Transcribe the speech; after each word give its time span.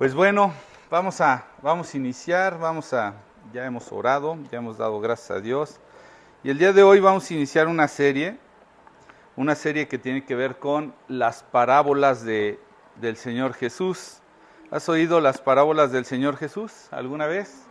Pues 0.00 0.14
bueno, 0.14 0.54
vamos 0.88 1.20
a, 1.20 1.44
vamos 1.60 1.92
a 1.92 1.96
iniciar, 1.98 2.58
vamos 2.58 2.94
a, 2.94 3.16
ya 3.52 3.66
hemos 3.66 3.92
orado, 3.92 4.38
ya 4.50 4.56
hemos 4.56 4.78
dado 4.78 4.98
gracias 4.98 5.30
a 5.30 5.40
Dios. 5.42 5.78
Y 6.42 6.48
el 6.48 6.56
día 6.56 6.72
de 6.72 6.82
hoy 6.82 7.00
vamos 7.00 7.30
a 7.30 7.34
iniciar 7.34 7.68
una 7.68 7.86
serie, 7.86 8.38
una 9.36 9.54
serie 9.54 9.88
que 9.88 9.98
tiene 9.98 10.24
que 10.24 10.34
ver 10.34 10.58
con 10.58 10.94
las 11.06 11.42
parábolas 11.42 12.24
de, 12.24 12.58
del 12.96 13.18
Señor 13.18 13.52
Jesús. 13.52 14.22
¿Has 14.70 14.88
oído 14.88 15.20
las 15.20 15.38
parábolas 15.38 15.92
del 15.92 16.06
Señor 16.06 16.38
Jesús 16.38 16.88
alguna 16.92 17.26
vez? 17.26 17.66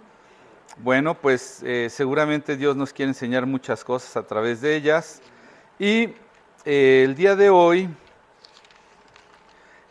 Bueno, 0.78 1.16
pues 1.16 1.64
eh, 1.64 1.88
seguramente 1.90 2.58
Dios 2.58 2.76
nos 2.76 2.94
quiere 2.94 3.10
enseñar 3.10 3.48
muchas 3.48 3.84
cosas 3.84 4.16
a 4.18 4.28
través 4.28 4.62
de 4.62 4.76
ellas. 4.76 5.20
Y 5.80 6.14
eh, 6.64 7.06
el 7.06 7.16
día 7.16 7.36
de 7.36 7.50
hoy 7.50 7.90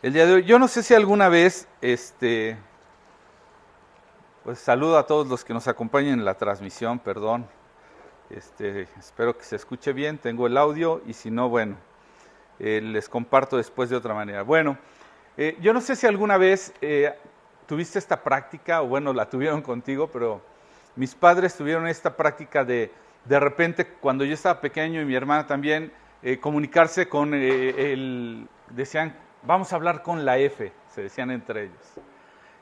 el 0.01 0.13
día 0.13 0.25
de 0.25 0.33
hoy. 0.33 0.43
Yo 0.43 0.59
no 0.59 0.67
sé 0.67 0.83
si 0.83 0.93
alguna 0.93 1.29
vez, 1.29 1.67
este, 1.81 2.57
pues 4.43 4.59
saludo 4.59 4.97
a 4.97 5.05
todos 5.05 5.27
los 5.27 5.43
que 5.43 5.53
nos 5.53 5.67
acompañan 5.67 6.19
en 6.19 6.25
la 6.25 6.35
transmisión, 6.35 6.99
perdón. 6.99 7.45
Este, 8.29 8.87
espero 8.97 9.37
que 9.37 9.43
se 9.43 9.55
escuche 9.55 9.91
bien, 9.91 10.17
tengo 10.17 10.47
el 10.47 10.57
audio 10.57 11.01
y 11.05 11.13
si 11.13 11.31
no, 11.31 11.49
bueno, 11.49 11.75
eh, 12.59 12.79
les 12.81 13.09
comparto 13.09 13.57
después 13.57 13.89
de 13.89 13.95
otra 13.95 14.13
manera. 14.13 14.43
Bueno, 14.43 14.77
eh, 15.35 15.57
yo 15.61 15.73
no 15.73 15.81
sé 15.81 15.95
si 15.95 16.07
alguna 16.07 16.37
vez 16.37 16.73
eh, 16.81 17.13
tuviste 17.65 17.99
esta 17.99 18.23
práctica, 18.23 18.81
o 18.81 18.87
bueno, 18.87 19.11
la 19.13 19.29
tuvieron 19.29 19.61
contigo, 19.61 20.07
pero 20.07 20.41
mis 20.95 21.15
padres 21.15 21.55
tuvieron 21.55 21.87
esta 21.87 22.15
práctica 22.15 22.63
de, 22.63 22.91
de 23.25 23.39
repente, 23.39 23.85
cuando 23.85 24.23
yo 24.23 24.33
estaba 24.33 24.61
pequeño 24.61 25.01
y 25.01 25.05
mi 25.05 25.15
hermana 25.15 25.45
también, 25.45 25.91
comunicarse 26.41 27.07
con 27.07 27.33
el, 27.33 28.45
decían, 28.71 29.15
vamos 29.43 29.71
a 29.71 29.75
hablar 29.75 30.01
con 30.01 30.25
la 30.25 30.37
F, 30.37 30.71
se 30.93 31.03
decían 31.03 31.31
entre 31.31 31.65
ellos. 31.65 31.93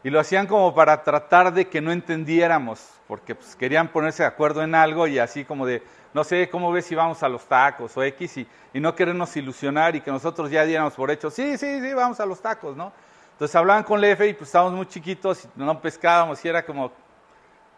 Y 0.03 0.09
lo 0.09 0.19
hacían 0.19 0.47
como 0.47 0.73
para 0.73 1.03
tratar 1.03 1.53
de 1.53 1.67
que 1.67 1.81
no 1.81 1.91
entendiéramos, 1.91 2.87
porque 3.07 3.35
pues, 3.35 3.55
querían 3.55 3.89
ponerse 3.89 4.23
de 4.23 4.27
acuerdo 4.27 4.63
en 4.63 4.75
algo 4.75 5.07
y 5.07 5.19
así 5.19 5.43
como 5.43 5.65
de, 5.65 5.83
no 6.13 6.23
sé, 6.23 6.49
¿cómo 6.49 6.71
ves 6.71 6.85
si 6.85 6.95
vamos 6.95 7.23
a 7.23 7.29
los 7.29 7.45
tacos 7.45 7.95
o 7.97 8.03
X? 8.03 8.37
Y, 8.37 8.47
no 8.79 8.95
querernos 8.95 9.35
ilusionar 9.35 9.95
y 9.95 10.01
que 10.01 10.11
nosotros 10.11 10.51
ya 10.51 10.63
diéramos 10.63 10.93
por 10.93 11.09
hecho, 11.09 11.31
sí, 11.31 11.57
sí, 11.57 11.81
sí, 11.81 11.93
vamos 11.93 12.19
a 12.19 12.25
los 12.25 12.39
tacos, 12.41 12.77
¿no? 12.77 12.93
Entonces 13.33 13.55
hablaban 13.55 13.83
con 13.83 13.99
la 13.99 14.07
F 14.09 14.27
y 14.27 14.33
pues 14.33 14.49
estábamos 14.49 14.73
muy 14.73 14.87
chiquitos 14.87 15.45
y 15.45 15.49
no 15.55 15.81
pescábamos 15.81 16.43
y 16.43 16.47
era 16.47 16.63
como, 16.65 16.91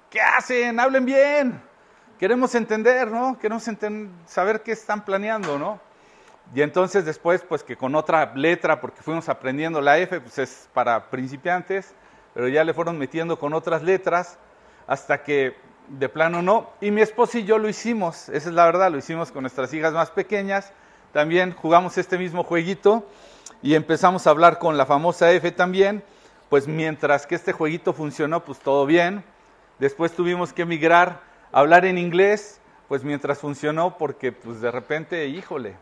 ¿qué 0.09 0.21
hacen? 0.21 0.79
Hablen 0.79 1.05
bien. 1.05 1.61
Queremos 2.17 2.53
entender, 2.53 3.09
¿no? 3.09 3.37
Queremos 3.39 3.63
saber 4.25 4.61
qué 4.61 4.73
están 4.73 5.03
planeando, 5.03 5.57
¿no? 5.57 5.79
Y 6.53 6.61
entonces 6.61 7.05
después, 7.05 7.43
pues 7.47 7.63
que 7.63 7.75
con 7.75 7.95
otra 7.95 8.33
letra, 8.35 8.81
porque 8.81 9.01
fuimos 9.01 9.29
aprendiendo 9.29 9.81
la 9.81 9.97
F, 9.99 10.19
pues 10.19 10.39
es 10.39 10.69
para 10.73 11.09
principiantes, 11.09 11.93
pero 12.33 12.47
ya 12.47 12.63
le 12.63 12.73
fueron 12.73 12.97
metiendo 12.97 13.37
con 13.37 13.53
otras 13.53 13.83
letras 13.83 14.37
hasta 14.87 15.23
que 15.23 15.55
de 15.89 16.09
plano 16.09 16.41
no. 16.41 16.71
Y 16.81 16.91
mi 16.91 17.01
esposo 17.01 17.37
y 17.37 17.43
yo 17.43 17.57
lo 17.57 17.69
hicimos, 17.69 18.29
esa 18.29 18.49
es 18.49 18.55
la 18.55 18.65
verdad, 18.65 18.91
lo 18.91 18.97
hicimos 18.97 19.31
con 19.31 19.43
nuestras 19.43 19.73
hijas 19.73 19.93
más 19.93 20.09
pequeñas. 20.09 20.73
También 21.13 21.53
jugamos 21.53 21.97
este 21.97 22.17
mismo 22.17 22.43
jueguito 22.43 23.07
y 23.61 23.75
empezamos 23.75 24.25
a 24.25 24.31
hablar 24.31 24.59
con 24.59 24.77
la 24.77 24.85
famosa 24.85 25.31
F 25.31 25.51
también. 25.51 26.03
Pues 26.49 26.67
mientras 26.67 27.27
que 27.27 27.35
este 27.35 27.51
jueguito 27.51 27.93
funcionó, 27.93 28.43
pues 28.43 28.59
todo 28.59 28.87
bien. 28.87 29.23
Después 29.77 30.13
tuvimos 30.13 30.51
que 30.51 30.65
migrar 30.65 31.21
a 31.51 31.59
hablar 31.59 31.85
en 31.85 31.99
inglés, 31.99 32.59
pues 32.87 33.03
mientras 33.03 33.37
funcionó, 33.37 33.97
porque 33.97 34.31
pues 34.31 34.59
de 34.61 34.71
repente, 34.71 35.27
híjole, 35.27 35.75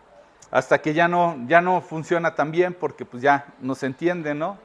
hasta 0.52 0.82
que 0.82 0.94
ya 0.94 1.08
no, 1.08 1.38
ya 1.48 1.62
no 1.62 1.82
funciona 1.82 2.36
tan 2.36 2.52
bien 2.52 2.74
porque 2.74 3.06
pues 3.06 3.22
ya 3.22 3.46
no 3.60 3.76
se 3.76 3.86
entiende, 3.86 4.34
¿no? 4.34 4.58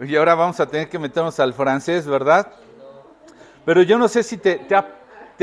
Y 0.00 0.16
ahora 0.16 0.34
vamos 0.34 0.58
a 0.58 0.66
tener 0.66 0.88
que 0.88 0.98
meternos 0.98 1.38
al 1.38 1.54
francés, 1.54 2.06
¿verdad? 2.06 2.50
Pero 3.64 3.82
yo 3.82 3.96
no 3.96 4.08
sé 4.08 4.22
si 4.22 4.36
te, 4.36 4.56
te, 4.56 4.74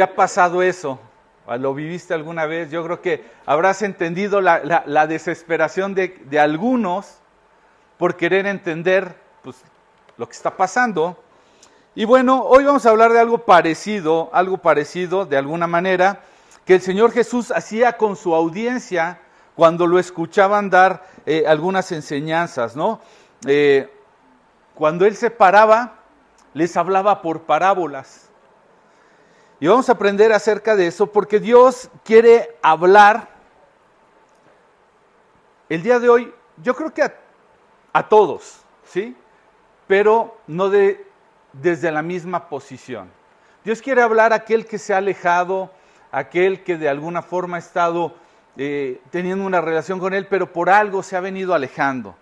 ha, 0.03 0.15
pasado 0.15 0.61
eso, 0.61 0.99
lo 1.47 1.73
viviste 1.73 2.13
alguna 2.13 2.45
vez, 2.45 2.69
yo 2.69 2.83
creo 2.83 3.01
que 3.01 3.23
habrás 3.45 3.81
entendido 3.81 4.41
la, 4.41 4.83
la, 4.85 5.07
desesperación 5.07 5.95
de, 5.95 6.21
de, 6.25 6.39
algunos 6.39 7.17
por 7.97 8.17
querer 8.17 8.45
entender 8.45 9.15
pues, 9.41 9.57
lo 10.17 10.27
que 10.27 10.33
está 10.33 10.55
pasando. 10.55 11.17
Y 11.95 12.05
bueno, 12.05 12.43
hoy 12.43 12.63
vamos 12.63 12.85
a 12.85 12.89
hablar 12.89 13.11
de 13.11 13.19
algo 13.19 13.39
parecido, 13.39 14.29
algo 14.33 14.57
parecido 14.57 15.25
de 15.25 15.37
alguna 15.37 15.65
manera, 15.65 16.21
que 16.71 16.75
el 16.75 16.81
Señor 16.81 17.11
Jesús 17.11 17.51
hacía 17.51 17.97
con 17.97 18.15
su 18.15 18.33
audiencia 18.33 19.19
cuando 19.57 19.85
lo 19.85 19.99
escuchaban 19.99 20.69
dar 20.69 21.05
eh, 21.25 21.43
algunas 21.45 21.91
enseñanzas, 21.91 22.77
¿no? 22.77 23.01
Eh, 23.45 23.93
cuando 24.73 25.05
Él 25.05 25.17
se 25.17 25.29
paraba, 25.31 25.95
les 26.53 26.77
hablaba 26.77 27.21
por 27.21 27.41
parábolas. 27.41 28.29
Y 29.59 29.67
vamos 29.67 29.89
a 29.89 29.91
aprender 29.91 30.31
acerca 30.31 30.77
de 30.77 30.87
eso 30.87 31.07
porque 31.07 31.41
Dios 31.41 31.89
quiere 32.05 32.55
hablar 32.61 33.27
el 35.67 35.83
día 35.83 35.99
de 35.99 36.07
hoy, 36.07 36.33
yo 36.63 36.73
creo 36.73 36.93
que 36.93 37.03
a, 37.03 37.13
a 37.91 38.07
todos, 38.07 38.61
¿sí? 38.85 39.17
Pero 39.87 40.37
no 40.47 40.69
de, 40.69 41.05
desde 41.51 41.91
la 41.91 42.01
misma 42.01 42.47
posición. 42.47 43.11
Dios 43.65 43.81
quiere 43.81 44.01
hablar 44.01 44.31
a 44.31 44.37
aquel 44.37 44.65
que 44.65 44.77
se 44.77 44.93
ha 44.93 44.99
alejado, 44.99 45.69
aquel 46.11 46.63
que 46.63 46.77
de 46.77 46.89
alguna 46.89 47.21
forma 47.21 47.57
ha 47.57 47.59
estado 47.59 48.15
eh, 48.57 49.01
teniendo 49.09 49.45
una 49.45 49.61
relación 49.61 49.99
con 49.99 50.13
Él, 50.13 50.27
pero 50.27 50.51
por 50.51 50.69
algo 50.69 51.03
se 51.03 51.15
ha 51.15 51.21
venido 51.21 51.53
alejando. 51.53 52.15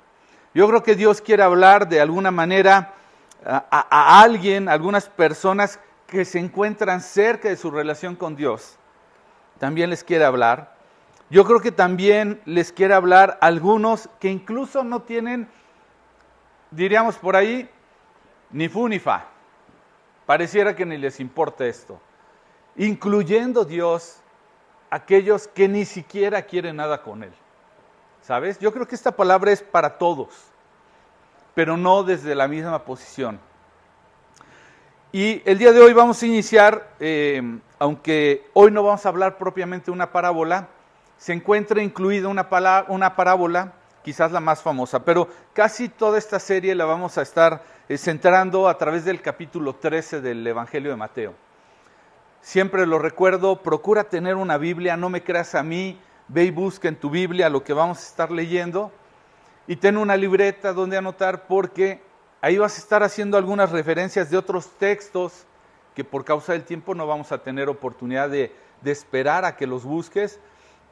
Yo 0.53 0.67
creo 0.67 0.83
que 0.83 0.95
Dios 0.95 1.21
quiere 1.21 1.43
hablar 1.43 1.89
de 1.89 2.01
alguna 2.01 2.31
manera 2.31 2.93
a, 3.45 4.21
alguien, 4.21 4.67
a 4.67 4.73
algunas 4.73 5.09
personas 5.09 5.79
que 6.07 6.25
se 6.25 6.39
encuentran 6.39 7.01
cerca 7.01 7.49
de 7.49 7.55
su 7.55 7.71
relación 7.71 8.15
con 8.15 8.35
Dios. 8.35 8.77
También 9.59 9.89
les 9.89 10.03
quiere 10.03 10.25
hablar. 10.25 10.75
Yo 11.29 11.45
creo 11.45 11.59
que 11.59 11.71
también 11.71 12.41
les 12.45 12.71
quiere 12.71 12.93
hablar 12.93 13.37
a 13.41 13.47
algunos 13.47 14.09
que 14.19 14.29
incluso 14.29 14.83
no 14.83 15.03
tienen, 15.03 15.47
diríamos 16.71 17.17
por 17.17 17.35
ahí, 17.35 17.69
ni 18.51 18.67
fu 18.67 18.87
ni 18.87 18.97
fa. 18.97 19.27
Pareciera 20.25 20.75
que 20.75 20.85
ni 20.85 20.97
les 20.97 21.19
importa 21.19 21.65
esto 21.65 21.99
incluyendo 22.79 23.65
Dios 23.65 24.21
aquellos 24.89 25.47
que 25.49 25.67
ni 25.67 25.83
siquiera 25.83 26.41
quieren 26.43 26.77
nada 26.77 27.03
con 27.03 27.23
Él. 27.23 27.33
¿Sabes? 28.21 28.57
Yo 28.59 28.71
creo 28.71 28.87
que 28.87 28.95
esta 28.95 29.11
palabra 29.11 29.51
es 29.51 29.61
para 29.61 29.97
todos, 29.97 30.29
pero 31.53 31.75
no 31.75 32.03
desde 32.03 32.33
la 32.35 32.47
misma 32.47 32.83
posición. 32.85 33.39
Y 35.11 35.41
el 35.45 35.57
día 35.57 35.73
de 35.73 35.81
hoy 35.81 35.91
vamos 35.91 36.23
a 36.23 36.25
iniciar, 36.25 36.95
eh, 37.01 37.41
aunque 37.79 38.47
hoy 38.53 38.71
no 38.71 38.81
vamos 38.81 39.05
a 39.05 39.09
hablar 39.09 39.37
propiamente 39.37 39.87
de 39.87 39.91
una 39.91 40.11
parábola, 40.11 40.69
se 41.17 41.33
encuentra 41.33 41.83
incluida 41.83 42.29
una, 42.29 42.47
una 42.87 43.15
parábola, 43.15 43.73
quizás 44.03 44.31
la 44.31 44.39
más 44.39 44.61
famosa, 44.61 45.03
pero 45.03 45.27
casi 45.51 45.89
toda 45.89 46.17
esta 46.17 46.39
serie 46.39 46.73
la 46.75 46.85
vamos 46.85 47.17
a 47.17 47.23
estar 47.23 47.61
eh, 47.89 47.97
centrando 47.97 48.69
a 48.69 48.77
través 48.77 49.03
del 49.03 49.21
capítulo 49.21 49.75
13 49.75 50.21
del 50.21 50.47
Evangelio 50.47 50.91
de 50.91 50.97
Mateo. 50.97 51.48
Siempre 52.41 52.85
lo 52.85 52.99
recuerdo, 52.99 53.61
procura 53.61 54.05
tener 54.05 54.35
una 54.35 54.57
Biblia, 54.57 54.97
no 54.97 55.09
me 55.09 55.23
creas 55.23 55.55
a 55.55 55.63
mí, 55.63 55.99
ve 56.29 56.45
y 56.45 56.51
busca 56.51 56.87
en 56.87 56.95
tu 56.95 57.09
Biblia 57.09 57.49
lo 57.49 57.63
que 57.63 57.73
vamos 57.73 57.99
a 57.99 58.01
estar 58.01 58.31
leyendo 58.31 58.91
y 59.69 59.75
ten 59.75 59.97
una 59.97 60.17
libreta 60.17 60.73
donde 60.73 60.97
anotar 60.97 61.45
porque 61.45 62.01
ahí 62.41 62.57
vas 62.57 62.75
a 62.75 62.81
estar 62.81 63.03
haciendo 63.03 63.37
algunas 63.37 63.71
referencias 63.71 64.31
de 64.31 64.37
otros 64.37 64.67
textos 64.79 65.45
que 65.93 66.03
por 66.03 66.25
causa 66.25 66.53
del 66.53 66.63
tiempo 66.63 66.95
no 66.95 67.05
vamos 67.05 67.31
a 67.31 67.43
tener 67.43 67.69
oportunidad 67.69 68.29
de, 68.29 68.51
esperar 68.83 69.45
a 69.45 69.57
que 69.57 69.67
los 69.67 69.83
busques. 69.83 70.39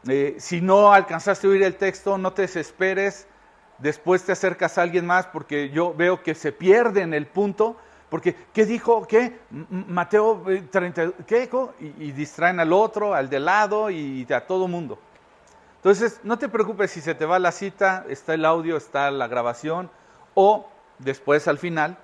Eh, 0.07 0.35
si 0.37 0.61
no 0.61 0.93
alcanzaste 0.93 1.47
a 1.47 1.49
oír 1.49 1.63
el 1.63 1.75
texto, 1.75 2.19
no 2.19 2.33
te 2.33 2.43
desesperes, 2.43 3.27
después 3.79 4.23
te 4.23 4.33
acercas 4.33 4.77
a 4.77 4.83
alguien 4.83 5.07
más 5.07 5.25
porque 5.25 5.69
yo 5.69 5.93
veo 5.95 6.21
que 6.21 6.35
se 6.35 6.51
pierde 6.51 7.01
en 7.01 7.15
el 7.15 7.25
punto 7.25 7.77
porque, 8.09 8.35
¿qué 8.53 8.65
dijo? 8.65 9.05
¿Qué? 9.05 9.39
Mateo 9.49 10.43
30, 10.71 11.03
eh, 11.03 11.11
¿qué? 11.25 11.49
Y, 11.79 12.11
distraen 12.11 12.59
al 12.59 12.71
otro, 12.71 13.13
al 13.13 13.29
de 13.29 13.39
lado 13.39 13.89
y 13.89 14.25
a 14.31 14.47
todo 14.47 14.67
mundo. 14.67 14.99
Entonces, 15.77 16.19
no 16.23 16.37
te 16.37 16.49
preocupes 16.49 16.91
si 16.91 17.01
se 17.01 17.15
te 17.15 17.25
va 17.25 17.39
la 17.39 17.51
cita, 17.51 18.05
está 18.09 18.33
el 18.33 18.45
audio, 18.45 18.77
está 18.77 19.11
la 19.11 19.27
grabación, 19.27 19.89
o 20.33 20.67
después 20.99 21.47
al 21.47 21.59
final, 21.59 21.97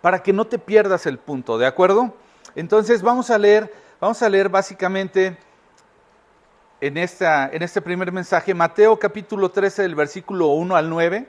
para 0.00 0.22
que 0.22 0.32
no 0.32 0.46
te 0.46 0.58
pierdas 0.58 1.06
el 1.06 1.18
punto, 1.18 1.58
¿de 1.58 1.66
acuerdo? 1.66 2.14
Entonces, 2.54 3.02
vamos 3.02 3.30
a 3.30 3.36
leer, 3.36 3.72
vamos 4.00 4.22
a 4.22 4.28
leer 4.28 4.48
básicamente 4.48 5.36
en, 6.80 6.96
esta, 6.96 7.48
en 7.48 7.62
este 7.62 7.82
primer 7.82 8.12
mensaje, 8.12 8.54
Mateo 8.54 8.98
capítulo 8.98 9.50
13, 9.50 9.82
del 9.82 9.94
versículo 9.94 10.48
1 10.48 10.76
al 10.76 10.88
9, 10.88 11.28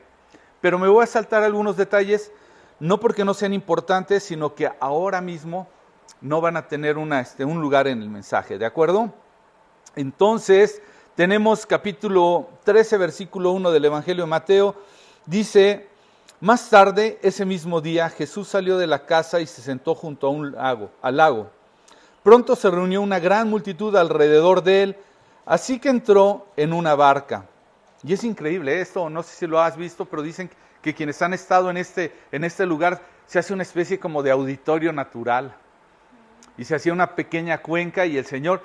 pero 0.62 0.78
me 0.78 0.88
voy 0.88 1.04
a 1.04 1.08
saltar 1.08 1.44
algunos 1.44 1.78
detalles 1.78 2.32
no 2.80 3.00
porque 3.00 3.26
no 3.26 3.34
sean 3.34 3.54
importantes, 3.54 4.24
sino 4.24 4.54
que 4.54 4.70
ahora 4.80 5.22
mismo 5.22 5.68
no 6.22 6.42
van 6.42 6.58
a 6.58 6.68
tener 6.68 6.98
este, 7.20 7.46
un 7.46 7.62
lugar 7.62 7.88
en 7.88 8.02
el 8.02 8.10
mensaje, 8.10 8.58
¿de 8.58 8.66
acuerdo? 8.66 9.14
Entonces, 9.96 10.82
tenemos 11.16 11.66
capítulo 11.66 12.50
13, 12.64 12.98
versículo 12.98 13.52
1 13.52 13.72
del 13.72 13.86
Evangelio 13.86 14.24
de 14.24 14.30
Mateo, 14.30 14.76
dice, 15.26 15.88
Más 16.40 16.70
tarde, 16.70 17.20
ese 17.24 17.46
mismo 17.46 17.82
día, 17.82 18.10
Jesús 18.10 18.48
salió 18.48 18.78
de 18.78 18.88
la 18.88 19.06
casa 19.06 19.40
y 19.40 19.48
se 19.48 19.62
sentó 19.62 19.96
junto 19.96 20.28
a 20.28 20.30
un 20.30 20.52
lago, 20.52 20.92
al 21.02 21.18
lago. 21.18 21.50
Pronto 22.22 22.56
se 22.56 22.70
reunió 22.70 23.02
una 23.02 23.20
gran 23.20 23.50
multitud 23.50 23.96
alrededor 23.96 24.62
de 24.62 24.84
él, 24.84 24.98
así 25.46 25.80
que 25.80 25.90
entró 25.90 26.48
en 26.56 26.74
una 26.74 26.94
barca. 26.94 27.46
Y 28.04 28.14
es 28.14 28.24
increíble 28.24 28.80
esto, 28.80 29.10
no 29.10 29.24
sé 29.24 29.36
si 29.36 29.48
lo 29.48 29.60
has 29.60 29.76
visto, 29.76 30.06
pero 30.06 30.22
dicen 30.22 30.50
que 30.50 30.67
quienes 30.94 31.22
han 31.22 31.34
estado 31.34 31.70
en 31.70 31.78
este, 31.78 32.14
en 32.32 32.44
este 32.44 32.66
lugar 32.66 33.02
se 33.26 33.40
hace 33.40 33.54
una 33.54 33.64
especie 33.64 34.00
como 34.00 34.24
de 34.24 34.32
auditorio 34.32 34.94
natural. 34.94 35.56
Y 36.58 36.64
se 36.64 36.76
hacía 36.76 36.94
una 36.94 37.16
pequeña 37.16 37.60
cuenca 37.60 38.06
y 38.06 38.18
el 38.18 38.26
Señor, 38.26 38.62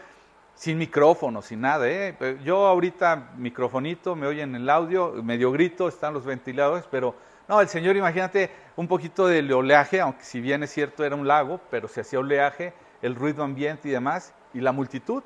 sin 0.55 0.79
micrófono, 0.79 1.43
sin 1.43 1.61
nada. 1.61 1.89
¿eh? 1.89 2.39
Yo 2.45 2.67
ahorita 2.67 3.33
microfonito, 3.37 4.17
me 4.17 4.27
oyen 4.27 4.55
el 4.55 4.69
audio, 4.71 5.13
medio 5.23 5.51
grito, 5.53 5.89
están 5.89 6.15
los 6.15 6.25
ventiladores, 6.25 6.85
pero 6.91 7.15
no, 7.49 7.61
el 7.61 7.69
Señor, 7.69 7.97
imagínate 7.97 8.51
un 8.77 8.89
poquito 8.89 9.27
del 9.27 9.53
oleaje, 9.53 10.01
aunque 10.01 10.25
si 10.25 10.41
bien 10.41 10.63
es 10.63 10.71
cierto 10.71 11.05
era 11.05 11.17
un 11.17 11.27
lago, 11.27 11.61
pero 11.71 11.89
se 11.89 12.01
hacía 12.01 12.21
oleaje, 12.21 12.73
el 13.03 13.15
ruido 13.15 13.43
ambiente 13.43 13.89
y 13.89 13.91
demás, 13.91 14.33
y 14.55 14.61
la 14.61 14.73
multitud. 14.73 15.23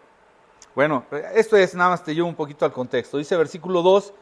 Bueno, 0.75 1.05
esto 1.35 1.57
es 1.57 1.75
nada 1.75 1.91
más 1.91 2.05
te 2.05 2.15
llevo 2.15 2.29
un 2.29 2.35
poquito 2.35 2.65
al 2.65 2.73
contexto. 2.73 3.19
Dice 3.19 3.37
versículo 3.37 3.83
2, 3.83 4.13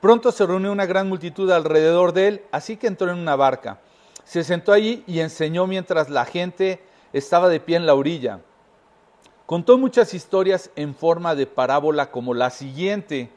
pronto 0.00 0.32
se 0.32 0.46
reunió 0.46 0.72
una 0.72 0.86
gran 0.86 1.08
multitud 1.08 1.50
alrededor 1.50 2.12
de 2.12 2.28
él, 2.28 2.42
así 2.52 2.76
que 2.76 2.86
entró 2.86 3.10
en 3.10 3.18
una 3.18 3.36
barca. 3.36 3.80
Se 4.24 4.44
sentó 4.44 4.72
allí 4.72 5.04
y 5.06 5.20
enseñó 5.20 5.66
mientras 5.66 6.08
la 6.08 6.24
gente 6.24 6.80
estaba 7.12 7.48
de 7.48 7.60
pie 7.60 7.76
en 7.76 7.86
la 7.86 7.94
orilla. 7.94 8.40
Contó 9.46 9.78
muchas 9.78 10.14
historias 10.14 10.70
en 10.76 10.94
forma 10.94 11.34
de 11.34 11.46
parábola 11.46 12.10
como 12.10 12.34
la 12.34 12.50
siguiente. 12.50 13.30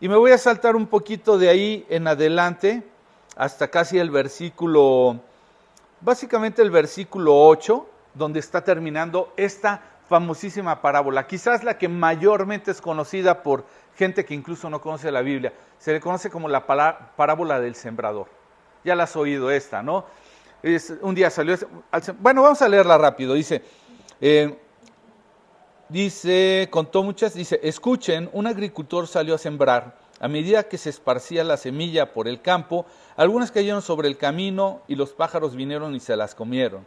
Y 0.00 0.08
me 0.08 0.16
voy 0.16 0.32
a 0.32 0.38
saltar 0.38 0.74
un 0.74 0.88
poquito 0.88 1.38
de 1.38 1.48
ahí 1.48 1.86
en 1.88 2.08
adelante 2.08 2.82
hasta 3.36 3.68
casi 3.68 3.98
el 3.98 4.10
versículo, 4.10 5.20
básicamente 6.00 6.62
el 6.62 6.70
versículo 6.70 7.46
8, 7.46 7.86
donde 8.14 8.40
está 8.40 8.64
terminando 8.64 9.32
esta 9.36 9.80
famosísima 10.08 10.82
parábola, 10.82 11.26
quizás 11.26 11.64
la 11.64 11.78
que 11.78 11.88
mayormente 11.88 12.70
es 12.70 12.80
conocida 12.80 13.42
por 13.42 13.64
gente 13.96 14.24
que 14.24 14.34
incluso 14.34 14.68
no 14.70 14.80
conoce 14.80 15.10
la 15.10 15.22
Biblia. 15.22 15.52
Se 15.78 15.92
le 15.92 16.00
conoce 16.00 16.30
como 16.30 16.48
la 16.48 16.66
parábola 16.66 17.60
del 17.60 17.74
sembrador. 17.74 18.28
Ya 18.84 18.94
la 18.94 19.04
has 19.04 19.16
oído 19.16 19.50
esta, 19.50 19.82
¿no? 19.82 20.04
un 21.00 21.14
día 21.14 21.30
salió... 21.30 21.56
Bueno, 22.20 22.42
vamos 22.42 22.62
a 22.62 22.68
leerla 22.68 22.96
rápido. 22.96 23.34
Dice, 23.34 23.62
eh, 24.20 24.56
dice, 25.88 26.68
contó 26.70 27.02
muchas, 27.02 27.34
dice, 27.34 27.58
escuchen, 27.62 28.30
un 28.32 28.46
agricultor 28.46 29.06
salió 29.06 29.34
a 29.34 29.38
sembrar. 29.38 29.98
A 30.20 30.28
medida 30.28 30.62
que 30.62 30.78
se 30.78 30.90
esparcía 30.90 31.42
la 31.42 31.56
semilla 31.56 32.12
por 32.12 32.28
el 32.28 32.40
campo, 32.40 32.86
algunas 33.16 33.50
cayeron 33.50 33.82
sobre 33.82 34.06
el 34.06 34.16
camino 34.16 34.82
y 34.86 34.94
los 34.94 35.12
pájaros 35.12 35.56
vinieron 35.56 35.96
y 35.96 36.00
se 36.00 36.14
las 36.14 36.36
comieron. 36.36 36.86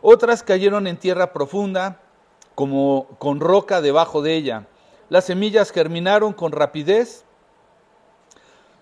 Otras 0.00 0.44
cayeron 0.44 0.86
en 0.86 0.96
tierra 0.96 1.32
profunda, 1.32 2.00
como 2.54 3.08
con 3.18 3.40
roca 3.40 3.80
debajo 3.80 4.22
de 4.22 4.36
ella. 4.36 4.66
Las 5.10 5.26
semillas 5.26 5.70
germinaron 5.70 6.32
con 6.32 6.52
rapidez 6.52 7.24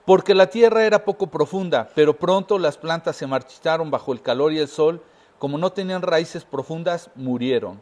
porque 0.04 0.34
la 0.34 0.48
tierra 0.48 0.84
era 0.84 1.04
poco 1.04 1.28
profunda, 1.28 1.88
pero 1.94 2.16
pronto 2.16 2.58
las 2.58 2.76
plantas 2.76 3.16
se 3.16 3.26
marchitaron 3.26 3.90
bajo 3.90 4.12
el 4.12 4.22
calor 4.22 4.52
y 4.52 4.58
el 4.58 4.68
sol, 4.68 5.02
como 5.38 5.58
no 5.58 5.72
tenían 5.72 6.02
raíces 6.02 6.44
profundas, 6.44 7.10
murieron. 7.14 7.80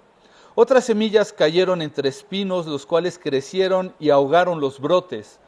Otras 0.54 0.84
semillas 0.84 1.32
cayeron 1.32 1.82
entre 1.82 2.08
espinos, 2.08 2.66
los 2.66 2.86
cuales 2.86 3.18
crecieron 3.18 3.94
y 3.98 4.10
ahogaron 4.10 4.60
los 4.60 4.80
brotes. 4.80 5.38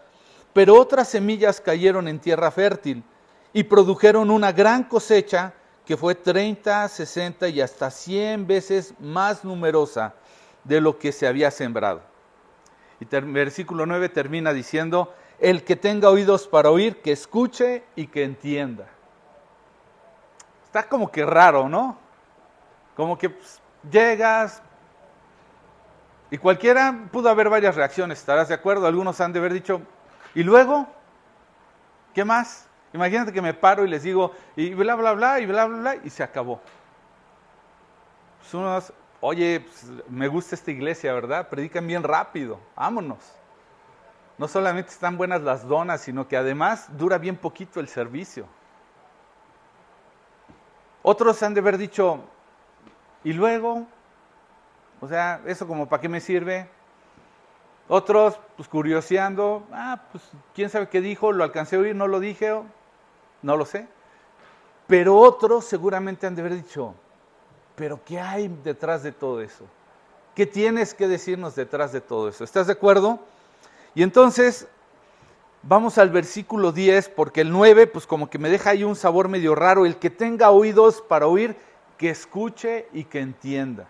Pero 0.52 0.78
otras 0.78 1.08
semillas 1.08 1.60
cayeron 1.60 2.08
en 2.08 2.20
tierra 2.20 2.50
fértil 2.50 3.02
y 3.52 3.64
produjeron 3.64 4.30
una 4.30 4.52
gran 4.52 4.84
cosecha 4.84 5.54
que 5.86 5.96
fue 5.96 6.14
30, 6.14 6.88
60 6.88 7.48
y 7.48 7.60
hasta 7.60 7.90
100 7.90 8.46
veces 8.46 8.94
más 9.00 9.44
numerosa 9.44 10.14
de 10.64 10.80
lo 10.80 10.98
que 10.98 11.10
se 11.10 11.26
había 11.26 11.50
sembrado. 11.50 12.11
Y 13.02 13.06
versículo 13.32 13.84
9 13.84 14.08
termina 14.10 14.52
diciendo, 14.52 15.12
el 15.40 15.64
que 15.64 15.74
tenga 15.74 16.08
oídos 16.08 16.46
para 16.46 16.70
oír, 16.70 17.02
que 17.02 17.10
escuche 17.10 17.82
y 17.96 18.06
que 18.06 18.22
entienda. 18.22 18.86
Está 20.66 20.88
como 20.88 21.10
que 21.10 21.26
raro, 21.26 21.68
¿no? 21.68 21.98
Como 22.94 23.18
que 23.18 23.30
pues, 23.30 23.60
llegas 23.90 24.62
y 26.30 26.38
cualquiera 26.38 27.08
pudo 27.10 27.28
haber 27.28 27.50
varias 27.50 27.74
reacciones, 27.74 28.20
¿estarás 28.20 28.48
de 28.48 28.54
acuerdo? 28.54 28.86
Algunos 28.86 29.20
han 29.20 29.32
de 29.32 29.40
haber 29.40 29.52
dicho, 29.52 29.82
¿Y 30.32 30.44
luego? 30.44 30.86
¿Qué 32.14 32.24
más? 32.24 32.68
Imagínate 32.92 33.32
que 33.32 33.42
me 33.42 33.52
paro 33.52 33.84
y 33.84 33.88
les 33.88 34.04
digo, 34.04 34.32
y 34.54 34.74
bla, 34.74 34.94
bla, 34.94 35.12
bla, 35.12 35.40
y 35.40 35.46
bla, 35.46 35.66
bla, 35.66 35.78
bla, 35.78 35.96
y 36.04 36.08
se 36.08 36.22
acabó. 36.22 36.60
Pues 38.38 38.92
oye, 39.22 39.60
pues, 39.60 39.86
me 40.10 40.28
gusta 40.28 40.56
esta 40.56 40.70
iglesia, 40.70 41.14
¿verdad? 41.14 41.48
Predican 41.48 41.86
bien 41.86 42.02
rápido, 42.02 42.58
vámonos. 42.76 43.20
No 44.36 44.48
solamente 44.48 44.90
están 44.90 45.16
buenas 45.16 45.42
las 45.42 45.66
donas, 45.66 46.00
sino 46.00 46.26
que 46.26 46.36
además 46.36 46.88
dura 46.98 47.18
bien 47.18 47.36
poquito 47.36 47.78
el 47.78 47.86
servicio. 47.86 48.46
Otros 51.02 51.42
han 51.42 51.54
de 51.54 51.60
haber 51.60 51.78
dicho, 51.78 52.20
¿y 53.22 53.32
luego? 53.32 53.86
O 55.00 55.06
sea, 55.06 55.40
¿eso 55.46 55.66
como 55.68 55.88
para 55.88 56.00
qué 56.00 56.08
me 56.08 56.20
sirve? 56.20 56.68
Otros, 57.88 58.40
pues 58.56 58.68
curioseando, 58.68 59.66
ah, 59.72 60.02
pues 60.10 60.24
quién 60.54 60.68
sabe 60.68 60.88
qué 60.88 61.00
dijo, 61.00 61.30
lo 61.30 61.44
alcancé 61.44 61.76
a 61.76 61.80
oír, 61.80 61.94
no 61.94 62.08
lo 62.08 62.18
dije, 62.18 62.60
no 63.42 63.56
lo 63.56 63.64
sé. 63.66 63.86
Pero 64.88 65.16
otros 65.16 65.64
seguramente 65.64 66.26
han 66.26 66.34
de 66.34 66.42
haber 66.42 66.54
dicho, 66.54 66.94
pero 67.76 68.00
¿qué 68.04 68.20
hay 68.20 68.48
detrás 68.62 69.02
de 69.02 69.12
todo 69.12 69.40
eso? 69.40 69.64
¿Qué 70.34 70.46
tienes 70.46 70.94
que 70.94 71.08
decirnos 71.08 71.54
detrás 71.54 71.92
de 71.92 72.00
todo 72.00 72.28
eso? 72.28 72.44
¿Estás 72.44 72.66
de 72.66 72.72
acuerdo? 72.72 73.18
Y 73.94 74.02
entonces 74.02 74.66
vamos 75.62 75.98
al 75.98 76.10
versículo 76.10 76.72
10, 76.72 77.10
porque 77.10 77.42
el 77.42 77.50
9, 77.50 77.86
pues 77.86 78.06
como 78.06 78.30
que 78.30 78.38
me 78.38 78.48
deja 78.48 78.70
ahí 78.70 78.84
un 78.84 78.96
sabor 78.96 79.28
medio 79.28 79.54
raro. 79.54 79.86
El 79.86 79.96
que 79.96 80.10
tenga 80.10 80.50
oídos 80.50 81.02
para 81.02 81.26
oír, 81.26 81.56
que 81.98 82.10
escuche 82.10 82.88
y 82.92 83.04
que 83.04 83.20
entienda. 83.20 83.86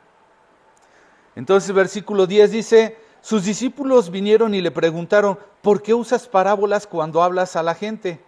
Entonces 1.34 1.72
versículo 1.72 2.26
10 2.26 2.50
dice, 2.50 2.98
sus 3.20 3.44
discípulos 3.44 4.10
vinieron 4.10 4.54
y 4.54 4.60
le 4.60 4.70
preguntaron, 4.70 5.38
¿por 5.62 5.82
qué 5.82 5.94
usas 5.94 6.28
parábolas 6.28 6.86
cuando 6.86 7.22
hablas 7.22 7.56
a 7.56 7.62
la 7.62 7.74
gente? 7.74 8.20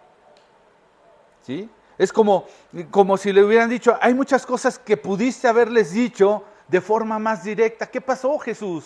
¿Sí? 1.42 1.68
Es 1.99 2.12
como, 2.12 2.46
como 2.91 3.17
si 3.17 3.32
le 3.32 3.44
hubieran 3.44 3.70
dicho, 3.70 3.96
hay 4.01 4.15
muchas 4.15 4.44
cosas 4.44 4.79
que 4.79 4.96
pudiste 4.96 5.48
haberles 5.48 5.93
dicho 5.93 6.44
de 6.69 6.81
forma 6.81 7.19
más 7.19 7.44
directa. 7.44 7.86
¿Qué 7.86 8.01
pasó, 8.01 8.39
Jesús? 8.39 8.84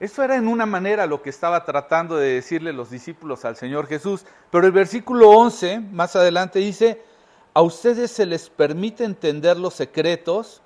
Eso 0.00 0.24
era 0.24 0.34
en 0.34 0.48
una 0.48 0.66
manera 0.66 1.06
lo 1.06 1.22
que 1.22 1.30
estaba 1.30 1.64
tratando 1.64 2.16
de 2.16 2.34
decirle 2.34 2.72
los 2.72 2.90
discípulos 2.90 3.44
al 3.44 3.56
Señor 3.56 3.86
Jesús. 3.86 4.26
Pero 4.50 4.66
el 4.66 4.72
versículo 4.72 5.30
11, 5.30 5.78
más 5.78 6.16
adelante, 6.16 6.58
dice, 6.58 7.02
a 7.54 7.62
ustedes 7.62 8.10
se 8.10 8.26
les 8.26 8.50
permite 8.50 9.04
entender 9.04 9.56
los 9.58 9.74
secretos 9.74 10.62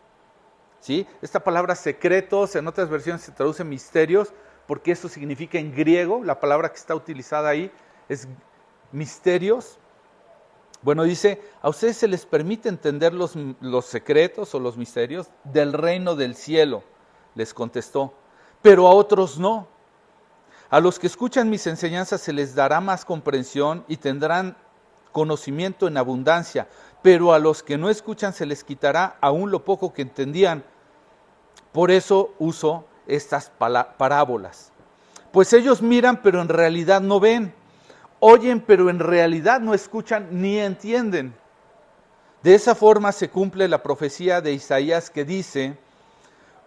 esta 1.20 1.40
palabra 1.40 1.74
secretos 1.74 2.54
en 2.54 2.68
otras 2.68 2.88
versiones 2.88 3.22
se 3.22 3.32
traduce 3.32 3.64
misterios 3.64 4.32
porque 4.68 4.92
eso 4.92 5.08
significa 5.08 5.58
en 5.58 5.74
griego, 5.74 6.22
la 6.22 6.38
palabra 6.38 6.70
que 6.70 6.76
está 6.76 6.94
utilizada 6.94 7.48
ahí 7.48 7.72
es 8.08 8.28
misterios. 8.92 9.78
Bueno, 10.86 11.02
dice, 11.02 11.42
a 11.62 11.68
ustedes 11.68 11.96
se 11.96 12.06
les 12.06 12.24
permite 12.26 12.68
entender 12.68 13.12
los, 13.12 13.32
los 13.60 13.86
secretos 13.86 14.54
o 14.54 14.60
los 14.60 14.76
misterios 14.76 15.26
del 15.42 15.72
reino 15.72 16.14
del 16.14 16.36
cielo, 16.36 16.84
les 17.34 17.52
contestó, 17.52 18.14
pero 18.62 18.86
a 18.86 18.92
otros 18.92 19.36
no. 19.36 19.66
A 20.70 20.78
los 20.78 21.00
que 21.00 21.08
escuchan 21.08 21.50
mis 21.50 21.66
enseñanzas 21.66 22.20
se 22.20 22.32
les 22.32 22.54
dará 22.54 22.80
más 22.80 23.04
comprensión 23.04 23.84
y 23.88 23.96
tendrán 23.96 24.56
conocimiento 25.10 25.88
en 25.88 25.96
abundancia, 25.96 26.68
pero 27.02 27.32
a 27.32 27.40
los 27.40 27.64
que 27.64 27.76
no 27.76 27.90
escuchan 27.90 28.32
se 28.32 28.46
les 28.46 28.62
quitará 28.62 29.16
aún 29.20 29.50
lo 29.50 29.64
poco 29.64 29.92
que 29.92 30.02
entendían 30.02 30.62
por 31.72 31.90
eso 31.90 32.32
uso 32.38 32.86
estas 33.08 33.50
parábolas. 33.50 34.70
Pues 35.32 35.52
ellos 35.52 35.82
miran 35.82 36.22
pero 36.22 36.40
en 36.40 36.48
realidad 36.48 37.00
no 37.00 37.18
ven, 37.18 37.52
oyen 38.20 38.60
pero 38.60 38.90
en 38.90 38.98
realidad 38.98 39.60
no 39.60 39.74
escuchan 39.74 40.28
ni 40.30 40.58
entienden. 40.58 41.34
De 42.42 42.54
esa 42.54 42.74
forma 42.74 43.12
se 43.12 43.28
cumple 43.28 43.68
la 43.68 43.82
profecía 43.82 44.40
de 44.40 44.52
Isaías 44.52 45.10
que 45.10 45.24
dice, 45.24 45.76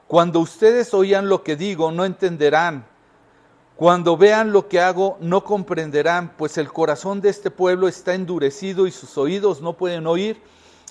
cuando 0.08 0.40
ustedes 0.40 0.94
oigan 0.94 1.30
lo 1.30 1.44
que 1.44 1.56
digo 1.56 1.92
no 1.92 2.06
entenderán, 2.06 2.86
cuando 3.76 4.18
vean 4.18 4.52
lo 4.52 4.68
que 4.68 4.82
hago 4.82 5.18
no 5.22 5.46
comprenderán, 5.46 6.34
pues 6.36 6.58
el 6.58 6.70
corazón 6.70 7.22
de 7.22 7.30
este 7.30 7.50
pueblo 7.50 7.88
está 7.88 8.14
endurecido 8.14 8.88
y 8.88 8.92
sus 8.92 9.18
oídos 9.18 9.62
no 9.62 9.78
pueden 9.78 10.06
oír 10.06 10.42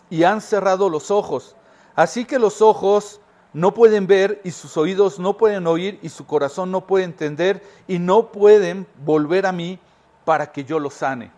y 0.09 0.23
han 0.23 0.41
cerrado 0.41 0.89
los 0.89 1.11
ojos. 1.11 1.55
Así 1.95 2.25
que 2.25 2.39
los 2.39 2.63
ojos 2.63 3.21
no 3.53 3.75
pueden 3.75 4.07
ver 4.07 4.41
y 4.45 4.53
sus 4.53 4.77
oídos 4.79 5.19
no 5.19 5.37
pueden 5.37 5.67
oír 5.67 5.99
y 6.01 6.09
su 6.09 6.25
corazón 6.25 6.71
no 6.71 6.87
puede 6.87 7.05
entender 7.05 7.63
y 7.87 7.99
no 7.99 8.33
pueden 8.33 8.87
volver 9.05 9.45
a 9.45 9.53
mí 9.53 9.79
para 10.29 10.53
que 10.53 10.63
yo 10.63 10.79
los 10.79 10.93
sane. 10.93 11.31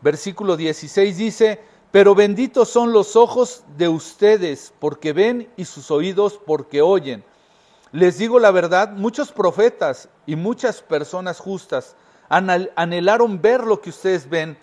versículo 0.00 0.56
16 0.56 1.16
dice, 1.16 1.62
pero 1.92 2.16
benditos 2.16 2.68
son 2.68 2.92
los 2.92 3.14
ojos 3.14 3.62
de 3.76 3.86
ustedes 3.86 4.74
porque 4.80 5.12
ven 5.12 5.48
y 5.56 5.64
sus 5.64 5.92
oídos 5.92 6.40
porque 6.44 6.82
oyen. 6.82 7.22
Les 7.92 8.18
digo 8.18 8.40
la 8.40 8.50
verdad, 8.50 8.90
muchos 8.90 9.30
profetas 9.30 10.08
y 10.26 10.34
muchas 10.34 10.82
personas 10.82 11.38
justas 11.38 11.94
anhelaron 12.28 13.40
ver 13.40 13.62
lo 13.62 13.80
que 13.80 13.90
ustedes 13.90 14.28
ven, 14.28 14.58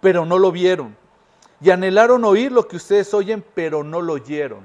pero 0.00 0.24
no 0.24 0.38
lo 0.38 0.52
vieron. 0.52 0.96
Y 1.60 1.70
anhelaron 1.70 2.24
oír 2.24 2.52
lo 2.52 2.68
que 2.68 2.76
ustedes 2.76 3.12
oyen, 3.12 3.44
pero 3.56 3.82
no 3.82 4.00
lo 4.00 4.12
oyeron. 4.12 4.62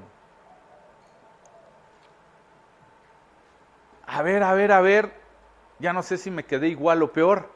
A 4.06 4.22
ver, 4.22 4.44
a 4.44 4.52
ver, 4.52 4.70
a 4.70 4.80
ver, 4.80 5.19
ya 5.80 5.92
no 5.92 6.02
sé 6.02 6.18
si 6.18 6.30
me 6.30 6.44
quedé 6.44 6.68
igual 6.68 7.02
o 7.02 7.12
peor. 7.12 7.50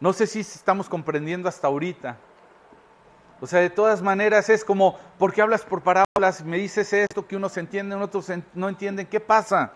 No 0.00 0.12
sé 0.12 0.26
si 0.26 0.40
estamos 0.40 0.88
comprendiendo 0.88 1.48
hasta 1.48 1.66
ahorita. 1.66 2.16
O 3.40 3.46
sea, 3.46 3.60
de 3.60 3.70
todas 3.70 4.02
maneras 4.02 4.48
es 4.48 4.64
como, 4.64 4.98
¿por 5.18 5.32
qué 5.32 5.42
hablas 5.42 5.62
por 5.62 5.82
parábolas? 5.82 6.44
Me 6.44 6.58
dices 6.58 6.92
esto 6.92 7.26
que 7.26 7.36
unos 7.36 7.56
entienden, 7.56 8.00
otros 8.02 8.30
no 8.54 8.68
entienden. 8.68 9.06
¿Qué 9.06 9.20
pasa? 9.20 9.72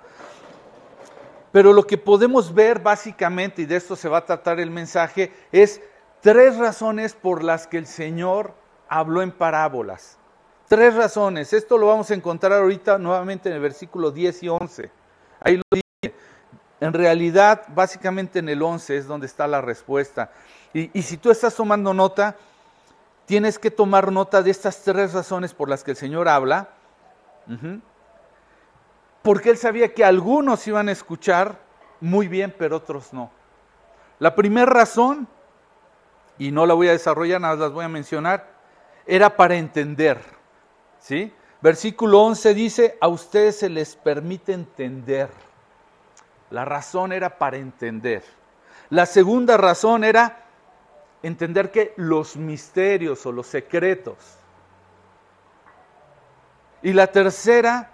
Pero 1.52 1.72
lo 1.72 1.86
que 1.86 1.96
podemos 1.96 2.52
ver 2.52 2.80
básicamente, 2.80 3.62
y 3.62 3.66
de 3.66 3.76
esto 3.76 3.96
se 3.96 4.08
va 4.08 4.18
a 4.18 4.26
tratar 4.26 4.60
el 4.60 4.70
mensaje, 4.70 5.32
es 5.52 5.80
tres 6.20 6.56
razones 6.56 7.14
por 7.14 7.44
las 7.44 7.66
que 7.66 7.78
el 7.78 7.86
Señor 7.86 8.54
habló 8.88 9.22
en 9.22 9.30
parábolas. 9.30 10.18
Tres 10.68 10.94
razones. 10.94 11.52
Esto 11.52 11.78
lo 11.78 11.86
vamos 11.86 12.10
a 12.10 12.14
encontrar 12.14 12.52
ahorita 12.54 12.98
nuevamente 12.98 13.48
en 13.48 13.54
el 13.54 13.60
versículo 13.60 14.10
10 14.10 14.42
y 14.42 14.48
11. 14.48 14.90
Ahí 15.40 15.56
lo. 15.56 15.83
En 16.84 16.92
realidad, 16.92 17.62
básicamente 17.68 18.40
en 18.40 18.48
el 18.50 18.60
11 18.60 18.98
es 18.98 19.06
donde 19.06 19.24
está 19.24 19.46
la 19.46 19.62
respuesta. 19.62 20.30
Y, 20.74 21.00
si 21.00 21.16
tú 21.16 21.30
estás 21.30 21.54
tomando 21.54 21.94
nota, 21.94 22.36
tienes 23.24 23.58
que 23.58 23.70
tomar 23.70 24.12
nota 24.12 24.42
de 24.42 24.50
estas 24.50 24.82
tres 24.82 25.14
razones 25.14 25.54
por 25.54 25.70
las 25.70 25.82
que 25.82 25.92
el 25.92 25.96
Señor 25.96 26.28
habla. 26.28 26.68
Porque 29.22 29.48
Él 29.48 29.56
sabía 29.56 29.94
que 29.94 30.04
algunos 30.04 30.68
iban 30.68 30.90
a 30.90 30.92
escuchar 30.92 31.58
muy 32.02 32.28
bien, 32.28 32.54
pero 32.58 32.76
otros 32.76 33.14
no. 33.14 33.30
La 34.18 34.34
primera 34.34 34.66
razón, 34.66 35.26
y 36.36 36.50
no 36.50 36.66
la 36.66 36.74
voy 36.74 36.88
a 36.88 36.92
desarrollar, 36.92 37.40
nada 37.40 37.56
las 37.56 37.72
voy 37.72 37.86
a 37.86 37.88
mencionar, 37.88 38.46
era 39.06 39.34
para 39.38 39.54
entender. 39.54 40.20
¿sí? 40.98 41.32
Versículo 41.62 42.20
11 42.24 42.52
dice, 42.52 42.98
a 43.00 43.08
ustedes 43.08 43.56
se 43.56 43.70
les 43.70 43.96
permite 43.96 44.52
entender. 44.52 45.30
La 46.54 46.64
razón 46.64 47.12
era 47.12 47.36
para 47.36 47.56
entender. 47.56 48.22
La 48.88 49.06
segunda 49.06 49.56
razón 49.56 50.04
era 50.04 50.44
entender 51.20 51.72
que 51.72 51.94
los 51.96 52.36
misterios 52.36 53.26
o 53.26 53.32
los 53.32 53.48
secretos. 53.48 54.38
Y 56.80 56.92
la 56.92 57.08
tercera, 57.08 57.90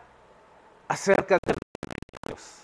acerca 0.88 1.38
de 1.42 1.54
Dios. 2.26 2.58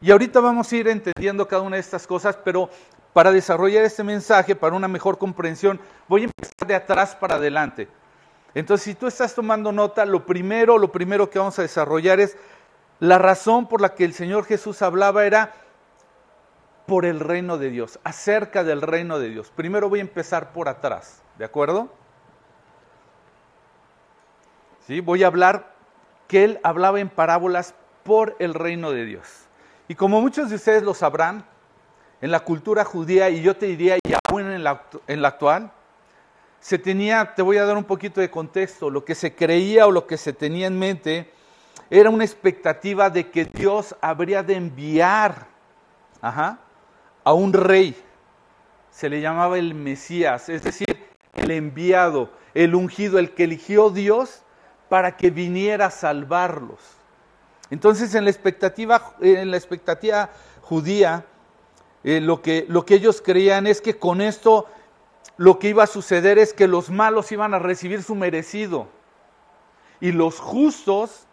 Y 0.00 0.12
ahorita 0.12 0.38
vamos 0.38 0.70
a 0.70 0.76
ir 0.76 0.86
entendiendo 0.86 1.48
cada 1.48 1.62
una 1.62 1.74
de 1.74 1.80
estas 1.80 2.06
cosas, 2.06 2.38
pero 2.44 2.70
para 3.12 3.32
desarrollar 3.32 3.82
este 3.82 4.04
mensaje, 4.04 4.54
para 4.54 4.76
una 4.76 4.86
mejor 4.86 5.18
comprensión, 5.18 5.80
voy 6.06 6.20
a 6.20 6.24
empezar 6.26 6.64
de 6.64 6.76
atrás 6.76 7.16
para 7.16 7.34
adelante. 7.34 7.88
Entonces, 8.54 8.84
si 8.84 8.94
tú 8.94 9.08
estás 9.08 9.34
tomando 9.34 9.72
nota, 9.72 10.04
lo 10.04 10.24
primero, 10.24 10.78
lo 10.78 10.92
primero 10.92 11.28
que 11.28 11.40
vamos 11.40 11.58
a 11.58 11.62
desarrollar 11.62 12.20
es 12.20 12.36
la 13.00 13.18
razón 13.18 13.66
por 13.66 13.80
la 13.80 13.94
que 13.94 14.04
el 14.04 14.12
Señor 14.12 14.44
Jesús 14.44 14.82
hablaba 14.82 15.24
era 15.24 15.54
por 16.86 17.06
el 17.06 17.20
reino 17.20 17.56
de 17.56 17.70
Dios, 17.70 17.98
acerca 18.04 18.62
del 18.62 18.82
reino 18.82 19.18
de 19.18 19.30
Dios. 19.30 19.50
Primero 19.54 19.88
voy 19.88 20.00
a 20.00 20.02
empezar 20.02 20.52
por 20.52 20.68
atrás, 20.68 21.22
¿de 21.38 21.44
acuerdo? 21.44 21.88
¿Sí? 24.86 25.00
Voy 25.00 25.24
a 25.24 25.28
hablar 25.28 25.74
que 26.28 26.44
él 26.44 26.60
hablaba 26.62 27.00
en 27.00 27.08
parábolas 27.08 27.74
por 28.02 28.36
el 28.38 28.54
reino 28.54 28.92
de 28.92 29.04
Dios. 29.04 29.26
Y 29.88 29.94
como 29.94 30.20
muchos 30.20 30.50
de 30.50 30.56
ustedes 30.56 30.82
lo 30.82 30.94
sabrán, 30.94 31.44
en 32.20 32.30
la 32.30 32.40
cultura 32.40 32.84
judía, 32.84 33.30
y 33.30 33.40
yo 33.40 33.56
te 33.56 33.66
diría, 33.66 33.96
y 33.96 34.12
aún 34.28 34.42
en 34.42 34.62
la, 34.62 34.82
en 35.06 35.22
la 35.22 35.28
actual, 35.28 35.72
se 36.60 36.78
tenía, 36.78 37.34
te 37.34 37.40
voy 37.40 37.56
a 37.56 37.64
dar 37.64 37.78
un 37.78 37.84
poquito 37.84 38.20
de 38.20 38.30
contexto, 38.30 38.90
lo 38.90 39.04
que 39.04 39.14
se 39.14 39.34
creía 39.34 39.86
o 39.86 39.90
lo 39.90 40.06
que 40.06 40.18
se 40.18 40.34
tenía 40.34 40.66
en 40.66 40.78
mente 40.78 41.32
era 41.90 42.08
una 42.08 42.24
expectativa 42.24 43.10
de 43.10 43.30
que 43.30 43.44
Dios 43.44 43.96
habría 44.00 44.44
de 44.44 44.54
enviar 44.54 45.48
ajá, 46.20 46.60
a 47.24 47.32
un 47.32 47.52
rey. 47.52 48.00
Se 48.90 49.08
le 49.08 49.20
llamaba 49.20 49.58
el 49.58 49.74
Mesías, 49.74 50.48
es 50.48 50.62
decir, 50.62 51.08
el 51.34 51.50
enviado, 51.50 52.30
el 52.54 52.74
ungido, 52.74 53.18
el 53.18 53.34
que 53.34 53.44
eligió 53.44 53.90
Dios 53.90 54.42
para 54.88 55.16
que 55.16 55.30
viniera 55.30 55.86
a 55.86 55.90
salvarlos. 55.90 56.78
Entonces, 57.70 58.14
en 58.14 58.24
la 58.24 58.30
expectativa, 58.30 59.14
en 59.20 59.50
la 59.50 59.56
expectativa 59.56 60.30
judía, 60.62 61.24
eh, 62.02 62.20
lo, 62.20 62.40
que, 62.40 62.66
lo 62.68 62.84
que 62.84 62.94
ellos 62.94 63.20
creían 63.20 63.66
es 63.66 63.80
que 63.80 63.98
con 63.98 64.20
esto 64.20 64.66
lo 65.36 65.58
que 65.58 65.68
iba 65.68 65.84
a 65.84 65.86
suceder 65.86 66.38
es 66.38 66.52
que 66.52 66.68
los 66.68 66.90
malos 66.90 67.30
iban 67.32 67.54
a 67.54 67.58
recibir 67.58 68.02
su 68.02 68.14
merecido 68.14 68.88
y 70.00 70.12
los 70.12 70.38
justos 70.38 71.26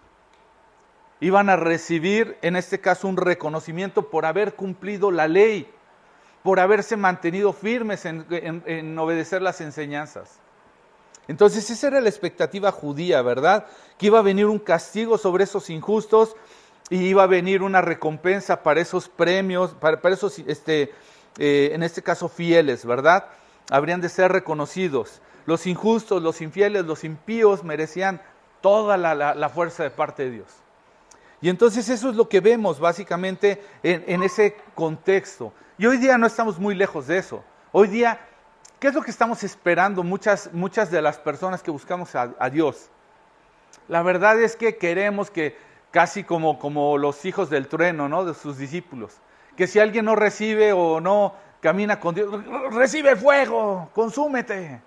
iban 1.20 1.50
a 1.50 1.56
recibir, 1.56 2.38
en 2.42 2.56
este 2.56 2.80
caso, 2.80 3.08
un 3.08 3.18
reconocimiento 3.18 4.10
por 4.10 4.26
haber 4.26 4.56
cumplido 4.56 5.12
la 5.12 5.28
ley 5.28 5.72
por 6.48 6.62
haberse 6.62 6.96
mantenido 6.96 7.52
firmes 7.52 8.06
en, 8.06 8.98
obedecer 8.98 9.42
las 9.42 9.60
enseñanzas. 9.60 10.40
Entonces 11.28 11.70
esa 11.70 11.88
era 11.88 12.00
la 12.00 12.08
expectativa 12.08 12.72
judía, 12.72 13.22
¿verdad? 13.22 13.66
Que 13.98 14.06
iba 14.06 14.20
a 14.20 14.22
venir 14.22 14.46
un 14.46 14.60
castigo 14.60 15.18
sobre 15.18 15.44
esos 15.44 15.70
injustos 15.70 16.38
y 16.90 17.00
iba 17.00 17.24
a 17.24 17.28
venir 17.28 17.64
una 17.64 17.82
recompensa 17.82 18.64
para 18.64 18.80
esos 18.80 19.10
premios, 19.10 19.72
para, 19.74 20.00
esos, 20.10 20.40
este, 20.40 20.94
eh, 21.38 21.72
en 21.74 21.84
este 21.84 22.02
caso, 22.02 22.30
fieles, 22.30 22.86
¿verdad? 22.86 23.26
Habrían 23.70 24.00
de 24.00 24.08
ser 24.08 24.32
reconocidos. 24.32 25.22
Los 25.46 25.68
injustos, 25.68 26.24
los 26.24 26.40
infieles, 26.40 26.86
los 26.86 27.04
impíos 27.04 27.66
merecían 27.66 28.22
toda 28.62 28.96
la, 28.96 29.50
fuerza 29.50 29.84
de 29.84 29.90
parte 29.90 30.24
de 30.24 30.32
Dios. 30.32 30.48
Y 31.42 31.50
entonces 31.50 31.88
eso 31.90 32.10
es 32.10 32.16
lo 32.16 32.28
que 32.28 32.40
vemos 32.40 32.80
básicamente 32.80 33.64
en 33.84 34.24
ese 34.24 34.56
contexto. 34.74 35.54
Y 35.78 35.86
hoy 35.86 35.98
día 35.98 36.18
no 36.18 36.26
estamos 36.26 36.58
muy 36.58 36.74
lejos 36.74 37.06
de 37.06 37.20
eso. 37.20 37.44
Hoy 37.72 37.88
día, 37.88 38.20
¿qué 38.80 38.88
es 38.88 38.96
lo 38.96 39.04
que 39.04 39.12
estamos 39.12 39.44
esperando 39.44 40.02
muchas, 40.02 40.52
muchas 40.52 40.90
de 40.90 41.02
las 41.04 41.20
personas 41.20 41.62
que 41.62 41.70
buscamos 41.70 42.16
a, 42.16 42.50
Dios? 42.50 42.90
La 43.88 44.02
verdad 44.02 44.42
es 44.42 44.56
que 44.56 44.78
queremos 44.78 45.30
que, 45.30 45.56
casi 45.92 46.24
como, 46.24 46.58
como 46.58 46.98
los 46.98 47.26
hijos 47.26 47.52
del 47.52 47.68
trueno, 47.68 48.10
¿no? 48.10 48.26
De 48.26 48.34
sus 48.34 48.58
discípulos, 48.58 49.18
que 49.56 49.68
si 49.68 49.80
alguien 49.80 50.06
no 50.06 50.16
recibe 50.16 50.74
o 50.74 51.00
no 51.00 51.36
camina 51.60 52.00
con 52.00 52.16
Dios, 52.16 52.44
recibe 52.72 53.16
fuego, 53.16 53.90
consúmete, 53.94 54.82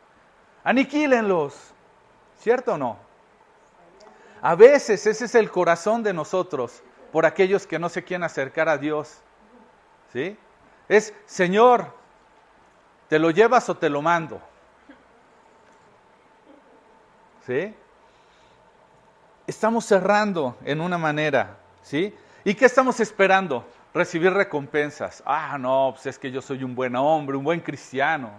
aniquílenlos. 0.64 1.54
¿Cierto 2.40 2.74
o 2.74 2.78
no? 2.78 2.96
A 4.42 4.54
veces 4.54 5.06
ese 5.06 5.24
es 5.26 5.34
el 5.34 5.50
corazón 5.50 6.02
de 6.02 6.12
nosotros 6.12 6.82
por 7.12 7.26
aquellos 7.26 7.66
que 7.66 7.78
no 7.78 7.88
se 7.88 8.04
quieren 8.04 8.24
acercar 8.24 8.68
a 8.68 8.78
Dios. 8.78 9.18
¿Sí? 10.12 10.36
Es, 10.88 11.14
Señor, 11.26 11.94
¿te 13.08 13.18
lo 13.18 13.30
llevas 13.30 13.68
o 13.68 13.76
te 13.76 13.88
lo 13.88 14.02
mando? 14.02 14.40
¿Sí? 17.46 17.74
Estamos 19.46 19.84
cerrando 19.84 20.56
en 20.64 20.80
una 20.80 20.98
manera, 20.98 21.56
¿sí? 21.82 22.14
¿Y 22.44 22.54
qué 22.54 22.66
estamos 22.66 23.00
esperando? 23.00 23.66
Recibir 23.92 24.32
recompensas. 24.32 25.22
Ah, 25.26 25.58
no, 25.58 25.90
pues 25.94 26.06
es 26.06 26.18
que 26.18 26.30
yo 26.30 26.40
soy 26.40 26.62
un 26.62 26.74
buen 26.74 26.94
hombre, 26.96 27.36
un 27.36 27.44
buen 27.44 27.60
cristiano. 27.60 28.30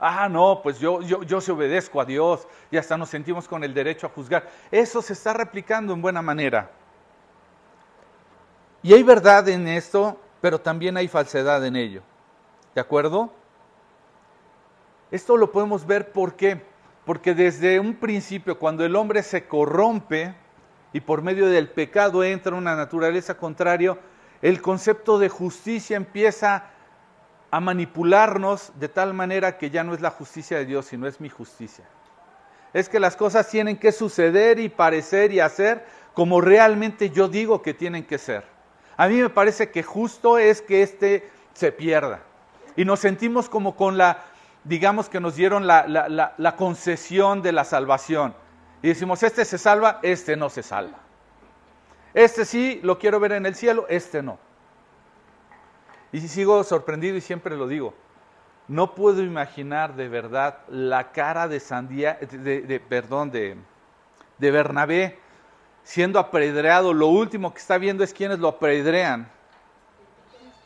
Ah, 0.00 0.28
no, 0.28 0.60
pues 0.62 0.78
yo, 0.78 1.02
yo, 1.02 1.22
yo 1.22 1.40
se 1.40 1.52
obedezco 1.52 2.00
a 2.00 2.04
Dios 2.04 2.46
y 2.70 2.76
hasta 2.76 2.96
nos 2.96 3.08
sentimos 3.08 3.48
con 3.48 3.64
el 3.64 3.74
derecho 3.74 4.06
a 4.06 4.10
juzgar. 4.10 4.48
Eso 4.70 5.02
se 5.02 5.12
está 5.12 5.32
replicando 5.32 5.92
en 5.92 6.00
buena 6.02 6.22
manera. 6.22 6.70
Y 8.82 8.94
hay 8.94 9.02
verdad 9.02 9.48
en 9.48 9.66
esto 9.66 10.18
pero 10.40 10.60
también 10.60 10.96
hay 10.96 11.08
falsedad 11.08 11.64
en 11.64 11.76
ello. 11.76 12.02
¿De 12.74 12.80
acuerdo? 12.80 13.32
Esto 15.10 15.36
lo 15.36 15.50
podemos 15.50 15.86
ver 15.86 16.12
¿por 16.12 16.34
qué? 16.34 16.62
Porque 17.04 17.34
desde 17.34 17.80
un 17.80 17.94
principio, 17.94 18.58
cuando 18.58 18.84
el 18.84 18.94
hombre 18.94 19.22
se 19.22 19.46
corrompe 19.46 20.34
y 20.92 21.00
por 21.00 21.22
medio 21.22 21.46
del 21.46 21.68
pecado 21.68 22.22
entra 22.22 22.54
una 22.54 22.76
naturaleza 22.76 23.36
contraria, 23.36 23.98
el 24.42 24.60
concepto 24.60 25.18
de 25.18 25.28
justicia 25.28 25.96
empieza 25.96 26.70
a 27.50 27.60
manipularnos 27.60 28.72
de 28.78 28.88
tal 28.88 29.14
manera 29.14 29.56
que 29.56 29.70
ya 29.70 29.84
no 29.84 29.94
es 29.94 30.00
la 30.00 30.10
justicia 30.10 30.58
de 30.58 30.66
Dios, 30.66 30.86
sino 30.86 31.06
es 31.06 31.20
mi 31.20 31.28
justicia. 31.28 31.84
Es 32.72 32.88
que 32.88 33.00
las 33.00 33.16
cosas 33.16 33.48
tienen 33.48 33.78
que 33.78 33.92
suceder 33.92 34.58
y 34.58 34.68
parecer 34.68 35.32
y 35.32 35.40
hacer 35.40 35.84
como 36.12 36.40
realmente 36.40 37.10
yo 37.10 37.28
digo 37.28 37.62
que 37.62 37.74
tienen 37.74 38.04
que 38.04 38.18
ser. 38.18 38.44
A 38.96 39.06
mí 39.08 39.16
me 39.16 39.30
parece 39.30 39.70
que 39.70 39.82
justo 39.82 40.36
es 40.36 40.60
que 40.60 40.82
éste 40.82 41.30
se 41.54 41.72
pierda. 41.72 42.22
y 42.76 42.84
nos 42.84 43.00
sentimos 43.00 43.48
como 43.48 43.74
con 43.74 43.98
la, 43.98 44.24
digamos 44.64 45.08
que 45.08 45.18
nos 45.18 45.34
dieron 45.34 45.66
la, 45.66 46.54
concesión 46.56 47.42
de 47.42 47.52
la 47.52 47.64
salvación. 47.64 48.34
Y 48.82 48.88
decimos, 48.88 49.22
este 49.22 49.44
se 49.44 49.58
salva, 49.58 49.98
este 50.02 50.36
no 50.36 50.50
se 50.50 50.62
salva. 50.62 50.98
Este 52.14 52.44
sí 52.44 52.80
lo 52.82 52.98
quiero 52.98 53.18
ver 53.18 53.32
en 53.32 53.46
el 53.46 53.54
cielo, 53.54 53.86
este 53.88 54.22
no. 54.22 54.38
Y 56.12 56.20
sigo 56.20 56.62
sorprendido 56.64 57.16
y 57.16 57.20
siempre 57.20 57.56
lo 57.56 57.68
digo. 57.68 57.94
No 58.66 58.94
puedo 58.94 59.22
imaginar 59.22 59.96
de 59.96 60.08
verdad 60.08 60.58
la 60.68 61.12
cara 61.12 61.48
de 61.48 61.60
Sandía, 61.60 62.18
de, 62.20 62.82
perdón, 62.86 63.30
de, 63.30 63.56
de 64.38 64.50
Bernabé 64.50 65.18
siendo 65.82 66.18
apedreado. 66.18 66.92
Lo 66.92 67.06
último 67.06 67.52
que 67.52 67.60
está 67.60 67.78
viendo 67.78 68.04
es 68.04 68.12
quienes 68.12 68.38
lo 68.38 68.48
apedrean. 68.48 69.28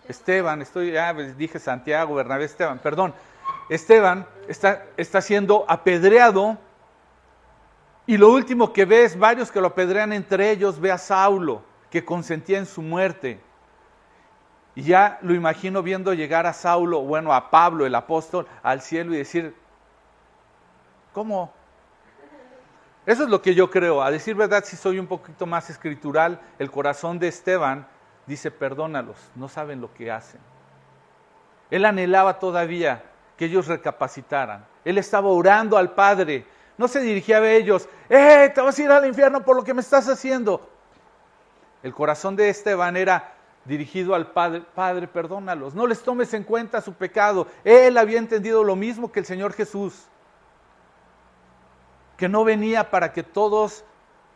Esteban, 0.08 0.62
estoy, 0.62 0.92
ya 0.92 1.14
pues, 1.14 1.37
dije 1.38 1.61
Santiago, 1.61 2.16
Bernabé, 2.16 2.44
Esteban, 2.44 2.80
perdón. 2.80 3.14
Esteban 3.68 4.26
está, 4.49 4.84
está 4.96 5.20
siendo 5.20 5.64
apedreado 5.68 6.58
y 8.06 8.16
lo 8.16 8.30
último 8.30 8.72
que 8.72 8.84
ve 8.84 9.04
es 9.04 9.16
varios 9.16 9.52
que 9.52 9.61
lo 9.61 9.68
apedrean 9.68 10.12
entre 10.12 10.50
ellos, 10.50 10.80
ve 10.80 10.90
a 10.90 10.99
Saulo, 10.99 11.62
que 11.88 12.04
consentía 12.04 12.58
en 12.58 12.66
su 12.66 12.82
muerte. 12.82 13.40
Y 14.75 14.83
ya 14.83 15.19
lo 15.23 15.35
imagino 15.35 15.83
viendo 15.83 16.14
llegar 16.14 16.47
a 16.47 16.52
Saulo, 16.52 17.00
bueno, 17.02 17.33
a 17.35 17.50
Pablo, 17.50 17.85
el 17.85 17.95
apóstol, 17.95 18.47
al 18.62 18.81
cielo 18.81 19.14
y 19.14 19.19
decir, 19.19 19.55
¿cómo? 21.12 21.52
Eso 23.05 23.25
es 23.25 23.29
lo 23.29 23.43
que 23.43 23.55
yo 23.55 23.71
creo. 23.71 24.02
A 24.02 24.11
decir 24.11 24.35
verdad, 24.35 24.64
si 24.64 24.76
soy 24.76 24.99
un 24.99 25.07
poquito 25.07 25.45
más 25.45 25.69
escritural, 25.69 26.41
el 26.59 26.71
corazón 26.71 27.19
de 27.19 27.29
Esteban 27.29 27.87
dice, 28.26 28.50
perdónalos, 28.50 29.17
no 29.35 29.49
saben 29.49 29.81
lo 29.81 29.93
que 29.93 30.11
hacen. 30.11 30.41
Él 31.71 31.85
anhelaba 31.85 32.38
todavía 32.38 33.02
que 33.37 33.47
ellos 33.47 33.67
recapacitaran. 33.67 34.64
Él 34.85 34.99
estaba 34.99 35.29
orando 35.29 35.76
al 35.76 35.93
Padre. 35.93 36.47
No 36.79 36.88
se 36.88 37.00
dirigía 37.00 37.38
a 37.38 37.50
ellos, 37.50 37.88
¡eh, 38.09 38.50
te 38.55 38.61
vas 38.61 38.79
a 38.79 38.83
ir 38.83 38.91
al 38.91 39.07
infierno 39.07 39.45
por 39.45 39.57
lo 39.57 39.64
que 39.64 39.75
me 39.75 39.83
estás 39.83 40.09
haciendo! 40.09 40.69
El 41.83 41.93
corazón 41.93 42.37
de 42.37 42.49
Esteban 42.49 42.97
era 42.97 43.35
dirigido 43.64 44.14
al 44.14 44.33
Padre, 44.33 44.62
Padre, 44.75 45.07
perdónalos, 45.07 45.75
no 45.75 45.87
les 45.87 46.02
tomes 46.02 46.35
en 46.35 46.45
cuenta 46.45 46.81
su 46.81 46.95
pecado. 46.95 47.47
Él 47.64 47.97
había 47.97 48.19
entendido 48.19 48.64
lo 48.64 48.76
mismo 48.76 49.12
que 49.12 49.21
el 49.21 49.26
Señor 49.26 49.52
Jesús, 49.52 49.95
que 52.16 52.28
no 52.28 52.45
venía 52.45 52.90
para 52.90 53.12
que 53.12 53.23
todos 53.23 53.85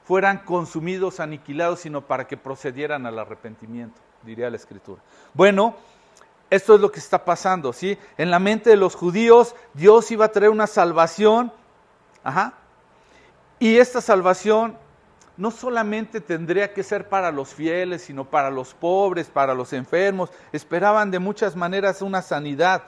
fueran 0.05 0.39
consumidos, 0.39 1.19
aniquilados, 1.19 1.81
sino 1.81 2.03
para 2.03 2.27
que 2.27 2.37
procedieran 2.37 3.07
al 3.07 3.19
arrepentimiento, 3.19 4.01
diría 4.23 4.49
la 4.51 4.57
Escritura. 4.57 5.03
Bueno, 5.35 5.75
esto 6.49 6.77
es 6.77 6.81
lo 6.81 6.93
que 6.93 7.01
está 7.01 7.25
pasando, 7.25 7.73
¿sí? 7.73 7.99
En 8.17 8.31
la 8.31 8.39
mente 8.39 8.71
de 8.71 8.77
los 8.77 8.95
judíos, 8.95 9.57
Dios 9.75 10.11
iba 10.13 10.27
a 10.27 10.33
traer 10.33 10.51
una 10.51 10.69
salvación, 10.69 11.53
ajá, 12.23 12.55
y 13.59 13.79
esta 13.79 14.01
salvación 14.01 14.79
no 15.37 15.51
solamente 15.51 16.21
tendría 16.21 16.73
que 16.73 16.83
ser 16.83 17.09
para 17.09 17.31
los 17.31 17.55
fieles, 17.55 18.03
sino 18.03 18.25
para 18.25 18.51
los 18.51 18.75
pobres, 18.75 19.29
para 19.29 19.55
los 19.55 19.73
enfermos. 19.73 20.31
Esperaban 20.53 21.11
de 21.11 21.19
muchas 21.19 21.57
maneras 21.57 22.03
una 22.03 22.23
sanidad 22.23 22.83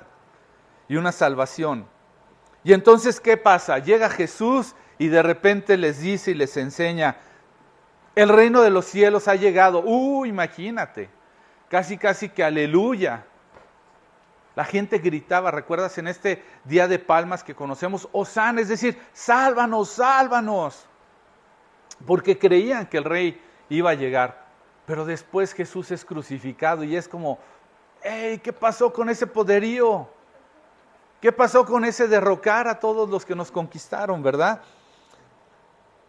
y 0.88 0.96
una 0.96 1.12
salvación. 1.12 1.86
Y 2.64 2.72
entonces, 2.72 3.20
¿qué 3.20 3.36
pasa? 3.36 3.78
Llega 3.78 4.08
Jesús 4.08 4.74
y 4.98 5.08
de 5.08 5.22
repente 5.22 5.76
les 5.76 6.00
dice 6.00 6.30
y 6.32 6.34
les 6.34 6.56
enseña, 6.56 7.16
el 8.14 8.30
reino 8.30 8.62
de 8.62 8.70
los 8.70 8.86
cielos 8.86 9.28
ha 9.28 9.36
llegado. 9.36 9.82
Uh, 9.84 10.24
imagínate, 10.24 11.08
casi, 11.68 11.98
casi 11.98 12.30
que 12.30 12.42
aleluya. 12.42 13.26
La 14.56 14.64
gente 14.64 14.98
gritaba, 14.98 15.52
¿recuerdas 15.52 15.98
en 15.98 16.08
este 16.08 16.42
día 16.64 16.88
de 16.88 16.98
palmas 16.98 17.44
que 17.44 17.54
conocemos? 17.54 18.08
Osana, 18.10 18.60
es 18.60 18.68
decir, 18.68 19.00
sálvanos, 19.12 19.90
sálvanos. 19.90 20.87
Porque 22.06 22.38
creían 22.38 22.86
que 22.86 22.98
el 22.98 23.04
rey 23.04 23.40
iba 23.68 23.90
a 23.90 23.94
llegar. 23.94 24.46
Pero 24.86 25.04
después 25.04 25.52
Jesús 25.52 25.90
es 25.90 26.04
crucificado 26.04 26.84
y 26.84 26.96
es 26.96 27.08
como, 27.08 27.38
hey, 28.02 28.40
¿qué 28.42 28.52
pasó 28.52 28.92
con 28.92 29.08
ese 29.10 29.26
poderío? 29.26 30.08
¿Qué 31.20 31.32
pasó 31.32 31.64
con 31.64 31.84
ese 31.84 32.06
derrocar 32.06 32.68
a 32.68 32.78
todos 32.78 33.08
los 33.10 33.26
que 33.26 33.34
nos 33.34 33.50
conquistaron, 33.50 34.22
verdad? 34.22 34.62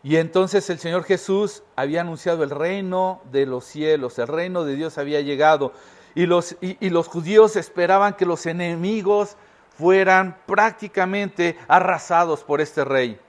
Y 0.03 0.15
entonces 0.15 0.69
el 0.69 0.79
Señor 0.79 1.03
Jesús 1.03 1.63
había 1.75 2.01
anunciado 2.01 2.43
el 2.43 2.51
reino 2.51 3.21
de 3.31 3.45
los 3.45 3.65
cielos, 3.65 4.17
el 4.19 4.27
reino 4.27 4.63
de 4.63 4.75
Dios 4.75 4.97
había 4.97 5.19
llegado. 5.21 5.73
Y 6.15 6.25
los, 6.25 6.55
y, 6.61 6.89
los 6.89 7.07
judíos 7.07 7.55
esperaban 7.55 8.13
que 8.13 8.25
los 8.25 8.45
enemigos 8.45 9.35
fueran 9.77 10.37
prácticamente 10.45 11.57
arrasados 11.67 12.43
por 12.43 12.61
este 12.61 12.85
rey. 12.85 13.19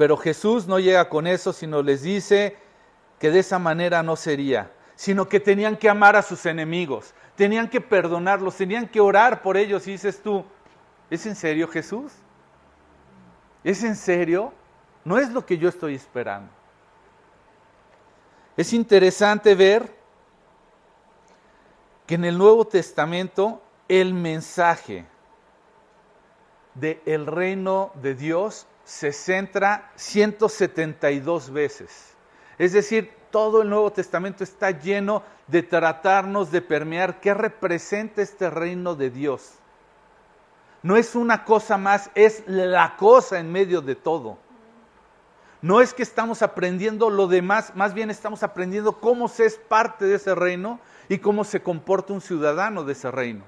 Pero 0.00 0.16
Jesús 0.16 0.66
no 0.66 0.78
llega 0.78 1.10
con 1.10 1.26
eso, 1.26 1.52
sino 1.52 1.82
les 1.82 2.00
dice 2.00 2.56
que 3.18 3.30
de 3.30 3.40
esa 3.40 3.58
manera 3.58 4.02
no 4.02 4.16
sería, 4.16 4.72
sino 4.94 5.28
que 5.28 5.40
tenían 5.40 5.76
que 5.76 5.90
amar 5.90 6.16
a 6.16 6.22
sus 6.22 6.46
enemigos, 6.46 7.12
tenían 7.36 7.68
que 7.68 7.82
perdonarlos, 7.82 8.56
tenían 8.56 8.88
que 8.88 8.98
orar 8.98 9.42
por 9.42 9.58
ellos. 9.58 9.86
Y 9.86 9.90
dices 9.90 10.22
tú, 10.22 10.42
¿es 11.10 11.26
en 11.26 11.36
serio 11.36 11.68
Jesús? 11.68 12.12
¿Es 13.62 13.84
en 13.84 13.94
serio? 13.94 14.54
No 15.04 15.18
es 15.18 15.30
lo 15.32 15.44
que 15.44 15.58
yo 15.58 15.68
estoy 15.68 15.96
esperando. 15.96 16.50
Es 18.56 18.72
interesante 18.72 19.54
ver 19.54 19.94
que 22.06 22.14
en 22.14 22.24
el 22.24 22.38
Nuevo 22.38 22.66
Testamento 22.66 23.62
el 23.86 24.14
mensaje 24.14 25.04
del 26.74 27.02
el 27.04 27.26
reino 27.26 27.92
de 27.96 28.14
Dios 28.14 28.66
se 28.90 29.12
centra 29.12 29.92
172 29.94 31.52
veces. 31.52 32.16
Es 32.58 32.72
decir, 32.72 33.14
todo 33.30 33.62
el 33.62 33.70
Nuevo 33.70 33.92
Testamento 33.92 34.42
está 34.42 34.72
lleno 34.72 35.22
de 35.46 35.62
tratarnos 35.62 36.50
de 36.50 36.60
permear 36.60 37.20
qué 37.20 37.32
representa 37.32 38.20
este 38.20 38.50
reino 38.50 38.96
de 38.96 39.10
Dios. 39.10 39.52
No 40.82 40.96
es 40.96 41.14
una 41.14 41.44
cosa 41.44 41.78
más, 41.78 42.10
es 42.16 42.42
la 42.48 42.96
cosa 42.96 43.38
en 43.38 43.52
medio 43.52 43.80
de 43.80 43.94
todo. 43.94 44.38
No 45.62 45.80
es 45.80 45.94
que 45.94 46.02
estamos 46.02 46.42
aprendiendo 46.42 47.10
lo 47.10 47.28
demás, 47.28 47.76
más 47.76 47.94
bien 47.94 48.10
estamos 48.10 48.42
aprendiendo 48.42 48.98
cómo 48.98 49.28
se 49.28 49.46
es 49.46 49.56
parte 49.56 50.04
de 50.06 50.16
ese 50.16 50.34
reino 50.34 50.80
y 51.08 51.18
cómo 51.18 51.44
se 51.44 51.62
comporta 51.62 52.12
un 52.12 52.20
ciudadano 52.20 52.82
de 52.82 52.94
ese 52.94 53.12
reino. 53.12 53.44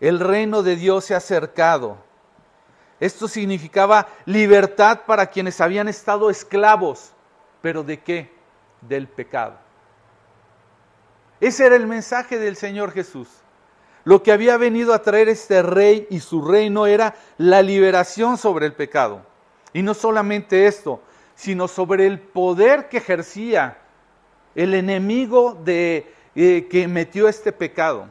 El 0.00 0.20
reino 0.20 0.62
de 0.62 0.76
Dios 0.76 1.04
se 1.04 1.12
ha 1.12 1.18
acercado. 1.18 2.07
Esto 3.00 3.28
significaba 3.28 4.08
libertad 4.24 5.00
para 5.06 5.26
quienes 5.26 5.60
habían 5.60 5.88
estado 5.88 6.30
esclavos. 6.30 7.12
¿Pero 7.60 7.82
de 7.82 8.00
qué? 8.00 8.32
Del 8.80 9.08
pecado. 9.08 9.56
Ese 11.40 11.66
era 11.66 11.76
el 11.76 11.86
mensaje 11.86 12.38
del 12.38 12.56
Señor 12.56 12.92
Jesús. 12.92 13.28
Lo 14.04 14.22
que 14.22 14.32
había 14.32 14.56
venido 14.56 14.94
a 14.94 15.02
traer 15.02 15.28
este 15.28 15.62
rey 15.62 16.06
y 16.10 16.20
su 16.20 16.44
reino 16.44 16.86
era 16.86 17.14
la 17.36 17.62
liberación 17.62 18.38
sobre 18.38 18.66
el 18.66 18.72
pecado. 18.72 19.22
Y 19.72 19.82
no 19.82 19.94
solamente 19.94 20.66
esto, 20.66 21.00
sino 21.34 21.68
sobre 21.68 22.06
el 22.06 22.18
poder 22.18 22.88
que 22.88 22.98
ejercía 22.98 23.78
el 24.54 24.74
enemigo 24.74 25.56
de, 25.62 26.12
eh, 26.34 26.66
que 26.68 26.88
metió 26.88 27.28
este 27.28 27.52
pecado. 27.52 28.08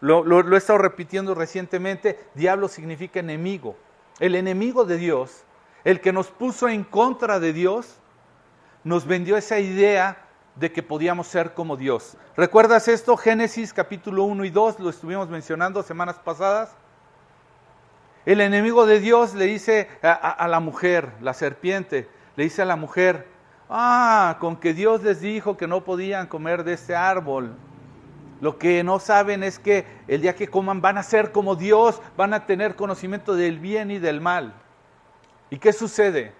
Lo, 0.00 0.24
lo 0.24 0.54
he 0.54 0.58
estado 0.58 0.78
repitiendo 0.78 1.34
recientemente, 1.34 2.18
diablo 2.34 2.68
significa 2.68 3.20
enemigo. 3.20 3.76
El 4.22 4.36
enemigo 4.36 4.84
de 4.84 4.98
Dios, 4.98 5.42
el 5.82 6.00
que 6.00 6.12
nos 6.12 6.28
puso 6.28 6.68
en 6.68 6.84
contra 6.84 7.40
de 7.40 7.52
Dios, 7.52 7.98
nos 8.84 9.04
vendió 9.04 9.36
esa 9.36 9.58
idea 9.58 10.16
de 10.54 10.70
que 10.70 10.80
podíamos 10.80 11.26
ser 11.26 11.54
como 11.54 11.76
Dios. 11.76 12.16
¿Recuerdas 12.36 12.86
esto? 12.86 13.16
Génesis 13.16 13.72
capítulo 13.72 14.22
1 14.22 14.44
y 14.44 14.50
2, 14.50 14.78
lo 14.78 14.90
estuvimos 14.90 15.28
mencionando 15.28 15.82
semanas 15.82 16.20
pasadas. 16.20 16.76
El 18.24 18.40
enemigo 18.40 18.86
de 18.86 19.00
Dios 19.00 19.34
le 19.34 19.46
dice 19.46 19.88
a, 20.04 20.46
la 20.46 20.60
mujer, 20.60 21.10
la 21.20 21.34
serpiente, 21.34 22.08
le 22.36 22.44
dice 22.44 22.62
a 22.62 22.66
la 22.66 22.76
mujer, 22.76 23.26
ah, 23.68 24.36
con 24.38 24.54
que 24.54 24.72
Dios 24.72 25.02
les 25.02 25.20
dijo 25.20 25.56
que 25.56 25.66
no 25.66 25.82
podían 25.82 26.28
comer 26.28 26.62
de 26.62 26.74
este 26.74 26.94
árbol. 26.94 27.56
Lo 28.42 28.58
que 28.58 28.82
no 28.82 28.98
saben 28.98 29.44
es 29.44 29.60
que 29.60 29.86
el 30.08 30.20
día 30.20 30.34
que 30.34 30.48
coman 30.48 30.80
van 30.80 30.98
a 30.98 31.04
ser 31.04 31.30
como 31.30 31.54
Dios, 31.54 32.02
van 32.16 32.34
a 32.34 32.44
tener 32.44 32.74
conocimiento 32.74 33.36
del 33.36 33.60
bien 33.60 33.92
y 33.92 34.00
del 34.00 34.20
mal. 34.20 34.52
¿Y 35.48 35.58
qué 35.58 35.72
sucede? 35.72 36.32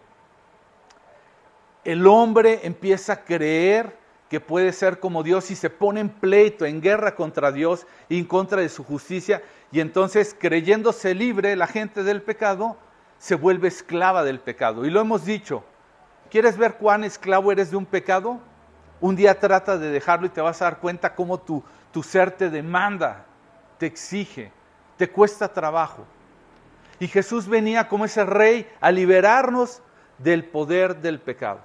El 1.85 2.05
hombre 2.09 2.59
empieza 2.65 3.12
a 3.12 3.25
creer 3.25 3.97
que 4.29 4.41
puede 4.41 4.73
ser 4.73 4.99
como 4.99 5.23
Dios 5.23 5.53
y 5.53 5.55
se 5.55 5.71
pone 5.71 6.01
en 6.01 6.09
pleito, 6.09 6.67
en 6.67 6.81
guerra 6.81 7.15
contra 7.15 7.53
Dios 7.53 7.87
y 8.09 8.19
en 8.19 8.25
contra 8.25 8.61
de 8.61 8.69
su 8.69 8.83
justicia. 8.83 9.41
Y 9.71 9.79
entonces, 9.79 10.35
creyéndose 10.37 11.15
libre, 11.15 11.55
la 11.55 11.69
gente 11.69 12.03
del 12.03 12.21
pecado 12.21 12.77
se 13.19 13.37
vuelve 13.37 13.69
esclava 13.69 14.25
del 14.25 14.41
pecado. 14.41 14.85
Y 14.85 14.91
lo 14.91 15.01
hemos 15.01 15.25
dicho, 15.25 15.62
¿quieres 16.31 16.57
ver 16.57 16.79
cuán 16.79 17.05
esclavo 17.05 17.53
eres 17.53 17.71
de 17.71 17.77
un 17.77 17.87
pecado? 17.87 18.41
Un 19.01 19.15
día 19.15 19.38
trata 19.38 19.79
de 19.79 19.91
dejarlo 19.91 20.27
y 20.27 20.31
te 20.31 20.41
vas 20.41 20.62
a 20.62 20.67
dar 20.67 20.79
cuenta 20.79 21.15
cómo 21.15 21.38
tu, 21.38 21.62
tu 21.92 22.02
ser 22.02 22.31
te 22.33 22.50
demanda, 22.50 23.24
te 23.78 23.87
exige, 23.87 24.50
te 24.96 25.11
cuesta 25.11 25.52
trabajo. 25.52 26.05
Y 26.98 27.09
Jesús 27.09 27.46
venía 27.46 27.88
como 27.88 28.05
ese 28.05 28.24
rey 28.24 28.68
a 28.81 28.90
liberarnos 28.90 29.83
del 30.18 30.44
poder 30.44 30.96
del 30.96 31.20
pecado. 31.20 31.61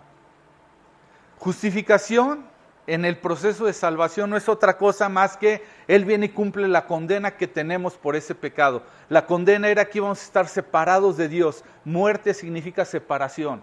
Justificación 1.39 2.45
en 2.87 3.03
el 3.03 3.17
proceso 3.17 3.65
de 3.65 3.73
salvación 3.73 4.29
no 4.29 4.37
es 4.37 4.47
otra 4.47 4.77
cosa 4.77 5.09
más 5.09 5.37
que 5.37 5.63
Él 5.87 6.05
viene 6.05 6.27
y 6.27 6.29
cumple 6.29 6.67
la 6.67 6.85
condena 6.85 7.35
que 7.35 7.47
tenemos 7.47 7.95
por 7.95 8.15
ese 8.15 8.33
pecado. 8.33 8.81
La 9.09 9.25
condena 9.25 9.67
era 9.67 9.85
que 9.85 9.99
íbamos 9.99 10.21
a 10.21 10.23
estar 10.23 10.47
separados 10.47 11.17
de 11.17 11.27
Dios. 11.27 11.63
Muerte 11.83 12.33
significa 12.33 12.85
separación. 12.85 13.61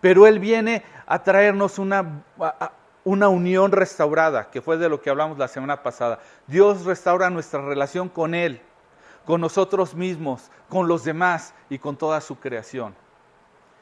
Pero 0.00 0.26
Él 0.26 0.38
viene 0.38 0.84
a 1.04 1.22
traernos 1.22 1.78
una, 1.78 2.22
una 3.04 3.28
unión 3.28 3.72
restaurada, 3.72 4.50
que 4.50 4.60
fue 4.60 4.76
de 4.76 4.88
lo 4.88 5.00
que 5.00 5.10
hablamos 5.10 5.38
la 5.38 5.48
semana 5.48 5.82
pasada. 5.82 6.20
Dios 6.46 6.84
restaura 6.84 7.30
nuestra 7.30 7.60
relación 7.60 8.08
con 8.08 8.34
Él, 8.34 8.60
con 9.24 9.40
nosotros 9.40 9.94
mismos, 9.94 10.50
con 10.68 10.88
los 10.88 11.04
demás 11.04 11.54
y 11.68 11.78
con 11.78 11.96
toda 11.96 12.20
su 12.20 12.38
creación. 12.38 12.94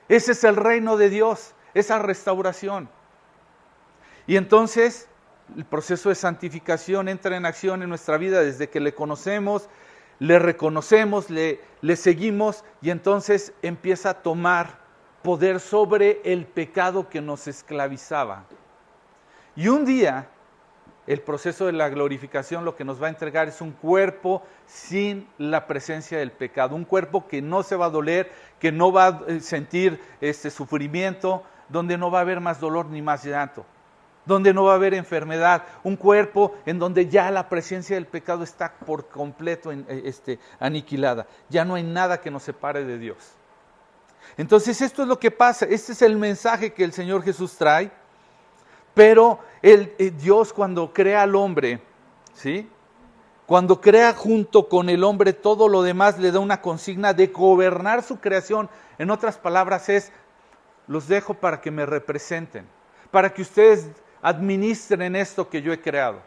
Ese 0.08 0.32
es 0.32 0.44
el 0.44 0.56
reino 0.56 0.96
de 0.96 1.10
Dios, 1.10 1.54
esa 1.74 1.98
restauración. 1.98 2.88
Y 4.26 4.36
entonces 4.36 5.08
el 5.56 5.64
proceso 5.64 6.08
de 6.08 6.14
santificación 6.14 7.08
entra 7.08 7.36
en 7.36 7.46
acción 7.46 7.82
en 7.82 7.88
nuestra 7.88 8.16
vida 8.16 8.40
desde 8.40 8.68
que 8.68 8.80
le 8.80 8.94
conocemos, 8.94 9.68
le 10.18 10.38
reconocemos, 10.38 11.30
le, 11.30 11.60
le 11.80 11.96
seguimos 11.96 12.64
y 12.82 12.90
entonces 12.90 13.52
empieza 13.62 14.10
a 14.10 14.22
tomar 14.22 14.78
poder 15.22 15.60
sobre 15.60 16.20
el 16.24 16.46
pecado 16.46 17.08
que 17.08 17.20
nos 17.20 17.48
esclavizaba. 17.48 18.44
Y 19.60 19.68
un 19.68 19.84
día 19.84 20.26
el 21.06 21.20
proceso 21.20 21.66
de 21.66 21.72
la 21.72 21.90
glorificación 21.90 22.64
lo 22.64 22.76
que 22.76 22.82
nos 22.82 23.02
va 23.02 23.08
a 23.08 23.10
entregar 23.10 23.46
es 23.46 23.60
un 23.60 23.72
cuerpo 23.72 24.42
sin 24.66 25.28
la 25.36 25.66
presencia 25.66 26.16
del 26.16 26.32
pecado, 26.32 26.74
un 26.74 26.86
cuerpo 26.86 27.28
que 27.28 27.42
no 27.42 27.62
se 27.62 27.76
va 27.76 27.86
a 27.86 27.90
doler, 27.90 28.32
que 28.58 28.72
no 28.72 28.90
va 28.90 29.06
a 29.06 29.22
eh, 29.28 29.40
sentir 29.40 30.00
este 30.22 30.48
sufrimiento, 30.48 31.42
donde 31.68 31.98
no 31.98 32.10
va 32.10 32.20
a 32.20 32.22
haber 32.22 32.40
más 32.40 32.58
dolor 32.58 32.86
ni 32.86 33.02
más 33.02 33.22
llanto 33.22 33.66
donde 34.24 34.54
no 34.54 34.64
va 34.64 34.72
a 34.72 34.76
haber 34.76 34.94
enfermedad, 34.94 35.64
un 35.82 35.96
cuerpo 35.96 36.54
en 36.64 36.78
donde 36.78 37.08
ya 37.08 37.30
la 37.30 37.48
presencia 37.48 37.96
del 37.96 38.06
pecado 38.06 38.44
está 38.44 38.72
por 38.72 39.08
completo 39.08 39.72
eh, 39.72 39.84
este, 40.04 40.38
aniquilada, 40.60 41.26
ya 41.48 41.64
no 41.64 41.74
hay 41.74 41.82
nada 41.82 42.20
que 42.20 42.30
nos 42.30 42.44
separe 42.44 42.84
de 42.84 42.96
Dios. 42.96 43.32
Entonces 44.36 44.80
esto 44.80 45.02
es 45.02 45.08
lo 45.08 45.18
que 45.18 45.30
pasa, 45.30 45.66
este 45.66 45.92
es 45.92 46.02
el 46.02 46.16
mensaje 46.16 46.72
que 46.72 46.84
el 46.84 46.92
Señor 46.92 47.24
Jesús 47.24 47.56
trae, 47.56 47.90
pero 48.94 49.40
el, 49.62 49.94
eh, 49.98 50.10
Dios 50.10 50.52
cuando 50.52 50.92
crea 50.92 51.22
al 51.22 51.34
hombre, 51.36 51.80
¿sí? 52.34 52.68
Cuando 53.46 53.80
crea 53.80 54.14
junto 54.14 54.68
con 54.68 54.88
el 54.88 55.02
hombre 55.02 55.32
todo 55.32 55.68
lo 55.68 55.82
demás, 55.82 56.18
le 56.18 56.30
da 56.30 56.38
una 56.38 56.60
consigna 56.60 57.12
de 57.12 57.26
gobernar 57.26 58.02
su 58.02 58.20
creación. 58.20 58.70
En 58.98 59.10
otras 59.10 59.38
palabras 59.38 59.88
es, 59.88 60.12
los 60.86 61.08
dejo 61.08 61.34
para 61.34 61.60
que 61.60 61.70
me 61.70 61.84
representen, 61.84 62.66
para 63.10 63.34
que 63.34 63.42
ustedes 63.42 63.88
administren 64.22 65.16
esto 65.16 65.48
que 65.48 65.62
yo 65.62 65.72
he 65.72 65.80
creado. 65.80 66.20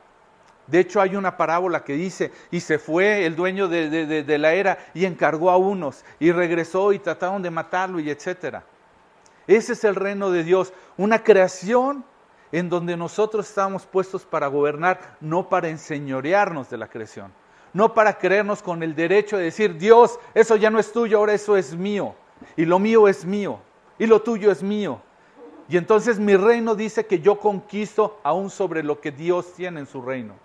De 0.68 0.80
hecho, 0.80 1.02
hay 1.02 1.16
una 1.16 1.36
parábola 1.36 1.84
que 1.84 1.94
dice, 1.94 2.32
y 2.50 2.62
se 2.62 2.80
fue 2.80 3.26
el 3.26 3.36
dueño 3.36 3.68
de, 3.68 4.38
la 4.38 4.54
era 4.54 4.78
y 4.94 5.06
encargó 5.06 5.52
a 5.52 5.58
unos, 5.58 6.06
y 6.20 6.32
regresó 6.32 6.94
y 6.94 7.00
trataron 7.00 7.42
de 7.42 7.52
matarlo, 7.52 8.00
y 8.00 8.10
etcétera. 8.10 8.64
Ese 9.46 9.74
es 9.74 9.84
el 9.84 9.96
reino 9.96 10.32
de 10.32 10.44
Dios, 10.44 10.74
una 10.96 11.24
creación 11.24 12.06
en 12.54 12.70
donde 12.70 12.96
nosotros 12.96 13.50
estamos 13.50 13.88
puestos 13.88 14.26
para 14.26 14.46
gobernar, 14.46 15.18
no 15.20 15.50
para 15.50 15.70
enseñorearnos 15.70 16.70
de 16.70 16.78
la 16.78 16.88
creación, 16.88 17.34
no 17.74 17.96
para 17.96 18.20
creernos 18.20 18.62
con 18.62 18.84
el 18.84 18.94
derecho 18.94 19.38
de 19.38 19.46
decir, 19.46 19.76
Dios, 19.76 20.20
eso 20.36 20.56
ya 20.56 20.70
no 20.70 20.78
es 20.78 20.92
tuyo, 20.92 21.18
ahora 21.18 21.34
eso 21.34 21.58
es 21.58 21.76
mío, 21.76 22.14
y 22.56 22.66
lo 22.66 22.78
mío 22.78 23.08
es 23.08 23.26
mío, 23.26 23.60
y 23.98 24.06
lo 24.06 24.22
tuyo 24.22 24.52
es 24.52 24.62
mío. 24.62 25.02
Y 25.68 25.78
entonces 25.78 26.20
mi 26.20 26.36
reino 26.36 26.76
dice 26.76 27.08
que 27.08 27.20
yo 27.20 27.40
conquisto 27.40 28.20
aún 28.22 28.52
sobre 28.52 28.84
lo 28.84 29.02
que 29.02 29.12
Dios 29.12 29.54
tiene 29.56 29.80
en 29.80 29.88
su 29.88 30.04
reino. 30.04 30.36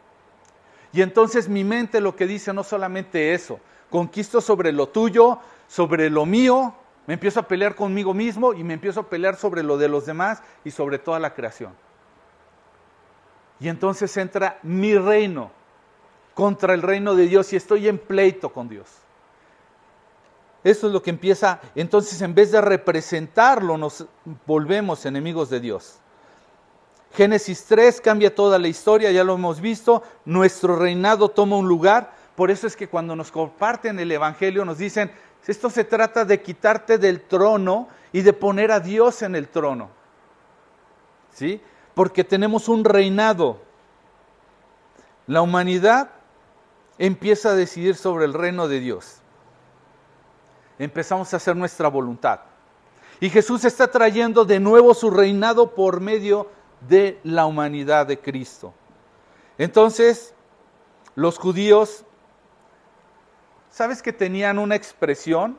Y 0.94 1.02
entonces 1.02 1.46
mi 1.46 1.62
mente 1.62 2.00
lo 2.00 2.16
que 2.16 2.26
dice 2.26 2.54
no 2.54 2.64
solamente 2.64 3.34
eso, 3.34 3.60
conquisto 3.90 4.40
sobre 4.40 4.72
lo 4.72 4.88
tuyo, 4.88 5.40
sobre 5.66 6.08
lo 6.08 6.24
mío, 6.24 6.72
me 7.06 7.14
empiezo 7.14 7.40
a 7.40 7.48
pelear 7.48 7.74
conmigo 7.74 8.14
mismo 8.14 8.54
y 8.54 8.64
me 8.64 8.72
empiezo 8.72 9.00
a 9.00 9.10
pelear 9.10 9.36
sobre 9.36 9.62
lo 9.62 9.76
de 9.76 9.88
los 9.88 10.06
demás 10.06 10.42
y 10.64 10.70
sobre 10.70 10.98
toda 10.98 11.18
la 11.18 11.34
creación. 11.34 11.74
Y 13.60 13.68
entonces 13.68 14.16
entra 14.16 14.58
mi 14.62 14.96
reino 14.96 15.50
contra 16.34 16.74
el 16.74 16.82
reino 16.82 17.14
de 17.14 17.26
Dios 17.26 17.52
y 17.52 17.56
estoy 17.56 17.88
en 17.88 17.98
pleito 17.98 18.52
con 18.52 18.68
Dios. 18.68 18.86
Eso 20.64 20.86
es 20.86 20.92
lo 20.92 21.02
que 21.02 21.10
empieza, 21.10 21.60
entonces 21.74 22.20
en 22.20 22.34
vez 22.34 22.52
de 22.52 22.60
representarlo, 22.60 23.78
nos 23.78 24.06
volvemos 24.46 25.06
enemigos 25.06 25.50
de 25.50 25.60
Dios. 25.60 25.98
Génesis 27.14 27.64
3 27.64 28.00
cambia 28.00 28.34
toda 28.34 28.58
la 28.58 28.68
historia, 28.68 29.10
ya 29.10 29.24
lo 29.24 29.34
hemos 29.34 29.60
visto, 29.60 30.02
nuestro 30.24 30.76
reinado 30.76 31.28
toma 31.28 31.56
un 31.56 31.68
lugar, 31.68 32.12
por 32.34 32.50
eso 32.50 32.66
es 32.66 32.76
que 32.76 32.88
cuando 32.88 33.16
nos 33.16 33.30
comparten 33.30 33.98
el 33.98 34.12
Evangelio 34.12 34.64
nos 34.64 34.78
dicen, 34.78 35.10
esto 35.46 35.70
se 35.70 35.84
trata 35.84 36.26
de 36.26 36.42
quitarte 36.42 36.98
del 36.98 37.22
trono 37.22 37.88
y 38.12 38.20
de 38.20 38.34
poner 38.34 38.70
a 38.70 38.80
Dios 38.80 39.22
en 39.22 39.34
el 39.34 39.48
trono. 39.48 39.88
¿Sí? 41.32 41.60
Porque 41.98 42.22
tenemos 42.22 42.68
un 42.68 42.84
reinado. 42.84 43.58
La 45.26 45.42
humanidad 45.42 46.10
empieza 46.96 47.50
a 47.50 47.54
decidir 47.54 47.96
sobre 47.96 48.24
el 48.24 48.34
reino 48.34 48.68
de 48.68 48.78
Dios 48.78 49.18
empezamos 50.78 51.32
a 51.32 51.36
hacer 51.36 51.56
nuestra 51.56 51.88
voluntad. 51.88 52.40
Y 53.20 53.30
Jesús 53.30 53.64
está 53.64 53.90
trayendo 53.90 54.44
de 54.44 54.60
nuevo 54.60 54.94
su 54.94 55.10
reinado 55.10 55.74
por 55.74 56.00
medio 56.00 56.50
de 56.88 57.20
la 57.24 57.46
humanidad 57.46 58.06
de 58.06 58.20
Cristo. 58.20 58.72
Entonces, 59.58 60.34
los 61.16 61.36
judíos, 61.36 62.04
¿sabes 63.70 64.02
que 64.02 64.12
tenían 64.12 64.58
una 64.58 64.76
expresión? 64.76 65.58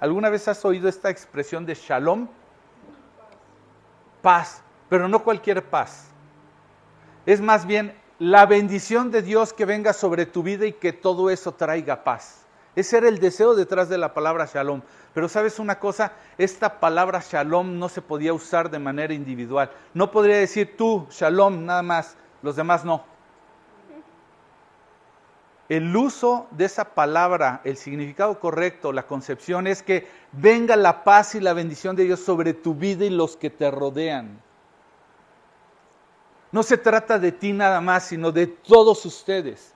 ¿Alguna 0.00 0.28
vez 0.28 0.48
has 0.48 0.64
oído 0.64 0.88
esta 0.88 1.08
expresión 1.10 1.64
de 1.64 1.74
shalom? 1.74 2.26
Paz, 4.20 4.61
pero 4.92 5.08
no 5.08 5.24
cualquier 5.24 5.64
paz. 5.64 6.08
Es 7.24 7.40
más 7.40 7.64
bien 7.64 7.96
la 8.18 8.44
bendición 8.44 9.10
de 9.10 9.22
Dios 9.22 9.54
que 9.54 9.64
venga 9.64 9.94
sobre 9.94 10.26
tu 10.26 10.42
vida 10.42 10.66
y 10.66 10.74
que 10.74 10.92
todo 10.92 11.30
eso 11.30 11.52
traiga 11.52 12.04
paz. 12.04 12.44
Ese 12.76 12.98
era 12.98 13.08
el 13.08 13.18
deseo 13.18 13.54
detrás 13.54 13.88
de 13.88 13.96
la 13.96 14.12
palabra 14.12 14.44
shalom. 14.44 14.82
Pero 15.14 15.30
sabes 15.30 15.58
una 15.58 15.78
cosa, 15.78 16.12
esta 16.36 16.78
palabra 16.78 17.22
shalom 17.26 17.78
no 17.78 17.88
se 17.88 18.02
podía 18.02 18.34
usar 18.34 18.70
de 18.70 18.80
manera 18.80 19.14
individual. 19.14 19.70
No 19.94 20.10
podría 20.10 20.36
decir 20.36 20.76
tú 20.76 21.06
shalom 21.08 21.64
nada 21.64 21.82
más, 21.82 22.14
los 22.42 22.54
demás 22.54 22.84
no. 22.84 23.02
El 25.70 25.96
uso 25.96 26.48
de 26.50 26.66
esa 26.66 26.84
palabra, 26.84 27.62
el 27.64 27.78
significado 27.78 28.38
correcto, 28.38 28.92
la 28.92 29.06
concepción 29.06 29.66
es 29.66 29.82
que 29.82 30.06
venga 30.32 30.76
la 30.76 31.02
paz 31.02 31.34
y 31.34 31.40
la 31.40 31.54
bendición 31.54 31.96
de 31.96 32.04
Dios 32.04 32.20
sobre 32.20 32.52
tu 32.52 32.74
vida 32.74 33.06
y 33.06 33.10
los 33.10 33.38
que 33.38 33.48
te 33.48 33.70
rodean. 33.70 34.51
No 36.52 36.62
se 36.62 36.76
trata 36.76 37.18
de 37.18 37.32
ti 37.32 37.52
nada 37.52 37.80
más, 37.80 38.04
sino 38.04 38.30
de 38.30 38.46
todos 38.46 39.04
ustedes. 39.06 39.72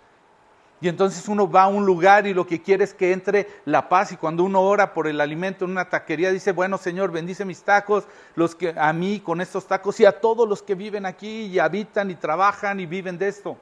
Y 0.78 0.88
entonces 0.88 1.26
uno 1.26 1.50
va 1.50 1.62
a 1.62 1.68
un 1.68 1.86
lugar 1.86 2.26
y 2.26 2.34
lo 2.34 2.46
que 2.46 2.60
quiere 2.60 2.84
es 2.84 2.92
que 2.92 3.12
entre 3.12 3.48
la 3.64 3.88
paz. 3.88 4.12
Y 4.12 4.18
cuando 4.18 4.44
uno 4.44 4.60
ora 4.60 4.92
por 4.92 5.06
el 5.06 5.20
alimento 5.22 5.64
en 5.64 5.70
una 5.70 5.88
taquería, 5.88 6.30
dice, 6.30 6.52
bueno 6.52 6.76
Señor, 6.76 7.10
bendice 7.10 7.46
mis 7.46 7.62
tacos, 7.62 8.04
los 8.34 8.54
que 8.54 8.74
a 8.76 8.92
mí 8.92 9.20
con 9.20 9.40
estos 9.40 9.66
tacos 9.66 9.98
y 10.00 10.04
a 10.04 10.20
todos 10.20 10.46
los 10.46 10.62
que 10.62 10.74
viven 10.74 11.06
aquí 11.06 11.46
y 11.46 11.58
habitan 11.58 12.10
y 12.10 12.14
trabajan 12.14 12.78
y 12.78 12.84
viven 12.84 13.16
de 13.16 13.28
esto. 13.28 13.56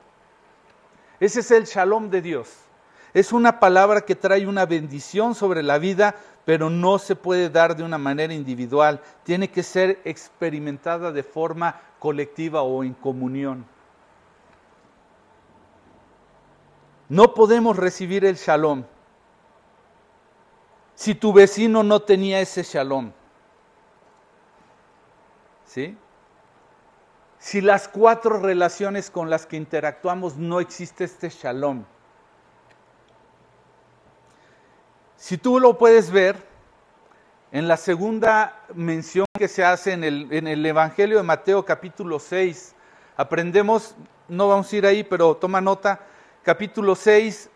Ese 1.20 1.40
es 1.40 1.50
el 1.52 1.64
shalom 1.64 2.10
de 2.10 2.20
Dios. 2.20 2.63
Es 3.14 3.32
una 3.32 3.60
palabra 3.60 4.00
que 4.00 4.16
trae 4.16 4.46
una 4.46 4.66
bendición 4.66 5.36
sobre 5.36 5.62
la 5.62 5.78
vida, 5.78 6.16
pero 6.44 6.68
no 6.68 6.98
se 6.98 7.14
puede 7.14 7.48
dar 7.48 7.76
de 7.76 7.84
una 7.84 7.96
manera 7.96 8.34
individual. 8.34 9.00
Tiene 9.22 9.50
que 9.50 9.62
ser 9.62 10.00
experimentada 10.04 11.12
de 11.12 11.22
forma 11.22 11.80
colectiva 12.00 12.62
o 12.62 12.82
en 12.82 12.92
comunión. 12.92 13.64
No 17.08 17.34
podemos 17.34 17.76
recibir 17.76 18.24
el 18.24 18.34
shalom 18.34 18.84
si 20.94 21.14
tu 21.14 21.32
vecino 21.32 21.82
no 21.82 22.00
tenía 22.00 22.40
ese 22.40 22.62
shalom. 22.62 23.12
¿Sí? 25.66 25.96
Si 27.38 27.60
las 27.60 27.88
cuatro 27.88 28.40
relaciones 28.40 29.10
con 29.10 29.28
las 29.28 29.44
que 29.44 29.56
interactuamos 29.56 30.36
no 30.36 30.60
existe 30.60 31.04
este 31.04 31.28
shalom. 31.28 31.84
Si 35.24 35.38
tú 35.38 35.58
lo 35.58 35.78
puedes 35.78 36.10
ver, 36.10 36.36
en 37.50 37.66
la 37.66 37.78
segunda 37.78 38.60
mención 38.74 39.24
que 39.32 39.48
se 39.48 39.64
hace 39.64 39.92
en 39.92 40.04
el, 40.04 40.28
en 40.30 40.46
el 40.46 40.66
Evangelio 40.66 41.16
de 41.16 41.22
Mateo 41.22 41.64
capítulo 41.64 42.18
6, 42.18 42.74
aprendemos, 43.16 43.94
no 44.28 44.48
vamos 44.48 44.70
a 44.70 44.76
ir 44.76 44.84
ahí, 44.84 45.02
pero 45.02 45.34
toma 45.34 45.62
nota, 45.62 45.98
capítulo 46.42 46.94
6, 46.94 47.48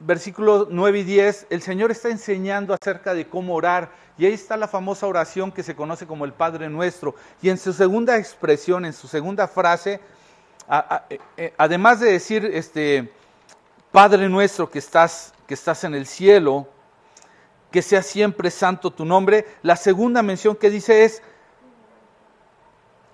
versículos 0.00 0.66
9 0.72 0.98
y 0.98 1.02
10, 1.04 1.46
el 1.50 1.62
Señor 1.62 1.92
está 1.92 2.08
enseñando 2.08 2.74
acerca 2.74 3.14
de 3.14 3.28
cómo 3.28 3.54
orar. 3.54 3.92
Y 4.18 4.26
ahí 4.26 4.32
está 4.32 4.56
la 4.56 4.66
famosa 4.66 5.06
oración 5.06 5.52
que 5.52 5.62
se 5.62 5.76
conoce 5.76 6.08
como 6.08 6.24
el 6.24 6.32
Padre 6.32 6.68
Nuestro. 6.68 7.14
Y 7.40 7.48
en 7.48 7.58
su 7.58 7.72
segunda 7.72 8.18
expresión, 8.18 8.84
en 8.84 8.92
su 8.92 9.06
segunda 9.06 9.46
frase, 9.46 10.00
eh, 10.68 11.18
eh, 11.36 11.54
además 11.58 12.00
de 12.00 12.10
decir, 12.10 12.44
este, 12.44 13.12
Padre 13.92 14.28
Nuestro 14.28 14.68
que 14.68 14.80
estás, 14.80 15.32
que 15.46 15.54
estás 15.54 15.84
en 15.84 15.94
el 15.94 16.06
cielo, 16.06 16.73
que 17.74 17.82
sea 17.82 18.02
siempre 18.02 18.52
santo 18.52 18.92
tu 18.92 19.04
nombre, 19.04 19.46
la 19.62 19.74
segunda 19.74 20.22
mención 20.22 20.54
que 20.54 20.70
dice 20.70 21.02
es, 21.02 21.20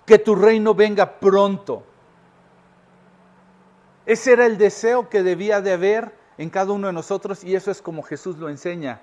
que 0.04 0.18
tu 0.18 0.34
reino 0.34 0.74
venga 0.74 1.18
pronto. 1.18 1.82
Ese 4.04 4.32
era 4.32 4.44
el 4.44 4.58
deseo 4.58 5.08
que 5.08 5.22
debía 5.22 5.62
de 5.62 5.72
haber 5.72 6.14
en 6.36 6.50
cada 6.50 6.72
uno 6.72 6.88
de 6.88 6.92
nosotros 6.92 7.42
y 7.42 7.56
eso 7.56 7.70
es 7.70 7.80
como 7.80 8.02
Jesús 8.02 8.36
lo 8.36 8.50
enseña. 8.50 9.00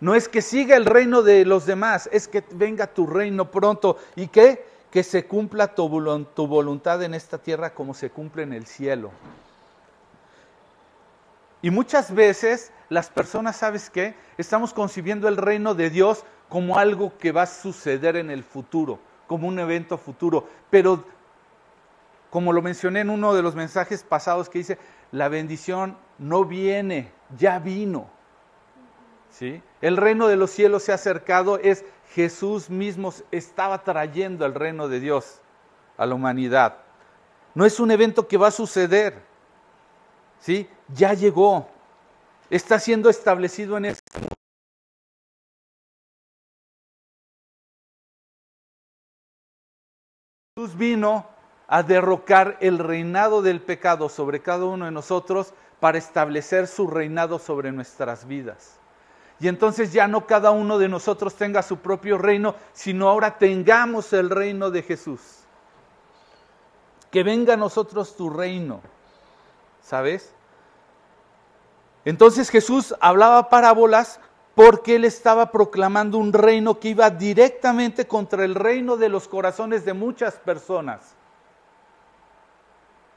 No 0.00 0.14
es 0.14 0.30
que 0.30 0.40
siga 0.40 0.78
el 0.78 0.86
reino 0.86 1.20
de 1.20 1.44
los 1.44 1.66
demás, 1.66 2.08
es 2.10 2.26
que 2.26 2.42
venga 2.52 2.86
tu 2.86 3.06
reino 3.06 3.50
pronto 3.50 3.98
y 4.16 4.28
que, 4.28 4.64
que 4.90 5.02
se 5.02 5.26
cumpla 5.26 5.74
tu, 5.74 6.24
tu 6.34 6.46
voluntad 6.46 7.02
en 7.02 7.12
esta 7.12 7.36
tierra 7.36 7.74
como 7.74 7.92
se 7.92 8.08
cumple 8.08 8.44
en 8.44 8.54
el 8.54 8.64
cielo. 8.64 9.10
Y 11.62 11.70
muchas 11.70 12.14
veces 12.14 12.72
las 12.88 13.10
personas, 13.10 13.56
¿sabes 13.56 13.90
qué? 13.90 14.14
Estamos 14.38 14.72
concibiendo 14.72 15.28
el 15.28 15.36
reino 15.36 15.74
de 15.74 15.90
Dios 15.90 16.24
como 16.48 16.78
algo 16.78 17.16
que 17.18 17.32
va 17.32 17.42
a 17.42 17.46
suceder 17.46 18.16
en 18.16 18.30
el 18.30 18.42
futuro, 18.42 18.98
como 19.26 19.46
un 19.46 19.58
evento 19.58 19.98
futuro. 19.98 20.48
Pero 20.70 21.04
como 22.30 22.52
lo 22.52 22.62
mencioné 22.62 23.00
en 23.00 23.10
uno 23.10 23.34
de 23.34 23.42
los 23.42 23.54
mensajes 23.54 24.02
pasados 24.02 24.48
que 24.48 24.58
dice, 24.58 24.78
la 25.12 25.28
bendición 25.28 25.96
no 26.18 26.44
viene, 26.44 27.12
ya 27.36 27.58
vino. 27.58 28.08
¿Sí? 29.30 29.62
El 29.80 29.96
reino 29.96 30.28
de 30.28 30.36
los 30.36 30.50
cielos 30.50 30.84
se 30.84 30.92
ha 30.92 30.96
acercado, 30.96 31.58
es 31.58 31.84
Jesús 32.14 32.70
mismo 32.70 33.12
estaba 33.30 33.84
trayendo 33.84 34.44
el 34.44 34.54
reino 34.54 34.88
de 34.88 35.00
Dios 35.00 35.40
a 35.96 36.06
la 36.06 36.14
humanidad. 36.14 36.78
No 37.54 37.64
es 37.64 37.78
un 37.78 37.90
evento 37.90 38.26
que 38.26 38.36
va 38.36 38.48
a 38.48 38.52
suceder. 38.52 39.22
¿Sí? 40.40 40.68
Ya 40.94 41.14
llegó. 41.14 41.68
Está 42.48 42.78
siendo 42.78 43.10
establecido 43.10 43.76
en 43.76 43.86
este 43.86 44.18
mundo. 44.18 44.34
Jesús 50.56 50.76
vino 50.76 51.26
a 51.68 51.82
derrocar 51.82 52.58
el 52.60 52.78
reinado 52.78 53.40
del 53.40 53.62
pecado 53.62 54.08
sobre 54.08 54.42
cada 54.42 54.64
uno 54.64 54.84
de 54.84 54.90
nosotros 54.90 55.54
para 55.78 55.96
establecer 55.96 56.66
su 56.66 56.88
reinado 56.88 57.38
sobre 57.38 57.72
nuestras 57.72 58.26
vidas. 58.26 58.80
Y 59.38 59.48
entonces 59.48 59.92
ya 59.92 60.06
no 60.06 60.26
cada 60.26 60.50
uno 60.50 60.78
de 60.78 60.88
nosotros 60.88 61.34
tenga 61.34 61.62
su 61.62 61.78
propio 61.78 62.18
reino, 62.18 62.56
sino 62.74 63.08
ahora 63.08 63.38
tengamos 63.38 64.12
el 64.12 64.28
reino 64.28 64.70
de 64.70 64.82
Jesús. 64.82 65.20
Que 67.10 67.22
venga 67.22 67.54
a 67.54 67.56
nosotros 67.56 68.14
tu 68.16 68.28
reino, 68.28 68.82
¿sabes? 69.80 70.34
Entonces 72.04 72.50
Jesús 72.50 72.94
hablaba 73.00 73.48
parábolas 73.48 74.20
porque 74.54 74.96
él 74.96 75.04
estaba 75.04 75.50
proclamando 75.50 76.18
un 76.18 76.32
reino 76.32 76.78
que 76.78 76.88
iba 76.88 77.08
directamente 77.10 78.06
contra 78.06 78.44
el 78.44 78.54
reino 78.54 78.96
de 78.96 79.08
los 79.08 79.28
corazones 79.28 79.84
de 79.84 79.92
muchas 79.92 80.34
personas. 80.34 81.14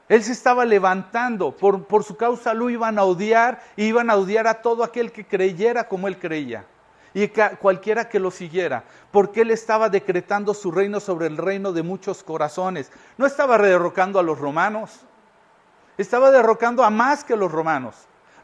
Él 0.08 0.22
se 0.22 0.32
estaba 0.32 0.64
levantando, 0.64 1.56
por, 1.56 2.04
su 2.04 2.16
causa 2.16 2.52
lo 2.52 2.68
iban 2.68 2.98
a 2.98 3.04
odiar 3.04 3.62
y 3.76 3.84
iban 3.84 4.10
a 4.10 4.16
odiar 4.16 4.46
a 4.46 4.60
todo 4.60 4.84
aquel 4.84 5.12
que 5.12 5.26
creyera 5.26 5.88
como 5.88 6.08
él 6.08 6.18
creía 6.18 6.66
y 7.14 7.28
cualquiera 7.60 8.08
que 8.08 8.18
lo 8.18 8.32
siguiera, 8.32 8.82
porque 9.12 9.42
él 9.42 9.52
estaba 9.52 9.88
decretando 9.88 10.52
su 10.52 10.72
reino 10.72 10.98
sobre 10.98 11.28
el 11.28 11.36
reino 11.36 11.72
de 11.72 11.84
muchos 11.84 12.24
corazones. 12.24 12.90
No 13.16 13.24
estaba 13.24 13.56
derrocando 13.56 14.18
a 14.18 14.22
los 14.22 14.38
romanos, 14.38 14.90
estaba 15.96 16.32
derrocando 16.32 16.82
a 16.82 16.90
más 16.90 17.22
que 17.22 17.36
los 17.36 17.52
romanos. 17.52 17.94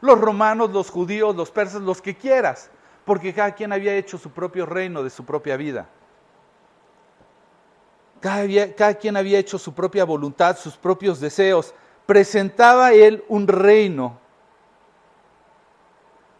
Los 0.01 0.19
romanos, 0.19 0.71
los 0.71 0.89
judíos, 0.89 1.35
los 1.35 1.51
persas, 1.51 1.81
los 1.81 2.01
que 2.01 2.15
quieras, 2.15 2.69
porque 3.05 3.33
cada 3.33 3.53
quien 3.53 3.71
había 3.71 3.95
hecho 3.95 4.17
su 4.17 4.31
propio 4.31 4.65
reino 4.65 5.03
de 5.03 5.09
su 5.09 5.23
propia 5.23 5.55
vida. 5.57 5.87
Cada, 8.19 8.93
quien 8.95 9.17
había 9.17 9.39
hecho 9.39 9.57
su 9.57 9.73
propia 9.73 10.05
voluntad, 10.05 10.55
sus 10.55 10.77
propios 10.77 11.19
deseos. 11.19 11.73
Presentaba 12.05 12.93
él 12.93 13.23
un 13.27 13.47
reino 13.47 14.19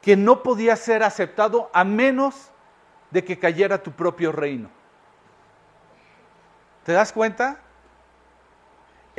que 0.01 0.15
no 0.15 0.43
podía 0.43 0.75
ser 0.75 1.03
aceptado 1.03 1.69
a 1.73 1.83
menos 1.83 2.51
de 3.09 3.23
que 3.23 3.39
cayera 3.39 3.81
tu 3.81 3.91
propio 3.91 4.31
reino. 4.31 4.69
¿Te 6.83 6.93
das 6.93 7.11
cuenta? 7.11 7.59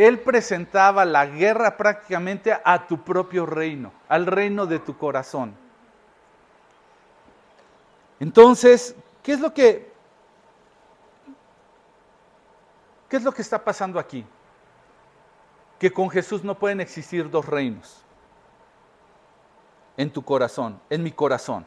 Él 0.07 0.19
presentaba 0.19 1.05
la 1.05 1.27
guerra 1.27 1.77
prácticamente 1.77 2.53
a 2.65 2.87
tu 2.89 3.05
propio 3.05 3.47
reino, 3.47 3.93
al 4.09 4.27
reino 4.27 4.67
de 4.67 4.81
tu 4.81 4.97
corazón. 4.99 5.55
Entonces, 8.19 8.97
¿qué 9.23 9.33
es 9.33 9.41
lo 9.41 9.55
que 9.55 9.93
¿Qué 13.09 13.19
es 13.19 13.23
lo 13.23 13.33
que 13.33 13.43
está 13.43 13.63
pasando 13.63 14.01
aquí? 14.01 14.25
Que 15.79 15.93
con 15.93 16.09
Jesús 16.09 16.43
no 16.43 16.59
pueden 16.59 16.81
existir 16.81 17.29
dos 17.31 17.45
reinos 17.47 18.03
en 19.99 20.11
tu 20.11 20.25
corazón, 20.25 20.81
en 20.89 21.03
mi 21.03 21.13
corazón. 21.13 21.65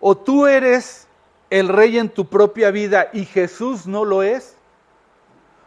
O 0.00 0.16
tú 0.16 0.46
eres 0.46 1.08
el 1.50 1.68
rey 1.68 1.98
en 1.98 2.08
tu 2.08 2.28
propia 2.30 2.70
vida 2.70 3.10
y 3.12 3.26
Jesús 3.26 3.86
no 3.86 4.04
lo 4.04 4.22
es. 4.22 4.56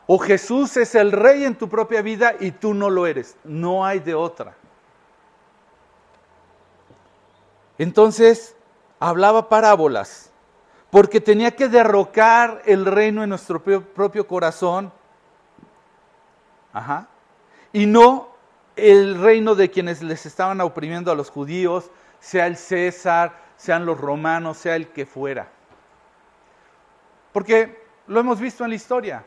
O 0.05 0.17
Jesús 0.19 0.75
es 0.77 0.95
el 0.95 1.11
rey 1.11 1.45
en 1.45 1.55
tu 1.55 1.69
propia 1.69 2.01
vida 2.01 2.33
y 2.39 2.51
tú 2.51 2.73
no 2.73 2.89
lo 2.89 3.07
eres. 3.07 3.37
No 3.43 3.85
hay 3.85 3.99
de 3.99 4.13
otra. 4.13 4.55
Entonces, 7.77 8.55
hablaba 8.99 9.49
parábolas 9.49 10.31
porque 10.89 11.19
tenía 11.19 11.55
que 11.55 11.69
derrocar 11.69 12.61
el 12.65 12.85
reino 12.85 13.23
en 13.23 13.29
nuestro 13.29 13.63
propio 13.63 14.27
corazón. 14.27 14.91
Ajá. 16.71 17.07
Y 17.71 17.87
no 17.87 18.29
el 18.75 19.19
reino 19.19 19.55
de 19.55 19.71
quienes 19.71 20.03
les 20.03 20.25
estaban 20.25 20.61
oprimiendo 20.61 21.11
a 21.11 21.15
los 21.15 21.29
judíos, 21.29 21.89
sea 22.19 22.45
el 22.47 22.57
César, 22.57 23.33
sean 23.57 23.85
los 23.85 23.99
romanos, 23.99 24.57
sea 24.57 24.75
el 24.75 24.89
que 24.89 25.05
fuera. 25.05 25.47
Porque 27.31 27.83
lo 28.07 28.19
hemos 28.19 28.39
visto 28.39 28.63
en 28.63 28.69
la 28.69 28.75
historia. 28.75 29.25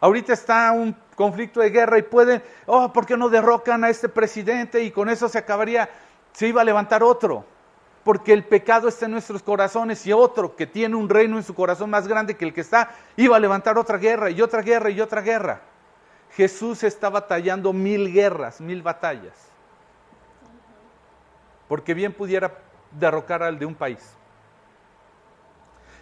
Ahorita 0.00 0.32
está 0.32 0.72
un 0.72 0.96
conflicto 1.14 1.60
de 1.60 1.70
guerra 1.70 1.98
y 1.98 2.02
pueden, 2.02 2.42
oh, 2.66 2.92
¿por 2.92 3.06
qué 3.06 3.16
no 3.16 3.28
derrocan 3.28 3.84
a 3.84 3.90
este 3.90 4.08
presidente? 4.08 4.82
Y 4.82 4.90
con 4.90 5.08
eso 5.08 5.28
se 5.28 5.38
acabaría, 5.38 5.88
se 6.32 6.46
iba 6.46 6.60
a 6.60 6.64
levantar 6.64 7.02
otro 7.02 7.44
porque 8.08 8.32
el 8.32 8.42
pecado 8.42 8.88
está 8.88 9.04
en 9.04 9.12
nuestros 9.12 9.42
corazones 9.42 10.06
y 10.06 10.14
otro 10.14 10.56
que 10.56 10.66
tiene 10.66 10.96
un 10.96 11.10
reino 11.10 11.36
en 11.36 11.42
su 11.42 11.54
corazón 11.54 11.90
más 11.90 12.08
grande 12.08 12.38
que 12.38 12.46
el 12.46 12.54
que 12.54 12.62
está, 12.62 12.90
iba 13.16 13.36
a 13.36 13.38
levantar 13.38 13.76
otra 13.76 13.98
guerra 13.98 14.30
y 14.30 14.40
otra 14.40 14.62
guerra 14.62 14.88
y 14.88 14.98
otra 14.98 15.20
guerra. 15.20 15.60
Jesús 16.30 16.84
está 16.84 17.10
batallando 17.10 17.70
mil 17.74 18.10
guerras, 18.10 18.62
mil 18.62 18.80
batallas, 18.80 19.34
porque 21.68 21.92
bien 21.92 22.14
pudiera 22.14 22.54
derrocar 22.92 23.42
al 23.42 23.58
de 23.58 23.66
un 23.66 23.74
país. 23.74 24.14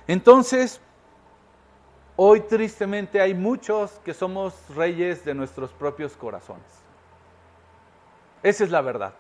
Entonces, 0.07 0.81
hoy 2.17 2.41
tristemente 2.41 3.21
hay 3.21 3.35
muchos 3.35 3.93
que 4.05 4.15
somos 4.15 4.55
reyes 4.75 5.25
de 5.25 5.35
nuestros 5.35 5.71
propios 5.73 6.17
corazones. 6.17 6.65
Esa 8.43 8.65
es 8.65 8.71
la 8.71 8.81
verdad. 8.81 9.13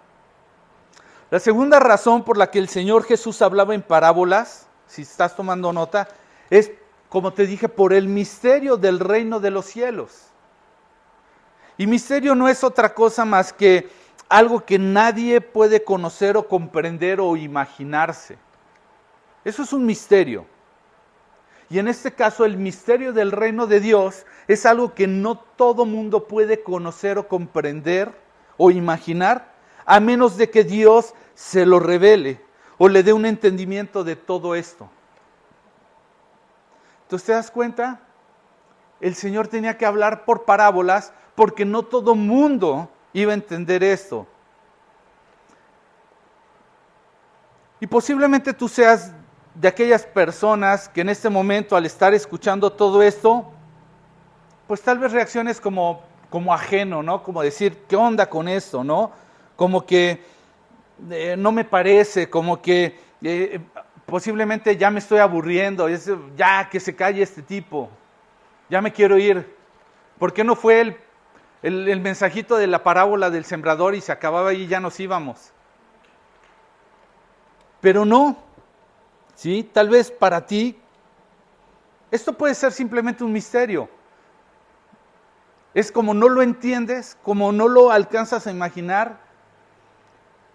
La 1.31 1.41
segunda 1.41 1.81
razón 1.81 2.25
por 2.25 2.39
la 2.39 2.51
que 2.51 2.59
el 2.59 2.69
Señor 2.69 3.05
Jesús 3.05 3.43
hablaba 3.43 3.75
en 3.75 3.83
parábolas, 3.83 4.69
si 4.87 5.03
estás 5.03 5.35
tomando 5.35 5.73
nota, 5.73 6.09
es, 6.51 6.71
como 7.09 7.33
te 7.33 7.47
dije, 7.47 7.69
por 7.69 7.93
el 7.93 8.07
misterio 8.07 8.77
del 8.77 9.01
reino 9.01 9.41
de 9.41 9.51
los 9.51 9.67
cielos. 9.67 10.29
Y 11.77 11.87
misterio 11.87 12.35
no 12.35 12.49
es 12.49 12.63
otra 12.65 12.95
cosa 12.95 13.25
más 13.25 13.53
que 13.53 13.89
algo 14.29 14.65
que 14.65 14.79
nadie 14.79 15.41
puede 15.41 15.85
conocer 15.85 16.37
o 16.37 16.49
comprender 16.49 17.21
o 17.21 17.37
imaginarse. 17.37 18.39
Eso 19.45 19.63
es 19.63 19.73
un 19.73 19.85
misterio. 19.85 20.47
Y 21.69 21.79
en 21.79 21.89
este 21.89 22.13
caso 22.13 22.45
el 22.45 22.57
misterio 22.57 23.13
del 23.13 23.33
reino 23.33 23.67
de 23.67 23.81
Dios 23.81 24.25
es 24.47 24.67
algo 24.67 24.95
que 24.95 25.07
no 25.07 25.37
todo 25.39 25.85
mundo 25.85 26.29
puede 26.29 26.63
conocer 26.63 27.19
o 27.19 27.27
comprender 27.27 28.13
o 28.57 28.71
imaginar, 28.71 29.53
a 29.85 30.01
menos 30.01 30.37
de 30.37 30.51
que 30.51 30.65
Dios 30.65 31.15
se 31.35 31.67
lo 31.67 31.81
revele 31.81 32.41
o 32.79 32.89
le 32.89 33.03
dé 33.03 33.13
un 33.13 33.27
entendimiento 33.27 34.05
de 34.05 34.17
todo 34.17 34.55
esto. 34.55 34.89
Entonces 37.03 37.27
te 37.27 37.33
das 37.33 37.51
cuenta, 37.51 38.01
el 39.01 39.15
Señor 39.15 39.49
tenía 39.49 39.77
que 39.77 39.87
hablar 39.87 40.25
por 40.25 40.45
parábolas 40.45 41.13
porque 41.35 41.65
no 41.65 41.83
todo 41.83 42.15
mundo 42.15 42.91
iba 43.13 43.33
a 43.33 43.35
entender 43.35 43.85
esto. 43.85 44.27
Y 47.81 47.87
posiblemente 47.87 48.53
tú 48.53 48.69
seas 48.69 49.13
de 49.61 49.69
aquellas 49.69 50.05
personas 50.05 50.89
que 50.89 51.01
en 51.01 51.09
este 51.09 51.31
momento 51.31 51.77
al 51.77 51.87
estar 51.87 52.13
escuchando 52.13 52.71
todo 52.71 53.03
esto, 53.03 53.51
pues 54.67 54.83
tal 54.83 54.99
vez 54.99 55.13
reacciones 55.13 55.61
como, 55.61 56.03
como 56.29 56.53
ajeno, 56.53 57.03
¿no? 57.03 57.23
Como 57.23 57.43
decir, 57.43 57.85
¿qué 57.89 57.97
onda 57.97 58.29
con 58.29 58.49
esto, 58.49 58.85
no? 58.85 59.13
Como 59.57 59.87
que 59.87 60.23
eh, 61.11 61.37
no 61.39 61.53
me 61.53 61.65
parece, 61.65 62.29
como 62.29 62.61
que 62.61 62.99
eh, 63.23 63.61
posiblemente 64.05 64.77
ya 64.77 64.91
me 64.91 64.99
estoy 64.99 65.21
aburriendo, 65.21 65.89
ya 66.37 66.69
que 66.69 66.79
se 66.79 66.95
calle 66.95 67.23
este 67.23 67.41
tipo, 67.41 67.89
ya 68.69 68.83
me 68.83 68.93
quiero 68.93 69.17
ir. 69.17 69.57
¿Por 70.19 70.35
qué 70.35 70.45
no 70.45 70.55
fue 70.55 70.81
el, 70.81 70.97
el, 71.63 71.89
el 71.89 72.01
mensajito 72.01 72.57
de 72.57 72.67
la 72.67 72.83
parábola 72.83 73.31
del 73.31 73.47
sembrador 73.47 73.95
y 73.95 74.03
se 74.03 74.13
acababa 74.13 74.53
y 74.53 74.67
ya 74.67 74.81
nos 74.81 75.01
íbamos? 75.01 75.53
Pero 77.81 78.05
no, 78.05 78.46
¿sí? 79.37 79.71
Tal 79.73 79.89
vez 79.89 80.11
para 80.11 80.45
ti 80.45 80.77
esto 82.11 82.33
puede 82.33 82.55
ser 82.55 82.73
simplemente 82.73 83.25
un 83.25 83.33
misterio. 83.33 83.89
Es 85.75 85.93
como 85.93 86.15
no 86.15 86.29
lo 86.29 86.43
entiendes, 86.43 87.19
como 87.23 87.53
no 87.53 87.69
lo 87.69 87.91
alcanzas 87.91 88.47
a 88.47 88.51
imaginar. 88.51 89.21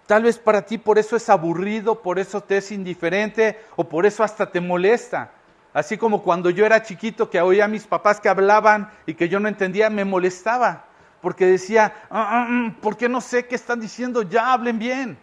Tal 0.08 0.24
vez 0.24 0.39
para 0.39 0.65
ti 0.65 0.78
por 0.78 0.98
eso 0.98 1.15
es 1.15 1.30
aburrido, 1.30 2.02
por 2.02 2.20
eso 2.20 2.41
te 2.41 2.58
es 2.58 2.72
indiferente 2.72 3.60
o 3.76 3.88
por 3.88 4.06
eso 4.06 4.24
hasta 4.24 4.52
te 4.52 4.60
molesta. 4.60 5.32
Así 5.74 5.98
como 5.98 6.24
cuando 6.24 6.50
yo 6.50 6.65
era 6.65 6.82
chiquito 6.82 7.30
que 7.30 7.39
oía 7.39 7.65
a 7.65 7.70
mis 7.70 7.86
papás 7.86 8.20
que 8.20 8.28
hablaban 8.28 8.89
y 9.06 9.13
que 9.13 9.30
yo 9.30 9.39
no 9.39 9.48
entendía, 9.48 9.89
me 9.89 10.04
molestaba. 10.04 10.86
Porque 11.22 11.46
decía, 11.46 11.94
ah, 12.10 12.41
ah, 12.41 12.48
mm, 12.50 12.72
¿por 12.82 12.98
qué 12.98 13.08
no 13.08 13.22
sé 13.22 13.46
qué 13.46 13.56
están 13.56 13.80
diciendo? 13.80 14.24
Ya 14.24 14.52
hablen 14.52 14.80
bien. 14.80 15.17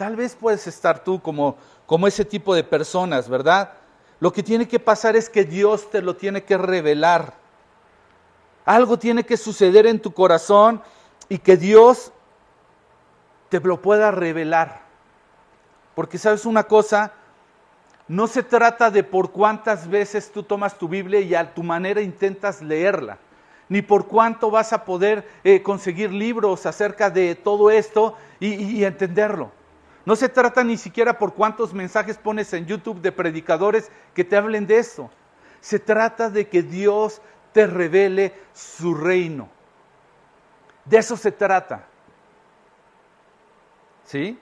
Tal 0.00 0.16
vez 0.16 0.34
puedes 0.34 0.66
estar 0.66 1.04
tú 1.04 1.20
como, 1.20 1.58
como 1.84 2.06
ese 2.06 2.24
tipo 2.24 2.54
de 2.54 2.64
personas, 2.64 3.28
¿verdad? 3.28 3.74
Lo 4.18 4.32
que 4.32 4.42
tiene 4.42 4.66
que 4.66 4.78
pasar 4.78 5.14
es 5.14 5.28
que 5.28 5.44
Dios 5.44 5.90
te 5.90 6.00
lo 6.00 6.16
tiene 6.16 6.42
que 6.42 6.56
revelar. 6.56 7.34
Algo 8.64 8.98
tiene 8.98 9.24
que 9.24 9.36
suceder 9.36 9.86
en 9.86 10.00
tu 10.00 10.14
corazón 10.14 10.80
y 11.28 11.36
que 11.36 11.58
Dios 11.58 12.12
te 13.50 13.60
lo 13.60 13.82
pueda 13.82 14.10
revelar. 14.10 14.80
Porque 15.94 16.16
sabes 16.16 16.46
una 16.46 16.62
cosa, 16.62 17.12
no 18.08 18.26
se 18.26 18.42
trata 18.42 18.90
de 18.90 19.04
por 19.04 19.32
cuántas 19.32 19.86
veces 19.86 20.32
tú 20.32 20.42
tomas 20.42 20.78
tu 20.78 20.88
Biblia 20.88 21.20
y 21.20 21.34
a 21.34 21.52
tu 21.52 21.62
manera 21.62 22.00
intentas 22.00 22.62
leerla, 22.62 23.18
ni 23.68 23.82
por 23.82 24.06
cuánto 24.06 24.50
vas 24.50 24.72
a 24.72 24.82
poder 24.86 25.28
eh, 25.44 25.62
conseguir 25.62 26.10
libros 26.10 26.64
acerca 26.64 27.10
de 27.10 27.34
todo 27.34 27.70
esto 27.70 28.16
y, 28.38 28.54
y 28.54 28.84
entenderlo. 28.86 29.59
No 30.04 30.16
se 30.16 30.28
trata 30.28 30.64
ni 30.64 30.76
siquiera 30.76 31.18
por 31.18 31.34
cuántos 31.34 31.74
mensajes 31.74 32.16
pones 32.16 32.52
en 32.52 32.66
YouTube 32.66 33.00
de 33.00 33.12
predicadores 33.12 33.90
que 34.14 34.24
te 34.24 34.36
hablen 34.36 34.66
de 34.66 34.78
eso. 34.78 35.10
Se 35.60 35.78
trata 35.78 36.30
de 36.30 36.48
que 36.48 36.62
Dios 36.62 37.20
te 37.52 37.66
revele 37.66 38.34
su 38.54 38.94
reino. 38.94 39.48
De 40.84 40.98
eso 40.98 41.16
se 41.16 41.30
trata. 41.30 41.86
¿Sí? 44.04 44.38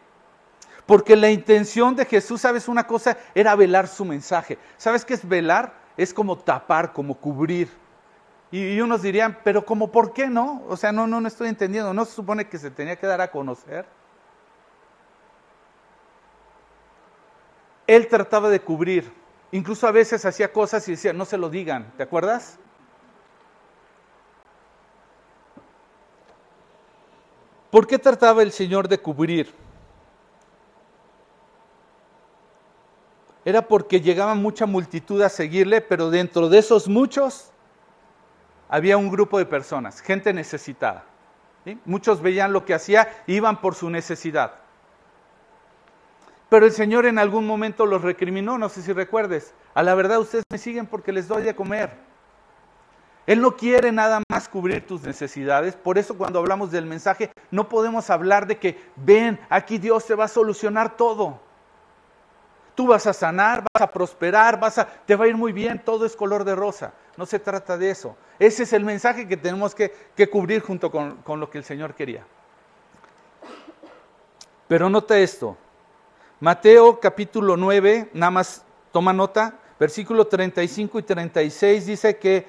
Porque 0.87 1.17
la 1.17 1.31
intención 1.31 1.95
de 1.97 2.07
Jesús, 2.07 2.41
¿sabes 2.41 2.69
una 2.69 2.87
cosa? 2.87 3.19
Era 3.35 3.55
velar 3.55 3.89
su 3.89 4.05
mensaje. 4.05 4.59
¿Sabes 4.79 5.05
qué 5.05 5.15
es 5.15 5.29
velar? 5.29 5.75
Es 5.97 6.15
como 6.15 6.39
tapar, 6.39 6.93
como 6.93 7.15
cubrir. 7.17 7.69
Y, 8.51 8.81
unos 8.81 9.03
dirían, 9.03 9.39
pero 9.45 9.67
como 9.67 9.93
por 9.93 10.15
qué 10.15 10.29
no? 10.29 10.63
O 10.69 10.77
sea, 10.77 10.93
no, 10.93 11.07
no, 11.07 11.21
no 11.21 11.29
estoy 11.29 11.49
entendiendo. 11.49 11.93
¿No 11.93 12.05
se 12.05 12.13
supone 12.13 12.49
que 12.49 12.57
se 12.59 12.71
tenía 12.71 12.97
que 12.97 13.07
dar 13.07 13.21
a 13.21 13.31
conocer? 13.31 13.85
Él 17.89 18.07
trataba 18.07 18.51
de 18.51 18.61
cubrir. 18.61 19.11
Incluso 19.51 19.89
a 19.89 19.91
veces 19.91 20.25
hacía 20.25 20.53
cosas 20.53 20.87
y 20.87 20.93
decía, 20.93 21.13
no 21.15 21.25
se 21.25 21.39
lo 21.39 21.49
digan, 21.49 21.91
¿te 21.97 22.03
acuerdas? 22.05 22.59
¿Por 27.71 27.87
qué 27.87 27.99
trataba 27.99 28.43
el 28.43 28.53
Señor 28.53 28.89
de 28.89 28.99
cubrir? 28.99 29.55
Era 33.45 33.63
porque 33.63 34.03
llegaba 34.03 34.35
mucha 34.35 34.67
multitud 34.67 35.23
a 35.23 35.31
seguirle, 35.31 35.81
pero 35.81 36.11
dentro 36.11 36.51
de 36.51 36.59
esos 36.59 36.89
muchos 36.89 37.51
había 38.69 38.99
un 38.99 39.11
grupo 39.11 39.39
de 39.39 39.47
personas, 39.47 40.03
gente 40.03 40.35
necesitada. 40.35 41.07
Muchos 41.87 42.21
veían 42.21 42.53
lo 42.53 42.67
que 42.67 42.75
hacía, 42.75 43.23
iban 43.27 43.63
por 43.63 43.75
su 43.75 43.89
necesidad. 43.89 44.68
Pero 46.49 46.65
el 46.65 46.73
Señor 46.73 47.05
en 47.07 47.19
algún 47.19 47.47
momento 47.47 47.85
los 47.85 48.03
recriminó, 48.03 48.57
no 48.57 48.69
sé 48.69 48.83
si 48.83 48.93
recuerdes. 48.93 49.55
A 49.75 49.83
la 49.83 49.95
verdad 49.95 50.19
ustedes 50.19 50.45
me 50.51 50.59
siguen 50.59 50.87
porque 50.87 51.13
les 51.13 51.29
doy 51.29 51.43
de 51.43 51.55
comer. 51.55 51.91
Él 53.27 53.43
no 53.43 53.57
quiere 53.57 53.93
nada 53.93 54.23
más 54.31 54.49
cubrir 54.49 54.87
tus 54.87 55.03
necesidades. 55.03 55.77
Por 55.77 55.99
eso 55.99 56.17
cuando 56.17 56.39
hablamos 56.39 56.71
del 56.71 56.87
mensaje 56.87 57.31
no 57.51 57.69
podemos 57.69 58.09
hablar 58.09 58.47
de 58.47 58.59
que 58.59 58.81
ven, 58.97 59.39
aquí 59.51 59.77
Dios 59.77 60.07
te 60.07 60.15
va 60.15 60.25
a 60.25 60.29
solucionar 60.29 60.97
todo. 60.97 61.39
Tú 62.75 62.87
vas 62.87 63.07
a 63.07 63.13
sanar, 63.13 63.65
vas 63.75 63.83
a 63.83 63.93
prosperar, 63.93 64.59
vas 64.59 64.79
a, 64.79 64.87
te 64.87 65.17
va 65.17 65.27
a 65.27 65.29
ir 65.29 65.37
muy 65.37 65.53
bien, 65.53 65.83
todo 65.85 66.07
es 66.07 66.17
color 66.17 66.45
de 66.45 66.55
rosa. 66.55 66.95
No 67.19 67.27
se 67.27 67.39
trata 67.39 67.77
de 67.77 67.91
eso. 67.91 68.17
Ese 68.39 68.63
es 68.63 68.73
el 68.73 68.85
mensaje 68.85 69.29
que 69.29 69.37
tenemos 69.37 69.75
que, 69.75 69.93
que 70.17 70.31
cubrir 70.31 70.63
junto 70.63 70.91
con, 70.91 71.17
con 71.17 71.41
lo 71.41 71.51
que 71.51 71.59
el 71.59 71.65
Señor 71.65 71.95
quería. 71.95 72.25
Pero 74.69 74.89
nota 74.89 75.19
esto, 75.19 75.59
Mateo 76.41 77.01
capítulo 77.01 77.57
9, 77.57 78.11
nada 78.13 78.31
más 78.31 78.63
toma 78.93 79.13
nota, 79.13 79.59
versículo 79.81 80.29
35 80.29 81.01
y 81.01 81.03
36 81.03 81.87
dice 81.87 82.17
que 82.19 82.47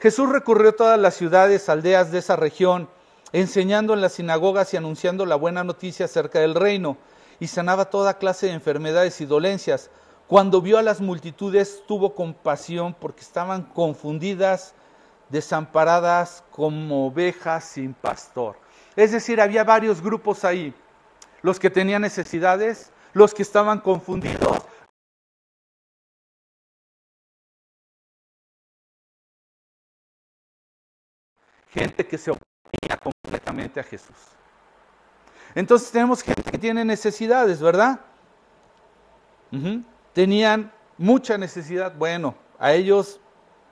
Jesús 0.00 0.28
recorrió 0.28 0.74
todas 0.74 0.98
las 0.98 1.14
ciudades, 1.14 1.68
aldeas 1.68 2.10
de 2.10 2.18
esa 2.18 2.34
región, 2.34 2.88
enseñando 3.32 3.94
en 3.94 4.00
las 4.00 4.14
sinagogas 4.14 4.74
y 4.74 4.76
anunciando 4.76 5.24
la 5.24 5.36
buena 5.36 5.62
noticia 5.62 6.06
acerca 6.06 6.40
del 6.40 6.56
reino, 6.56 6.96
y 7.38 7.46
sanaba 7.46 7.90
toda 7.90 8.18
clase 8.18 8.46
de 8.46 8.54
enfermedades 8.54 9.20
y 9.20 9.24
dolencias. 9.24 9.88
Cuando 10.26 10.60
vio 10.60 10.76
a 10.76 10.82
las 10.82 11.00
multitudes, 11.00 11.84
tuvo 11.86 12.16
compasión 12.16 12.92
porque 12.92 13.20
estaban 13.20 13.62
confundidas, 13.62 14.74
desamparadas 15.28 16.42
como 16.50 17.06
ovejas 17.06 17.62
sin 17.62 17.94
pastor. 17.94 18.56
Es 18.96 19.12
decir, 19.12 19.40
había 19.40 19.62
varios 19.62 20.02
grupos 20.02 20.44
ahí. 20.44 20.74
Los 21.42 21.60
que 21.60 21.70
tenían 21.70 22.02
necesidades, 22.02 22.90
los 23.18 23.34
que 23.34 23.42
estaban 23.42 23.80
confundidos. 23.80 24.62
Gente 31.70 32.06
que 32.06 32.16
se 32.16 32.30
oponía 32.30 32.96
completamente 33.02 33.80
a 33.80 33.82
Jesús. 33.82 34.16
Entonces 35.54 35.90
tenemos 35.90 36.22
gente 36.22 36.50
que 36.50 36.58
tiene 36.58 36.84
necesidades, 36.84 37.60
¿verdad? 37.60 38.00
Tenían 40.12 40.72
mucha 40.96 41.36
necesidad. 41.36 41.94
Bueno, 41.96 42.36
a 42.58 42.72
ellos 42.72 43.20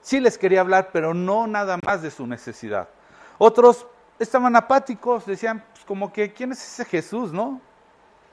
sí 0.01 0.19
les 0.19 0.37
quería 0.37 0.61
hablar, 0.61 0.89
pero 0.91 1.13
no 1.13 1.47
nada 1.47 1.77
más 1.85 2.01
de 2.01 2.11
su 2.11 2.27
necesidad. 2.27 2.89
Otros 3.37 3.87
estaban 4.19 4.55
apáticos, 4.55 5.25
decían, 5.25 5.63
pues 5.71 5.85
como 5.85 6.11
que, 6.11 6.33
¿quién 6.33 6.51
es 6.51 6.63
ese 6.63 6.85
Jesús, 6.85 7.31
no? 7.31 7.61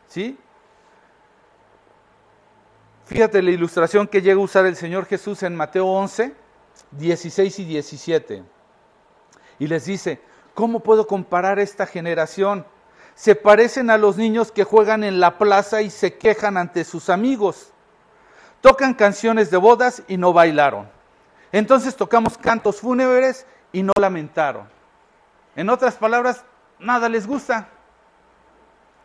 ¿Sí? 0.08 0.38
Fíjate 3.06 3.42
la 3.42 3.50
ilustración 3.50 4.06
que 4.06 4.22
llega 4.22 4.40
a 4.40 4.44
usar 4.44 4.64
el 4.64 4.76
Señor 4.76 5.04
Jesús 5.04 5.42
en 5.42 5.54
Mateo 5.54 5.86
11, 5.86 6.34
16 6.92 7.58
y 7.58 7.64
17. 7.64 8.42
Y 9.58 9.66
les 9.66 9.84
dice, 9.84 10.20
¿cómo 10.54 10.80
puedo 10.80 11.06
comparar 11.06 11.58
esta 11.58 11.86
generación? 11.86 12.66
Se 13.14 13.34
parecen 13.34 13.90
a 13.90 13.98
los 13.98 14.16
niños 14.16 14.50
que 14.50 14.64
juegan 14.64 15.04
en 15.04 15.20
la 15.20 15.36
plaza 15.38 15.82
y 15.82 15.90
se 15.90 16.14
quejan 16.16 16.56
ante 16.56 16.82
sus 16.84 17.10
amigos. 17.10 17.72
Tocan 18.62 18.94
canciones 18.94 19.50
de 19.50 19.58
bodas 19.58 20.02
y 20.08 20.16
no 20.16 20.32
bailaron. 20.32 20.88
Entonces 21.52 21.94
tocamos 21.94 22.38
cantos 22.38 22.80
fúnebres 22.80 23.46
y 23.70 23.82
no 23.82 23.92
lamentaron. 24.00 24.66
En 25.54 25.68
otras 25.68 25.94
palabras, 25.96 26.42
nada 26.78 27.08
les 27.10 27.26
gusta. 27.26 27.68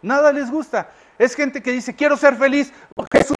Nada 0.01 0.31
les 0.31 0.49
gusta. 0.49 0.89
Es 1.17 1.35
gente 1.35 1.61
que 1.61 1.71
dice, 1.71 1.93
quiero 1.93 2.15
ser 2.15 2.35
feliz. 2.37 2.71
Jesús 3.11 3.35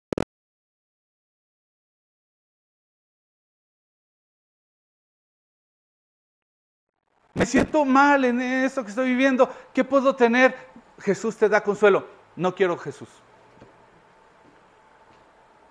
me 7.40 7.46
siento 7.46 7.86
mal 7.86 8.26
en 8.26 8.42
esto 8.42 8.84
que 8.84 8.90
estoy 8.90 9.08
viviendo, 9.08 9.50
¿qué 9.74 9.86
puedo 9.86 10.14
tener? 10.14 10.54
Jesús 11.00 11.38
te 11.38 11.48
da 11.48 11.62
consuelo. 11.62 12.06
No 12.36 12.54
quiero 12.54 12.78
Jesús. 12.78 13.08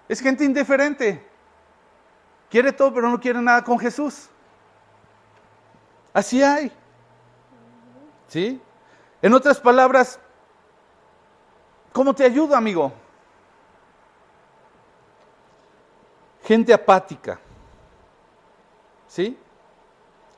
Es 0.08 0.22
gente 0.22 0.44
indiferente. 0.44 1.22
Quiere 2.48 2.72
todo, 2.72 2.94
pero 2.94 3.10
no 3.10 3.20
quiere 3.20 3.42
nada 3.42 3.62
con 3.62 3.78
Jesús. 3.78 4.30
Así 6.14 6.42
hay. 6.42 6.72
¿Sí? 8.28 8.58
En 9.20 9.34
otras 9.34 9.60
palabras, 9.60 10.18
¿cómo 11.92 12.14
te 12.14 12.24
ayudo, 12.24 12.56
amigo? 12.56 12.94
Gente 16.44 16.72
apática. 16.72 17.38
¿Sí? 19.06 19.38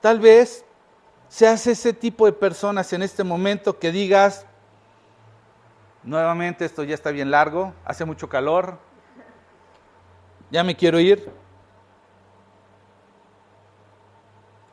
Tal 0.01 0.19
vez 0.19 0.65
seas 1.31 1.65
ese 1.69 1.93
tipo 1.93 2.27
de 2.27 2.33
personas 2.33 2.93
en 2.93 3.03
este 3.03 3.23
momento 3.23 3.79
que 3.79 3.93
digas, 3.93 4.45
nuevamente 6.03 6.65
esto 6.65 6.83
ya 6.83 6.95
está 6.95 7.13
bien 7.13 7.31
largo, 7.31 7.73
hace 7.85 8.05
mucho 8.05 8.29
calor, 8.29 8.79
ya 10.51 10.65
me 10.65 10.77
quiero 10.77 10.99
ir. 10.99 11.31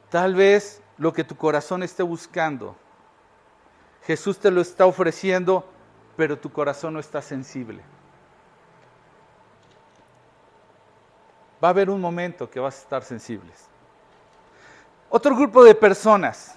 Tal 0.09 0.33
vez 0.33 0.81
lo 0.97 1.13
que 1.13 1.23
tu 1.23 1.37
corazón 1.37 1.83
esté 1.83 2.01
buscando, 2.01 2.75
Jesús 4.01 4.39
te 4.39 4.49
lo 4.49 4.59
está 4.61 4.87
ofreciendo, 4.87 5.63
pero 6.15 6.39
tu 6.39 6.51
corazón 6.51 6.95
no 6.95 6.99
está 6.99 7.21
sensible. 7.21 7.83
Va 11.63 11.67
a 11.67 11.71
haber 11.71 11.91
un 11.91 12.01
momento 12.01 12.49
que 12.49 12.59
vas 12.59 12.79
a 12.79 12.81
estar 12.81 13.03
sensibles. 13.03 13.69
Otro 15.09 15.35
grupo 15.35 15.63
de 15.63 15.73
personas. 15.73 16.55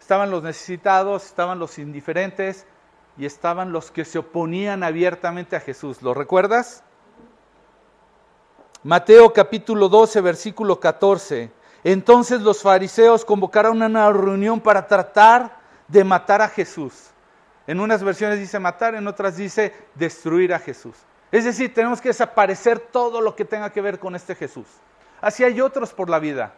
Estaban 0.00 0.30
los 0.30 0.42
necesitados, 0.42 1.26
estaban 1.26 1.58
los 1.58 1.78
indiferentes 1.78 2.64
y 3.16 3.26
estaban 3.26 3.72
los 3.72 3.90
que 3.90 4.04
se 4.04 4.18
oponían 4.18 4.84
abiertamente 4.84 5.56
a 5.56 5.60
Jesús. 5.60 6.00
¿Lo 6.00 6.14
recuerdas? 6.14 6.84
Mateo 8.84 9.32
capítulo 9.32 9.88
12, 9.88 10.20
versículo 10.20 10.78
14. 10.78 11.50
Entonces 11.82 12.40
los 12.40 12.62
fariseos 12.62 13.24
convocaron 13.24 13.82
una 13.82 14.12
reunión 14.12 14.60
para 14.60 14.86
tratar 14.86 15.58
de 15.88 16.04
matar 16.04 16.40
a 16.40 16.48
Jesús. 16.48 17.10
En 17.66 17.80
unas 17.80 18.04
versiones 18.04 18.38
dice 18.38 18.60
matar, 18.60 18.94
en 18.94 19.08
otras 19.08 19.36
dice 19.36 19.74
destruir 19.96 20.54
a 20.54 20.60
Jesús. 20.60 20.94
Es 21.32 21.44
decir, 21.44 21.74
tenemos 21.74 22.00
que 22.00 22.10
desaparecer 22.10 22.78
todo 22.78 23.20
lo 23.20 23.34
que 23.34 23.44
tenga 23.44 23.70
que 23.70 23.80
ver 23.80 23.98
con 23.98 24.14
este 24.14 24.36
Jesús. 24.36 24.66
Así 25.20 25.42
hay 25.42 25.60
otros 25.60 25.92
por 25.92 26.08
la 26.08 26.20
vida. 26.20 26.54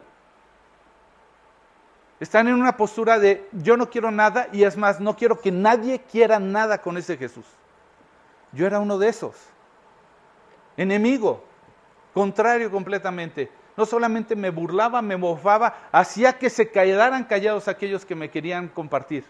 Están 2.21 2.47
en 2.47 2.53
una 2.53 2.77
postura 2.77 3.17
de 3.17 3.49
yo 3.51 3.75
no 3.75 3.89
quiero 3.89 4.11
nada 4.11 4.47
y 4.51 4.63
es 4.63 4.77
más, 4.77 4.99
no 4.99 5.15
quiero 5.15 5.41
que 5.41 5.51
nadie 5.51 6.01
quiera 6.03 6.39
nada 6.39 6.79
con 6.79 6.95
ese 6.97 7.17
Jesús. 7.17 7.47
Yo 8.51 8.67
era 8.67 8.79
uno 8.79 8.99
de 8.99 9.09
esos. 9.09 9.35
Enemigo, 10.77 11.43
contrario 12.13 12.69
completamente. 12.69 13.49
No 13.75 13.87
solamente 13.87 14.35
me 14.35 14.51
burlaba, 14.51 15.01
me 15.01 15.17
mofaba, 15.17 15.89
hacía 15.91 16.37
que 16.37 16.51
se 16.51 16.69
quedaran 16.69 17.23
callados 17.23 17.67
aquellos 17.67 18.05
que 18.05 18.13
me 18.13 18.29
querían 18.29 18.67
compartir. 18.67 19.25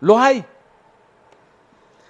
Lo 0.00 0.18
hay. 0.18 0.44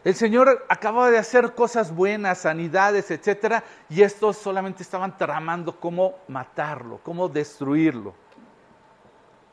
El 0.07 0.14
Señor 0.14 0.64
acababa 0.68 1.11
de 1.11 1.18
hacer 1.18 1.52
cosas 1.52 1.92
buenas, 1.92 2.38
sanidades, 2.38 3.11
etcétera, 3.11 3.64
y 3.88 4.02
estos 4.02 4.36
solamente 4.36 4.84
estaban 4.84 5.18
tramando 5.18 5.80
cómo 5.80 6.20
matarlo, 6.28 7.00
cómo 7.02 7.28
destruirlo. 7.28 8.14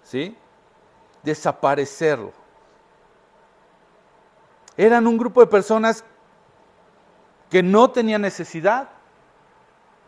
¿Sí? 0.03 0.37
Desaparecerlo. 1.23 2.33
Eran 4.77 5.07
un 5.07 5.17
grupo 5.17 5.41
de 5.41 5.47
personas 5.47 6.03
que 7.49 7.63
no 7.63 7.89
tenían 7.89 8.21
necesidad, 8.21 8.89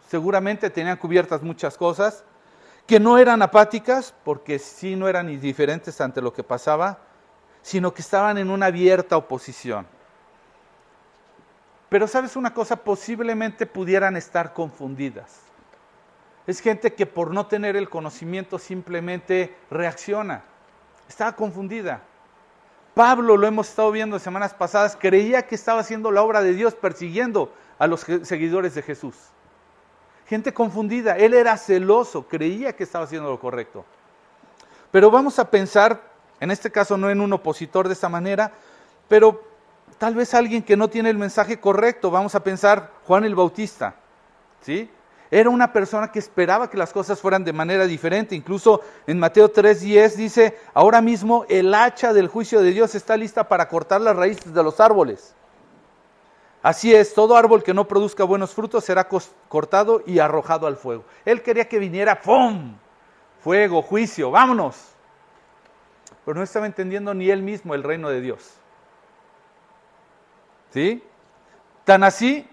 seguramente 0.07 0.69
tenían 0.69 0.97
cubiertas 0.97 1.41
muchas 1.41 1.75
cosas, 1.75 2.23
que 2.85 2.99
no 2.99 3.17
eran 3.17 3.41
apáticas, 3.41 4.13
porque 4.23 4.59
sí 4.59 4.95
no 4.95 5.09
eran 5.09 5.27
indiferentes 5.27 5.99
ante 6.01 6.21
lo 6.21 6.31
que 6.31 6.43
pasaba, 6.43 6.99
sino 7.63 7.95
que 7.95 8.03
estaban 8.03 8.37
en 8.37 8.51
una 8.51 8.67
abierta 8.67 9.17
oposición. 9.17 9.94
Pero 11.89 12.07
sabes 12.07 12.35
una 12.35 12.53
cosa, 12.53 12.77
posiblemente 12.77 13.65
pudieran 13.65 14.17
estar 14.17 14.53
confundidas. 14.53 15.41
Es 16.47 16.59
gente 16.59 16.93
que 16.93 17.05
por 17.05 17.31
no 17.31 17.47
tener 17.47 17.75
el 17.75 17.89
conocimiento 17.89 18.59
simplemente 18.59 19.55
reacciona. 19.69 20.43
Estaba 21.07 21.35
confundida. 21.35 22.01
Pablo, 22.93 23.35
lo 23.35 23.45
hemos 23.45 23.69
estado 23.69 23.91
viendo 23.91 24.19
semanas 24.19 24.53
pasadas, 24.53 24.97
creía 24.99 25.45
que 25.45 25.55
estaba 25.55 25.81
haciendo 25.81 26.11
la 26.11 26.23
obra 26.23 26.41
de 26.41 26.53
Dios 26.53 26.75
persiguiendo 26.75 27.53
a 27.77 27.87
los 27.87 28.01
seguidores 28.01 28.73
de 28.75 28.81
Jesús. 28.81 29.15
Gente 30.27 30.53
confundida. 30.53 31.17
Él 31.17 31.33
era 31.33 31.57
celoso, 31.57 32.27
creía 32.27 32.73
que 32.73 32.83
estaba 32.83 33.05
haciendo 33.05 33.29
lo 33.29 33.39
correcto. 33.39 33.85
Pero 34.91 35.11
vamos 35.11 35.39
a 35.39 35.51
pensar, 35.51 36.01
en 36.39 36.51
este 36.51 36.71
caso 36.71 36.97
no 36.97 37.09
en 37.09 37.21
un 37.21 37.33
opositor 37.33 37.87
de 37.87 37.93
esta 37.93 38.07
manera, 38.07 38.53
pero 39.07 39.43
tal 39.97 40.15
vez 40.15 40.33
alguien 40.33 40.63
que 40.63 40.77
no 40.77 40.87
tiene 40.89 41.09
el 41.09 41.17
mensaje 41.17 41.59
correcto, 41.59 42.11
vamos 42.11 42.35
a 42.35 42.43
pensar 42.43 42.91
Juan 43.05 43.23
el 43.23 43.35
Bautista, 43.35 43.95
¿sí? 44.61 44.89
Era 45.31 45.49
una 45.49 45.73
persona 45.73 46.11
que 46.11 46.19
esperaba 46.19 46.69
que 46.69 46.77
las 46.77 46.93
cosas 46.93 47.19
fueran 47.19 47.43
de 47.43 47.51
manera 47.51 47.85
diferente. 47.85 48.35
Incluso 48.35 48.81
en 49.07 49.19
Mateo 49.19 49.51
3:10 49.51 50.15
dice, 50.15 50.57
ahora 50.73 51.01
mismo 51.01 51.45
el 51.49 51.73
hacha 51.73 52.13
del 52.13 52.27
juicio 52.27 52.61
de 52.61 52.71
Dios 52.71 52.95
está 52.95 53.17
lista 53.17 53.47
para 53.47 53.67
cortar 53.67 54.01
las 54.01 54.15
raíces 54.15 54.53
de 54.53 54.63
los 54.63 54.79
árboles. 54.79 55.35
Así 56.61 56.93
es, 56.93 57.13
todo 57.13 57.35
árbol 57.37 57.63
que 57.63 57.73
no 57.73 57.87
produzca 57.87 58.23
buenos 58.23 58.53
frutos 58.53 58.83
será 58.83 59.07
cortado 59.49 60.01
y 60.05 60.19
arrojado 60.19 60.67
al 60.67 60.77
fuego. 60.77 61.05
Él 61.23 61.43
quería 61.43 61.67
que 61.67 61.77
viniera, 61.77 62.21
¡pum! 62.21 62.75
Fuego, 63.43 63.83
juicio, 63.83 64.31
vámonos. 64.31 64.75
Pero 66.23 66.37
no 66.37 66.43
estaba 66.43 66.65
entendiendo 66.65 67.13
ni 67.13 67.29
él 67.29 67.43
mismo 67.43 67.75
el 67.75 67.83
reino 67.83 68.09
de 68.09 68.19
Dios. 68.19 68.55
¿Sí? 70.75 71.01
Tan 71.85 72.03
así 72.03 72.45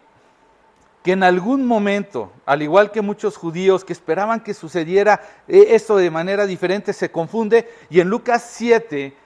que 1.02 1.10
en 1.10 1.24
algún 1.24 1.66
momento, 1.66 2.30
al 2.46 2.62
igual 2.62 2.92
que 2.92 3.02
muchos 3.02 3.36
judíos 3.36 3.84
que 3.84 3.92
esperaban 3.92 4.44
que 4.44 4.54
sucediera 4.54 5.20
eh, 5.48 5.70
esto 5.70 5.96
de 5.96 6.08
manera 6.08 6.46
diferente, 6.46 6.92
se 6.92 7.10
confunde. 7.10 7.68
Y 7.90 7.98
en 7.98 8.08
Lucas 8.08 8.48
7, 8.48 9.16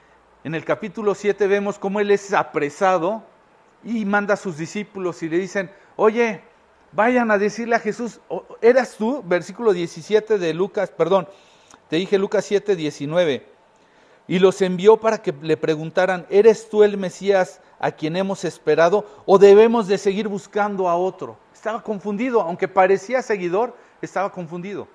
en 0.43 0.55
el 0.55 0.65
capítulo 0.65 1.13
7, 1.13 1.45
vemos 1.45 1.77
cómo 1.77 1.99
él 1.99 2.09
es 2.09 2.33
apresado 2.33 3.21
y 3.83 4.03
manda 4.03 4.33
a 4.33 4.37
sus 4.37 4.57
discípulos 4.57 5.21
y 5.21 5.29
le 5.29 5.37
dicen, 5.37 5.69
oye, 5.95 6.41
vayan 6.91 7.29
a 7.29 7.37
decirle 7.37 7.75
a 7.75 7.79
Jesús, 7.79 8.19
¿eras 8.61 8.95
tú? 8.97 9.21
Versículo 9.23 9.73
17 9.73 10.39
de 10.39 10.53
Lucas, 10.55 10.89
perdón, 10.89 11.27
te 11.87 11.97
dije 11.97 12.17
Lucas 12.17 12.45
7, 12.45 12.75
19 12.75 13.56
y 14.27 14.39
los 14.39 14.61
envió 14.61 14.97
para 14.97 15.21
que 15.21 15.33
le 15.41 15.55
preguntaran, 15.57 16.25
¿eres 16.29 16.69
tú 16.69 16.83
el 16.83 16.97
Mesías 16.97 17.61
a 17.79 17.91
quien 17.91 18.15
hemos 18.15 18.43
esperado 18.43 19.05
o 19.25 19.37
debemos 19.37 19.87
de 19.87 19.97
seguir 19.97 20.27
buscando 20.27 20.89
a 20.89 20.95
otro? 20.95 21.37
Estaba 21.53 21.81
confundido, 21.81 22.41
aunque 22.41 22.67
parecía 22.67 23.21
seguidor, 23.21 23.75
estaba 24.01 24.31
confundido. 24.31 24.87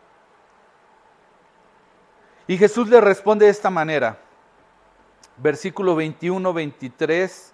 Y 2.46 2.58
Jesús 2.58 2.88
le 2.88 3.00
responde 3.00 3.46
de 3.46 3.52
esta 3.52 3.70
manera, 3.70 4.18
versículo 5.36 5.96
21, 5.96 6.52
23, 6.52 7.52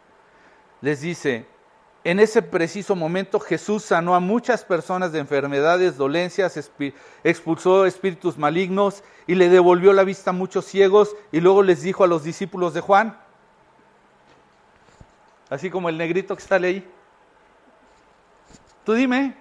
les 0.80 1.00
dice, 1.00 1.46
en 2.04 2.20
ese 2.20 2.42
preciso 2.42 2.94
momento 2.94 3.40
Jesús 3.40 3.82
sanó 3.82 4.14
a 4.14 4.20
muchas 4.20 4.64
personas 4.64 5.12
de 5.12 5.18
enfermedades, 5.18 5.96
dolencias, 5.96 6.70
expulsó 7.24 7.86
espíritus 7.86 8.38
malignos 8.38 9.02
y 9.26 9.34
le 9.34 9.48
devolvió 9.48 9.92
la 9.92 10.04
vista 10.04 10.30
a 10.30 10.32
muchos 10.32 10.64
ciegos 10.64 11.16
y 11.32 11.40
luego 11.40 11.62
les 11.62 11.82
dijo 11.82 12.04
a 12.04 12.06
los 12.06 12.22
discípulos 12.22 12.72
de 12.72 12.80
Juan, 12.80 13.18
así 15.50 15.70
como 15.70 15.88
el 15.88 15.98
negrito 15.98 16.36
que 16.36 16.42
está 16.42 16.56
ahí, 16.56 16.88
tú 18.84 18.94
dime, 18.94 19.36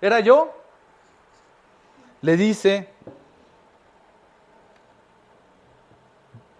¿era 0.00 0.20
yo? 0.20 0.52
Le 2.22 2.36
dice, 2.36 2.88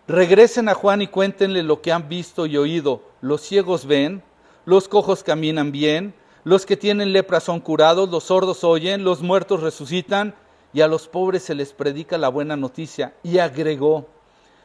regresen 0.06 0.68
a 0.68 0.74
Juan 0.74 1.02
y 1.02 1.08
cuéntenle 1.08 1.62
lo 1.62 1.82
que 1.82 1.92
han 1.92 2.08
visto 2.08 2.46
y 2.46 2.56
oído, 2.56 3.02
los 3.20 3.40
ciegos 3.40 3.84
ven, 3.84 4.22
los 4.64 4.88
cojos 4.88 5.22
caminan 5.22 5.72
bien, 5.72 6.14
los 6.44 6.66
que 6.66 6.76
tienen 6.76 7.12
lepra 7.12 7.40
son 7.40 7.60
curados, 7.60 8.10
los 8.10 8.24
sordos 8.24 8.64
oyen, 8.64 9.04
los 9.04 9.22
muertos 9.22 9.62
resucitan 9.62 10.34
y 10.72 10.80
a 10.80 10.88
los 10.88 11.08
pobres 11.08 11.42
se 11.42 11.54
les 11.54 11.72
predica 11.72 12.18
la 12.18 12.28
buena 12.28 12.56
noticia. 12.56 13.14
Y 13.22 13.38
agregó, 13.38 14.06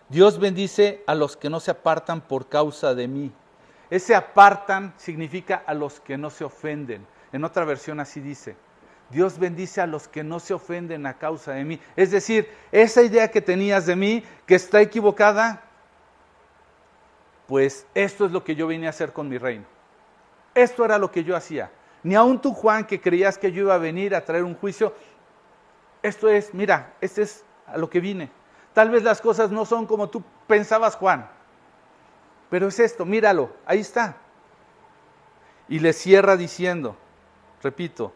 Dios 0.10 0.40
bendice 0.40 1.04
a 1.08 1.16
los 1.16 1.38
que 1.38 1.50
no 1.50 1.60
se 1.60 1.72
apartan 1.72 2.22
por 2.22 2.50
causa 2.50 2.96
de 2.96 3.08
mí. 3.08 3.32
Ese 3.90 4.16
apartan 4.16 4.94
significa 4.98 5.64
a 5.66 5.74
los 5.74 6.00
que 6.00 6.18
no 6.18 6.30
se 6.30 6.44
ofenden. 6.44 7.06
En 7.32 7.44
otra 7.44 7.64
versión 7.64 8.00
así 8.00 8.20
dice, 8.20 8.56
Dios 9.10 9.40
bendice 9.40 9.82
a 9.82 9.88
los 9.88 10.08
que 10.08 10.24
no 10.24 10.40
se 10.40 10.54
ofenden 10.54 11.06
a 11.06 11.18
causa 11.18 11.54
de 11.54 11.64
mí. 11.64 11.80
Es 11.96 12.12
decir, 12.12 12.50
esa 12.72 13.02
idea 13.04 13.32
que 13.32 13.42
tenías 13.42 13.86
de 13.86 13.96
mí, 13.96 14.24
que 14.46 14.56
está 14.56 14.82
equivocada, 14.82 15.64
pues 17.48 17.88
esto 17.96 18.26
es 18.26 18.32
lo 18.32 18.44
que 18.44 18.56
yo 18.56 18.68
vine 18.68 18.88
a 18.88 18.92
hacer 18.92 19.14
con 19.14 19.30
mi 19.30 19.38
reino. 19.38 19.79
Esto 20.60 20.84
era 20.84 20.98
lo 20.98 21.10
que 21.10 21.24
yo 21.24 21.38
hacía. 21.38 21.72
Ni 22.04 22.16
aun 22.16 22.42
tú, 22.42 22.54
Juan, 22.54 22.86
que 22.86 23.00
creías 23.00 23.38
que 23.38 23.54
yo 23.54 23.62
iba 23.62 23.76
a 23.76 23.78
venir 23.78 24.14
a 24.14 24.26
traer 24.26 24.44
un 24.44 24.56
juicio, 24.56 24.94
esto 26.02 26.28
es, 26.28 26.54
mira, 26.54 26.96
este 27.00 27.22
es 27.22 27.46
a 27.66 27.78
lo 27.78 27.90
que 27.90 28.02
vine. 28.02 28.30
Tal 28.74 28.90
vez 28.90 29.04
las 29.04 29.22
cosas 29.22 29.52
no 29.52 29.64
son 29.66 29.86
como 29.86 30.10
tú 30.10 30.22
pensabas, 30.48 30.98
Juan, 30.98 31.30
pero 32.50 32.68
es 32.68 32.78
esto, 32.78 33.06
míralo, 33.06 33.52
ahí 33.66 33.80
está. 33.80 34.18
Y 35.70 35.80
le 35.80 35.94
cierra 35.94 36.36
diciendo, 36.36 36.98
repito, 37.64 38.12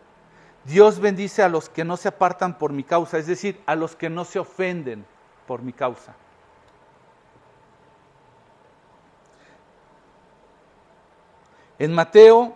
Dios 0.66 1.00
bendice 1.00 1.44
a 1.44 1.50
los 1.50 1.70
que 1.70 1.86
no 1.86 1.96
se 1.96 2.10
apartan 2.10 2.58
por 2.58 2.74
mi 2.74 2.84
causa, 2.84 3.18
es 3.18 3.28
decir, 3.28 3.62
a 3.66 3.76
los 3.76 3.96
que 3.96 4.10
no 4.10 4.26
se 4.26 4.40
ofenden 4.40 5.06
por 5.48 5.62
mi 5.62 5.72
causa. 5.72 6.14
En 11.84 11.92
Mateo 11.94 12.56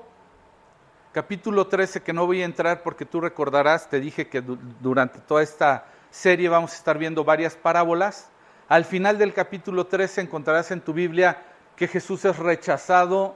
capítulo 1.11 1.67
13, 1.67 2.01
que 2.01 2.13
no 2.13 2.25
voy 2.25 2.43
a 2.43 2.45
entrar 2.45 2.81
porque 2.81 3.03
tú 3.03 3.19
recordarás, 3.19 3.89
te 3.89 3.99
dije 3.99 4.29
que 4.29 4.41
durante 4.79 5.19
toda 5.19 5.43
esta 5.43 5.85
serie 6.09 6.47
vamos 6.47 6.71
a 6.71 6.75
estar 6.77 6.97
viendo 6.97 7.25
varias 7.25 7.57
parábolas. 7.57 8.29
Al 8.69 8.85
final 8.85 9.17
del 9.17 9.33
capítulo 9.33 9.85
13 9.85 10.21
encontrarás 10.21 10.71
en 10.71 10.79
tu 10.79 10.93
Biblia 10.93 11.43
que 11.75 11.89
Jesús 11.89 12.23
es 12.23 12.37
rechazado 12.37 13.35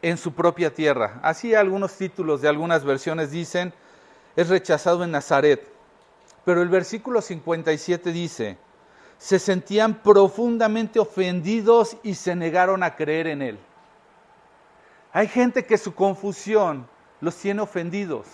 en 0.00 0.16
su 0.16 0.32
propia 0.32 0.72
tierra. 0.72 1.20
Así 1.22 1.54
algunos 1.54 1.94
títulos 1.94 2.40
de 2.40 2.48
algunas 2.48 2.82
versiones 2.82 3.30
dicen, 3.30 3.74
es 4.34 4.48
rechazado 4.48 5.04
en 5.04 5.10
Nazaret. 5.10 5.70
Pero 6.46 6.62
el 6.62 6.70
versículo 6.70 7.20
57 7.20 8.12
dice, 8.12 8.56
se 9.18 9.38
sentían 9.38 9.92
profundamente 10.02 10.98
ofendidos 10.98 11.98
y 12.02 12.14
se 12.14 12.34
negaron 12.34 12.82
a 12.82 12.96
creer 12.96 13.26
en 13.26 13.42
él. 13.42 13.58
Hay 15.12 15.28
gente 15.28 15.66
que 15.66 15.78
su 15.78 15.94
confusión 15.94 16.88
los 17.20 17.36
tiene 17.36 17.60
ofendidos 17.62 18.26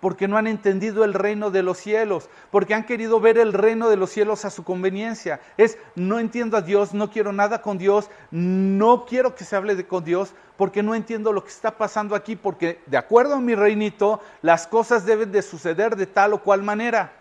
porque 0.00 0.28
no 0.28 0.36
han 0.36 0.46
entendido 0.46 1.04
el 1.04 1.14
reino 1.14 1.50
de 1.50 1.62
los 1.62 1.78
cielos, 1.78 2.28
porque 2.50 2.74
han 2.74 2.84
querido 2.84 3.18
ver 3.18 3.38
el 3.38 3.52
reino 3.52 3.88
de 3.88 3.96
los 3.96 4.10
cielos 4.10 4.44
a 4.44 4.50
su 4.50 4.62
conveniencia. 4.62 5.40
Es, 5.56 5.78
no 5.94 6.18
entiendo 6.18 6.56
a 6.56 6.62
Dios, 6.62 6.94
no 6.94 7.10
quiero 7.10 7.32
nada 7.32 7.62
con 7.62 7.78
Dios, 7.78 8.10
no 8.30 9.06
quiero 9.06 9.34
que 9.34 9.44
se 9.44 9.56
hable 9.56 9.74
de 9.74 9.86
con 9.86 10.04
Dios, 10.04 10.34
porque 10.56 10.82
no 10.82 10.94
entiendo 10.94 11.32
lo 11.32 11.42
que 11.42 11.50
está 11.50 11.76
pasando 11.76 12.14
aquí, 12.14 12.36
porque 12.36 12.82
de 12.86 12.96
acuerdo 12.96 13.34
a 13.34 13.40
mi 13.40 13.54
reinito, 13.54 14.20
las 14.42 14.66
cosas 14.66 15.06
deben 15.06 15.32
de 15.32 15.42
suceder 15.42 15.96
de 15.96 16.06
tal 16.06 16.34
o 16.34 16.42
cual 16.42 16.62
manera. 16.62 17.12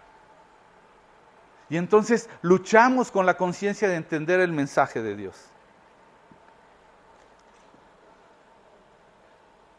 Y 1.70 1.78
entonces 1.78 2.30
luchamos 2.42 3.10
con 3.10 3.26
la 3.26 3.38
conciencia 3.38 3.88
de 3.88 3.96
entender 3.96 4.40
el 4.40 4.52
mensaje 4.52 5.02
de 5.02 5.16
Dios. 5.16 5.55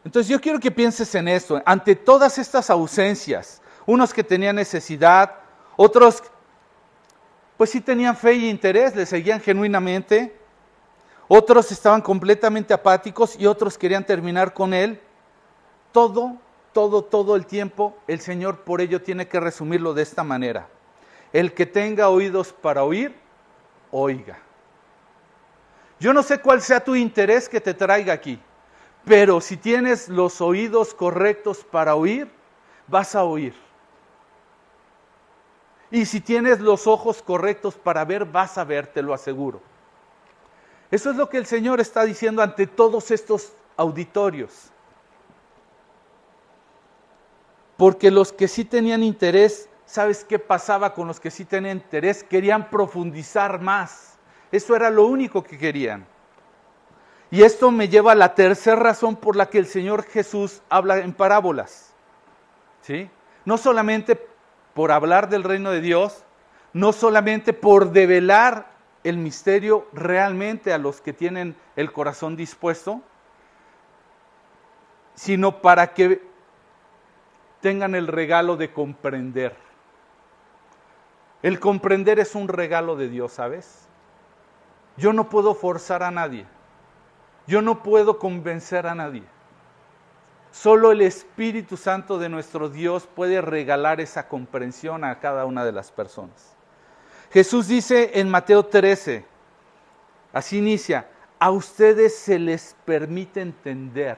Entonces 0.07 0.29
yo 0.29 0.39
quiero 0.39 0.57
que 0.57 0.71
pienses 0.71 1.13
en 1.15 1.27
esto, 1.27 1.61
ante 1.65 1.93
todas 1.93 2.37
estas 2.37 2.69
ausencias, 2.69 3.61
unos 3.85 4.13
que 4.13 4.23
tenían 4.23 4.55
necesidad, 4.55 5.35
otros 5.75 6.23
pues 7.57 7.71
sí 7.71 7.81
tenían 7.81 8.15
fe 8.15 8.35
y 8.35 8.49
interés, 8.49 8.95
le 8.95 9.05
seguían 9.05 9.41
genuinamente, 9.41 10.33
otros 11.27 11.73
estaban 11.73 12.01
completamente 12.01 12.73
apáticos 12.73 13.37
y 13.37 13.47
otros 13.47 13.77
querían 13.77 14.05
terminar 14.05 14.53
con 14.53 14.73
él. 14.73 15.01
Todo, 15.91 16.37
todo, 16.71 17.03
todo 17.03 17.35
el 17.35 17.45
tiempo 17.45 17.97
el 18.07 18.21
Señor 18.21 18.61
por 18.61 18.79
ello 18.79 19.01
tiene 19.01 19.27
que 19.27 19.41
resumirlo 19.41 19.93
de 19.93 20.03
esta 20.03 20.23
manera. 20.23 20.69
El 21.33 21.53
que 21.53 21.65
tenga 21.65 22.07
oídos 22.07 22.53
para 22.53 22.85
oír, 22.85 23.13
oiga. 23.91 24.39
Yo 25.99 26.13
no 26.13 26.23
sé 26.23 26.39
cuál 26.39 26.61
sea 26.61 26.81
tu 26.81 26.95
interés 26.95 27.49
que 27.49 27.59
te 27.59 27.73
traiga 27.73 28.13
aquí. 28.13 28.39
Pero 29.07 29.39
si 29.39 29.55
tienes 29.55 30.09
los 30.09 30.41
oídos 30.41 30.93
correctos 30.93 31.63
para 31.63 31.95
oír, 31.95 32.29
vas 32.87 33.15
a 33.15 33.23
oír. 33.23 33.55
Y 35.89 36.05
si 36.05 36.19
tienes 36.19 36.59
los 36.59 36.87
ojos 36.87 37.21
correctos 37.21 37.75
para 37.75 38.03
ver, 38.03 38.25
vas 38.25 38.57
a 38.57 38.65
ver, 38.65 38.87
te 38.87 39.01
lo 39.01 39.13
aseguro. 39.13 39.61
Eso 40.91 41.09
es 41.09 41.15
lo 41.15 41.29
que 41.29 41.37
el 41.37 41.45
Señor 41.45 41.79
está 41.79 42.03
diciendo 42.03 42.41
ante 42.41 42.67
todos 42.67 43.09
estos 43.11 43.53
auditorios. 43.77 44.71
Porque 47.77 48.11
los 48.11 48.33
que 48.33 48.49
sí 48.49 48.65
tenían 48.65 49.03
interés, 49.03 49.69
¿sabes 49.85 50.25
qué 50.25 50.37
pasaba 50.37 50.93
con 50.93 51.07
los 51.07 51.21
que 51.21 51.31
sí 51.31 51.45
tenían 51.45 51.77
interés? 51.77 52.25
Querían 52.25 52.69
profundizar 52.69 53.61
más. 53.61 54.17
Eso 54.51 54.75
era 54.75 54.89
lo 54.89 55.05
único 55.05 55.43
que 55.43 55.57
querían. 55.57 56.05
Y 57.29 57.43
esto 57.43 57.71
me 57.71 57.89
lleva 57.89 58.13
a 58.13 58.15
la 58.15 58.35
tercera 58.35 58.77
razón 58.77 59.15
por 59.15 59.35
la 59.35 59.49
que 59.49 59.57
el 59.57 59.67
Señor 59.67 60.03
Jesús 60.03 60.61
habla 60.69 60.99
en 60.99 61.13
parábolas. 61.13 61.93
¿Sí? 62.81 63.09
No 63.43 63.57
solamente 63.57 64.19
por 64.73 64.91
hablar 64.91 65.29
del 65.29 65.43
reino 65.43 65.71
de 65.71 65.81
Dios, 65.81 66.23
no 66.71 66.93
solamente 66.93 67.53
por 67.53 67.91
develar 67.91 68.67
el 69.03 69.17
misterio 69.17 69.87
realmente 69.93 70.73
a 70.73 70.77
los 70.77 71.01
que 71.01 71.13
tienen 71.13 71.55
el 71.75 71.91
corazón 71.91 72.35
dispuesto, 72.35 73.01
sino 75.15 75.61
para 75.61 75.93
que 75.93 76.21
tengan 77.61 77.95
el 77.95 78.07
regalo 78.07 78.55
de 78.55 78.71
comprender. 78.71 79.55
El 81.41 81.59
comprender 81.59 82.19
es 82.19 82.35
un 82.35 82.47
regalo 82.47 82.95
de 82.95 83.09
Dios, 83.09 83.33
¿sabes? 83.33 83.87
Yo 84.95 85.13
no 85.13 85.29
puedo 85.29 85.55
forzar 85.55 86.03
a 86.03 86.11
nadie. 86.11 86.45
Yo 87.47 87.61
no 87.61 87.81
puedo 87.81 88.19
convencer 88.19 88.85
a 88.85 88.93
nadie. 88.93 89.23
Solo 90.51 90.91
el 90.91 91.01
Espíritu 91.01 91.77
Santo 91.77 92.19
de 92.19 92.29
nuestro 92.29 92.69
Dios 92.69 93.07
puede 93.07 93.41
regalar 93.41 94.01
esa 94.01 94.27
comprensión 94.27 95.03
a 95.03 95.19
cada 95.19 95.45
una 95.45 95.63
de 95.63 95.71
las 95.71 95.91
personas. 95.91 96.55
Jesús 97.31 97.67
dice 97.67 98.11
en 98.15 98.29
Mateo 98.29 98.65
13, 98.65 99.25
así 100.33 100.57
inicia, 100.57 101.07
a 101.39 101.51
ustedes 101.51 102.17
se 102.17 102.39
les 102.39 102.75
permite 102.85 103.41
entender. 103.41 104.17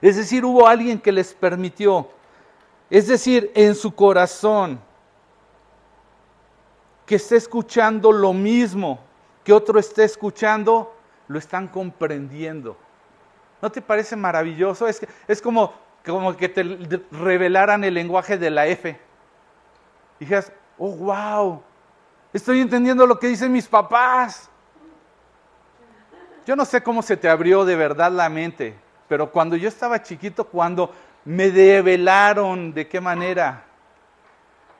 Es 0.00 0.16
decir, 0.16 0.44
hubo 0.44 0.66
alguien 0.66 0.98
que 0.98 1.12
les 1.12 1.34
permitió. 1.34 2.10
Es 2.90 3.08
decir, 3.08 3.52
en 3.54 3.74
su 3.74 3.94
corazón, 3.94 4.80
que 7.06 7.16
esté 7.16 7.36
escuchando 7.36 8.12
lo 8.12 8.32
mismo 8.32 9.00
que 9.42 9.52
otro 9.54 9.78
esté 9.78 10.04
escuchando, 10.04 10.94
lo 11.28 11.38
están 11.38 11.68
comprendiendo. 11.68 12.76
¿No 13.60 13.70
te 13.70 13.80
parece 13.82 14.16
maravilloso? 14.16 14.88
Es, 14.88 15.06
es 15.26 15.42
como, 15.42 15.72
como 16.04 16.36
que 16.36 16.48
te 16.48 16.62
revelaran 17.12 17.84
el 17.84 17.94
lenguaje 17.94 18.38
de 18.38 18.50
la 18.50 18.66
F. 18.66 18.98
Y 20.18 20.24
dijeras, 20.24 20.52
oh, 20.78 20.90
wow, 20.90 21.62
estoy 22.32 22.60
entendiendo 22.60 23.06
lo 23.06 23.18
que 23.18 23.28
dicen 23.28 23.52
mis 23.52 23.68
papás. 23.68 24.48
Yo 26.46 26.56
no 26.56 26.64
sé 26.64 26.82
cómo 26.82 27.02
se 27.02 27.16
te 27.16 27.28
abrió 27.28 27.64
de 27.64 27.76
verdad 27.76 28.10
la 28.10 28.28
mente, 28.28 28.74
pero 29.06 29.30
cuando 29.30 29.54
yo 29.54 29.68
estaba 29.68 30.02
chiquito, 30.02 30.44
cuando 30.44 30.92
me 31.24 31.50
develaron 31.50 32.72
de 32.72 32.88
qué 32.88 33.00
manera 33.00 33.64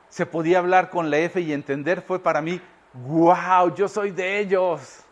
se 0.09 0.24
podía 0.24 0.61
hablar 0.61 0.88
con 0.88 1.11
la 1.11 1.18
F 1.18 1.38
y 1.40 1.53
entender, 1.53 2.01
fue 2.01 2.18
para 2.18 2.40
mí, 2.40 2.59
wow, 2.94 3.74
yo 3.74 3.86
soy 3.86 4.11
de 4.11 4.38
ellos. 4.38 5.05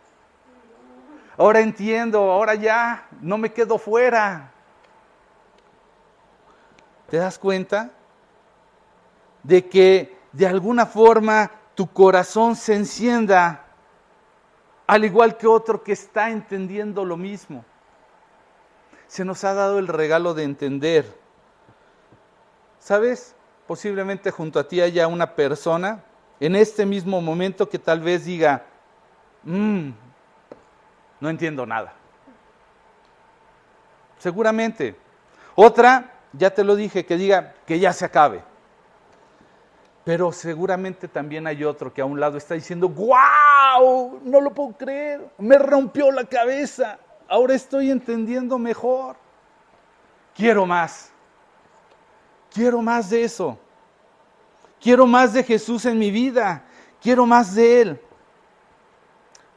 Ahora 1.37 1.59
entiendo, 1.59 2.31
ahora 2.31 2.55
ya, 2.55 3.07
no 3.21 3.37
me 3.37 3.53
quedo 3.53 3.77
fuera. 3.77 4.51
¿Te 7.09 7.17
das 7.17 7.37
cuenta? 7.37 7.91
De 9.43 9.67
que 9.67 10.17
de 10.31 10.47
alguna 10.47 10.85
forma 10.87 11.51
tu 11.75 11.87
corazón 11.87 12.55
se 12.55 12.73
encienda, 12.73 13.65
al 14.87 15.05
igual 15.05 15.37
que 15.37 15.45
otro 15.45 15.83
que 15.83 15.91
está 15.91 16.31
entendiendo 16.31 17.05
lo 17.05 17.17
mismo. 17.17 17.63
Se 19.05 19.23
nos 19.23 19.43
ha 19.43 19.53
dado 19.53 19.77
el 19.77 19.87
regalo 19.87 20.33
de 20.33 20.43
entender. 20.43 21.05
¿Sabes? 22.79 23.35
Posiblemente 23.67 24.31
junto 24.31 24.59
a 24.59 24.67
ti 24.67 24.81
haya 24.81 25.07
una 25.07 25.35
persona 25.35 26.03
en 26.39 26.55
este 26.55 26.85
mismo 26.85 27.21
momento 27.21 27.69
que 27.69 27.79
tal 27.79 27.99
vez 27.99 28.25
diga, 28.25 28.65
mmm, 29.43 29.91
no 31.19 31.29
entiendo 31.29 31.65
nada. 31.65 31.93
Seguramente. 34.19 34.95
Otra, 35.55 36.13
ya 36.33 36.49
te 36.51 36.63
lo 36.63 36.75
dije, 36.75 37.05
que 37.05 37.17
diga 37.17 37.55
que 37.65 37.79
ya 37.79 37.93
se 37.93 38.05
acabe. 38.05 38.43
Pero 40.03 40.31
seguramente 40.31 41.07
también 41.07 41.47
hay 41.47 41.63
otro 41.63 41.93
que 41.93 42.01
a 42.01 42.05
un 42.05 42.19
lado 42.19 42.37
está 42.37 42.53
diciendo, 42.53 42.87
¡guau! 42.87 44.19
No 44.23 44.39
lo 44.39 44.51
puedo 44.51 44.77
creer, 44.77 45.27
me 45.37 45.57
rompió 45.57 46.11
la 46.11 46.23
cabeza, 46.23 46.97
ahora 47.27 47.55
estoy 47.55 47.91
entendiendo 47.91 48.57
mejor. 48.57 49.17
Quiero 50.33 50.65
más, 50.65 51.11
quiero 52.53 52.81
más 52.81 53.09
de 53.09 53.23
eso. 53.23 53.57
Quiero 54.79 55.07
más 55.07 55.33
de 55.33 55.43
Jesús 55.43 55.85
en 55.85 55.97
mi 55.97 56.11
vida, 56.11 56.63
quiero 57.01 57.25
más 57.25 57.55
de 57.55 57.81
Él. 57.81 58.01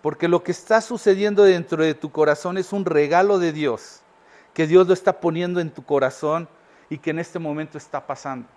Porque 0.03 0.29
lo 0.29 0.43
que 0.43 0.53
está 0.53 0.81
sucediendo 0.81 1.43
dentro 1.45 1.83
de 1.83 1.95
tu 1.95 2.11
corazón 2.11 2.59
es 2.59 2.73
un 2.73 2.85
regalo 2.85 3.39
de 3.39 3.53
Dios, 3.53 4.01
que 4.55 4.67
Dios 4.67 4.87
lo 4.87 4.95
está 4.95 5.21
poniendo 5.21 5.61
en 5.61 5.71
tu 5.71 5.85
corazón 5.85 6.49
y 6.89 6.99
que 6.99 7.11
en 7.11 7.19
este 7.19 7.39
momento 7.39 7.79
está 7.79 8.07
pasando. 8.07 8.49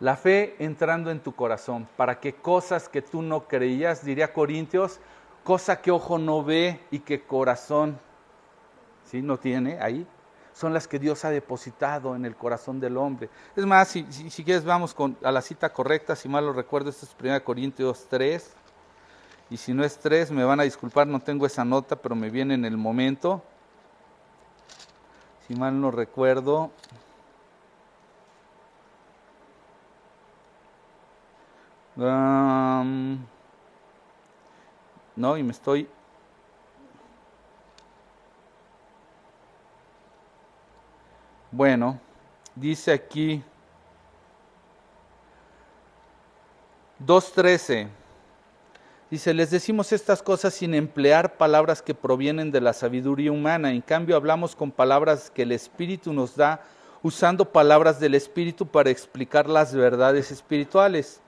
La 0.00 0.16
fe 0.16 0.56
entrando 0.58 1.12
en 1.12 1.20
tu 1.20 1.32
corazón 1.32 1.88
para 1.96 2.18
que 2.18 2.34
cosas 2.34 2.88
que 2.88 3.02
tú 3.02 3.22
no 3.22 3.46
creías, 3.46 4.04
diría 4.04 4.32
Corintios, 4.32 4.98
cosa 5.44 5.80
que 5.80 5.92
ojo 5.92 6.18
no 6.18 6.42
ve 6.42 6.80
y 6.90 7.00
que 7.00 7.22
corazón 7.22 8.00
¿sí? 9.04 9.22
no 9.22 9.38
tiene 9.38 9.78
ahí, 9.80 10.06
son 10.52 10.74
las 10.74 10.88
que 10.88 10.98
Dios 10.98 11.24
ha 11.24 11.30
depositado 11.30 12.14
en 12.16 12.24
el 12.24 12.36
corazón 12.36 12.80
del 12.80 12.96
hombre. 12.96 13.30
Es 13.56 13.64
más, 13.64 13.88
si, 13.88 14.04
quieres 14.44 14.64
vamos 14.64 14.92
con, 14.92 15.16
a 15.22 15.32
la 15.32 15.40
cita 15.40 15.72
correcta, 15.72 16.16
si 16.16 16.28
mal 16.28 16.44
lo 16.44 16.52
recuerdo, 16.52 16.90
esto 16.90 17.06
es 17.06 17.16
1 17.18 17.44
Corintios 17.44 18.06
3, 18.10 18.54
y 19.52 19.58
si 19.58 19.74
no 19.74 19.84
es 19.84 19.98
3, 19.98 20.30
me 20.30 20.44
van 20.44 20.60
a 20.60 20.62
disculpar, 20.62 21.06
no 21.06 21.20
tengo 21.20 21.44
esa 21.44 21.62
nota, 21.62 21.94
pero 21.94 22.14
me 22.14 22.30
viene 22.30 22.54
en 22.54 22.64
el 22.64 22.78
momento. 22.78 23.42
Si 25.46 25.54
mal 25.54 25.78
no 25.78 25.90
recuerdo, 25.90 26.70
no, 35.16 35.36
y 35.36 35.42
me 35.42 35.52
estoy 35.52 35.86
Bueno, 41.50 42.00
dice 42.56 42.90
aquí 42.90 43.44
2.13. 47.04 48.01
Dice, 49.12 49.34
les 49.34 49.50
decimos 49.50 49.92
estas 49.92 50.22
cosas 50.22 50.54
sin 50.54 50.72
emplear 50.72 51.36
palabras 51.36 51.82
que 51.82 51.92
provienen 51.92 52.50
de 52.50 52.62
la 52.62 52.72
sabiduría 52.72 53.30
humana. 53.30 53.70
En 53.70 53.82
cambio, 53.82 54.16
hablamos 54.16 54.56
con 54.56 54.72
palabras 54.72 55.30
que 55.30 55.42
el 55.42 55.52
Espíritu 55.52 56.14
nos 56.14 56.34
da, 56.34 56.62
usando 57.02 57.44
palabras 57.44 58.00
del 58.00 58.14
Espíritu 58.14 58.66
para 58.66 58.88
explicar 58.88 59.50
las 59.50 59.74
verdades 59.74 60.30
espirituales. 60.30 61.20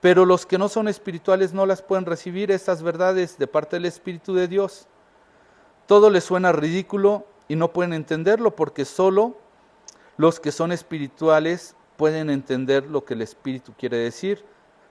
Pero 0.00 0.24
los 0.24 0.46
que 0.46 0.56
no 0.56 0.68
son 0.68 0.86
espirituales 0.86 1.52
no 1.52 1.66
las 1.66 1.82
pueden 1.82 2.06
recibir, 2.06 2.52
estas 2.52 2.80
verdades, 2.80 3.36
de 3.38 3.48
parte 3.48 3.74
del 3.74 3.86
Espíritu 3.86 4.34
de 4.34 4.46
Dios. 4.46 4.86
Todo 5.88 6.10
les 6.10 6.22
suena 6.22 6.52
ridículo 6.52 7.26
y 7.48 7.56
no 7.56 7.72
pueden 7.72 7.92
entenderlo 7.92 8.54
porque 8.54 8.84
solo 8.84 9.36
los 10.16 10.38
que 10.38 10.52
son 10.52 10.70
espirituales 10.70 11.74
pueden 11.96 12.30
entender 12.30 12.86
lo 12.86 13.04
que 13.04 13.14
el 13.14 13.22
Espíritu 13.22 13.72
quiere 13.76 13.96
decir. 13.96 14.44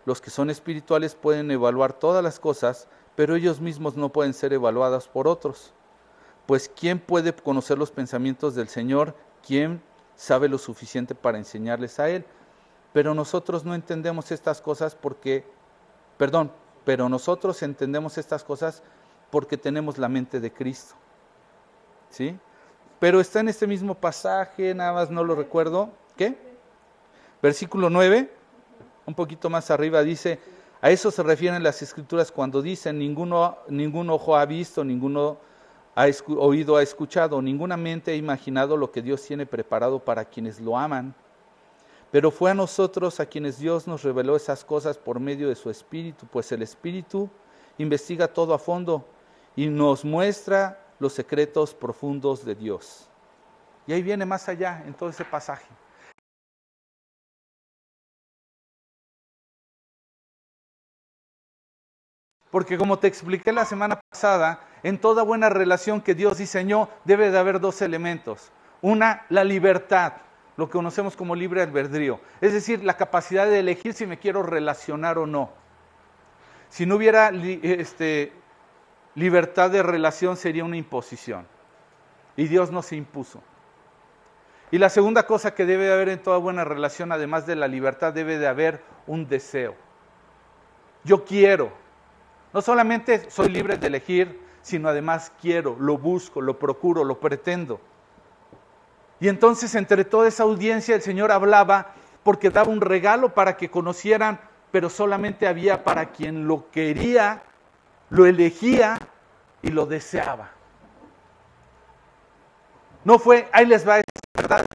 Los 0.06 0.22
que 0.22 0.30
son 0.30 0.50
espirituales 0.50 1.16
pueden 1.16 1.52
evaluar 1.52 1.94
todas 1.94 2.24
las 2.24 2.40
cosas, 2.40 2.88
pero 3.16 3.36
ellos 3.36 3.60
mismos 3.60 3.96
no 3.96 4.10
pueden 4.10 4.34
ser 4.34 4.54
evaluados 4.54 5.08
por 5.08 5.28
otros. 5.28 5.74
Pues 6.46 6.70
¿quién 6.70 7.00
puede 7.00 7.34
conocer 7.34 7.78
los 7.78 7.92
pensamientos 7.92 8.56
del 8.56 8.68
Señor? 8.68 9.16
¿Quién 9.46 9.82
sabe 10.16 10.50
lo 10.50 10.58
suficiente 10.58 11.16
para 11.16 11.38
enseñarles 11.38 12.00
a 12.00 12.10
Él? 12.10 12.26
Pero 12.94 13.14
nosotros 13.14 13.64
no 13.64 13.76
entendemos 13.76 14.32
estas 14.32 14.62
cosas 14.62 14.96
porque, 14.96 15.46
perdón, 16.18 16.52
pero 16.84 17.08
nosotros 17.10 17.62
entendemos 17.64 18.18
estas 18.18 18.44
cosas 18.44 18.84
porque 19.30 19.58
tenemos 19.58 19.98
la 19.98 20.10
mente 20.10 20.40
de 20.40 20.52
Cristo. 20.52 20.96
¿Sí? 22.10 22.38
pero 23.02 23.20
está 23.20 23.40
en 23.40 23.50
este 23.50 23.66
mismo 23.66 23.96
pasaje, 23.96 24.76
nada 24.76 24.94
más 24.94 25.10
no 25.10 25.24
lo 25.24 25.34
recuerdo. 25.34 25.90
¿Qué? 26.16 26.38
Versículo 27.42 27.90
9, 27.90 28.32
un 29.06 29.14
poquito 29.14 29.50
más 29.50 29.72
arriba 29.72 30.04
dice, 30.04 30.40
a 30.82 30.90
eso 30.90 31.12
se 31.12 31.22
refieren 31.24 31.62
las 31.62 31.82
escrituras 31.82 32.32
cuando 32.32 32.62
dicen, 32.62 32.98
ninguno, 32.98 33.58
ningún 33.68 34.10
ojo 34.10 34.36
ha 34.36 34.46
visto, 34.46 34.84
ninguno 34.84 35.38
ha 35.96 36.06
oído, 36.38 36.78
ha 36.78 36.84
escuchado, 36.84 37.42
ninguna 37.42 37.78
mente 37.78 38.12
ha 38.12 38.16
imaginado 38.16 38.78
lo 38.78 38.92
que 38.92 39.02
Dios 39.02 39.22
tiene 39.22 39.46
preparado 39.46 40.00
para 40.00 40.26
quienes 40.26 40.60
lo 40.60 40.78
aman. 40.78 41.14
Pero 42.12 42.32
fue 42.32 42.52
a 42.52 42.54
nosotros 42.54 43.20
a 43.20 43.26
quienes 43.26 43.60
Dios 43.60 43.88
nos 43.88 44.04
reveló 44.04 44.36
esas 44.36 44.66
cosas 44.66 44.98
por 44.98 45.20
medio 45.20 45.50
de 45.50 45.56
su 45.56 45.70
Espíritu, 45.70 46.26
pues 46.26 46.52
el 46.52 46.62
Espíritu 46.62 47.30
investiga 47.78 48.28
todo 48.28 48.54
a 48.54 48.60
fondo 48.60 49.06
y 49.56 49.68
nos 49.68 50.04
muestra 50.04 50.80
los 51.00 51.14
secretos 51.14 51.74
profundos 51.74 52.44
de 52.44 52.56
Dios. 52.56 53.08
Y 53.88 53.94
ahí 53.94 54.02
viene 54.02 54.26
más 54.26 54.48
allá 54.50 54.84
en 54.86 54.94
todo 54.94 55.10
ese 55.10 55.26
pasaje. 55.26 55.68
Porque 62.52 62.78
como 62.78 63.00
te 63.00 63.08
expliqué 63.08 63.52
la 63.52 63.66
semana 63.66 64.00
pasada, 64.00 64.60
en 64.84 65.00
toda 65.00 65.24
buena 65.24 65.50
relación 65.50 66.02
que 66.02 66.16
Dios 66.16 66.38
diseñó 66.38 66.90
debe 67.06 67.32
de 67.32 67.40
haber 67.40 67.60
dos 67.60 67.82
elementos. 67.82 68.52
Una, 68.82 69.26
la 69.30 69.44
libertad, 69.44 70.14
lo 70.58 70.68
que 70.68 70.74
conocemos 70.74 71.16
como 71.16 71.36
libre 71.36 71.62
albedrío. 71.62 72.20
Es 72.42 72.54
decir, 72.54 72.84
la 72.84 72.98
capacidad 72.98 73.48
de 73.48 73.60
elegir 73.60 73.94
si 73.94 74.06
me 74.06 74.20
quiero 74.20 74.44
relacionar 74.44 75.18
o 75.18 75.26
no. 75.26 75.50
Si 76.70 76.86
no 76.86 76.96
hubiera 76.96 77.30
este, 77.30 78.34
libertad 79.16 79.70
de 79.70 79.84
relación 79.84 80.36
sería 80.36 80.66
una 80.66 80.78
imposición. 80.78 81.48
Y 82.36 82.48
Dios 82.48 82.72
no 82.72 82.82
se 82.82 82.96
impuso. 82.96 83.42
Y 84.72 84.78
la 84.78 84.90
segunda 84.90 85.28
cosa 85.28 85.54
que 85.54 85.66
debe 85.66 85.86
de 85.86 85.94
haber 85.94 86.10
en 86.10 86.24
toda 86.24 86.38
buena 86.38 86.64
relación, 86.64 87.12
además 87.12 87.46
de 87.46 87.56
la 87.56 87.68
libertad, 87.68 88.14
debe 88.14 88.38
de 88.38 88.48
haber 88.48 88.82
un 89.06 89.28
deseo. 89.28 89.76
Yo 91.04 91.26
quiero. 91.26 91.74
No 92.54 92.62
solamente 92.62 93.30
soy 93.30 93.50
libre 93.50 93.78
de 93.78 93.88
elegir, 93.88 94.40
sino 94.62 94.90
además 94.90 95.32
quiero, 95.42 95.76
lo 95.80 95.98
busco, 95.98 96.42
lo 96.42 96.60
procuro, 96.60 97.04
lo 97.04 97.20
pretendo. 97.20 97.80
Y 99.20 99.28
entonces 99.28 99.76
entre 99.76 100.04
toda 100.06 100.28
esa 100.28 100.44
audiencia 100.44 100.96
el 100.96 101.02
Señor 101.02 101.32
hablaba 101.32 101.94
porque 102.24 102.50
daba 102.50 102.72
un 102.72 102.82
regalo 102.82 103.34
para 103.34 103.58
que 103.58 103.70
conocieran, 103.70 104.40
pero 104.72 104.90
solamente 104.90 105.48
había 105.48 105.84
para 105.84 106.12
quien 106.12 106.48
lo 106.48 106.70
quería 106.72 107.44
lo 108.12 108.26
elegía 108.26 109.00
y 109.64 109.70
lo 109.70 109.86
deseaba. 109.88 110.52
No 113.04 113.18
fue, 113.18 113.50
ahí 113.52 113.66
les 113.66 113.88
va 113.88 114.02
verdad. 114.36 114.66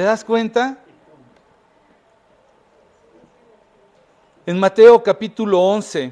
¿Te 0.00 0.04
das 0.04 0.24
cuenta? 0.24 0.78
En 4.46 4.58
Mateo 4.58 5.02
capítulo 5.02 5.60
11, 5.60 6.10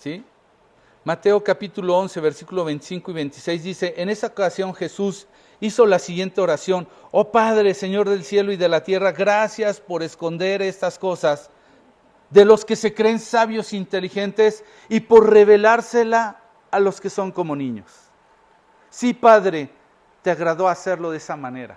¿sí? 0.00 0.24
Mateo 1.04 1.44
capítulo 1.44 1.96
11, 1.98 2.20
versículo 2.20 2.64
25 2.64 3.12
y 3.12 3.14
26 3.14 3.62
dice, 3.62 3.94
en 3.96 4.08
esa 4.08 4.26
ocasión 4.26 4.74
Jesús 4.74 5.28
hizo 5.60 5.86
la 5.86 6.00
siguiente 6.00 6.40
oración, 6.40 6.88
oh 7.12 7.30
Padre, 7.30 7.74
Señor 7.74 8.08
del 8.08 8.24
cielo 8.24 8.50
y 8.50 8.56
de 8.56 8.68
la 8.68 8.82
tierra, 8.82 9.12
gracias 9.12 9.78
por 9.78 10.02
esconder 10.02 10.62
estas 10.62 10.98
cosas 10.98 11.48
de 12.30 12.44
los 12.44 12.64
que 12.64 12.74
se 12.74 12.92
creen 12.92 13.20
sabios 13.20 13.72
e 13.72 13.76
inteligentes 13.76 14.64
y 14.88 14.98
por 14.98 15.30
revelársela 15.30 16.40
a 16.72 16.80
los 16.80 17.00
que 17.00 17.08
son 17.08 17.30
como 17.30 17.54
niños. 17.54 17.86
Sí, 18.90 19.14
Padre, 19.14 19.70
te 20.24 20.30
agradó 20.30 20.68
hacerlo 20.68 21.10
de 21.10 21.18
esa 21.18 21.36
manera. 21.36 21.76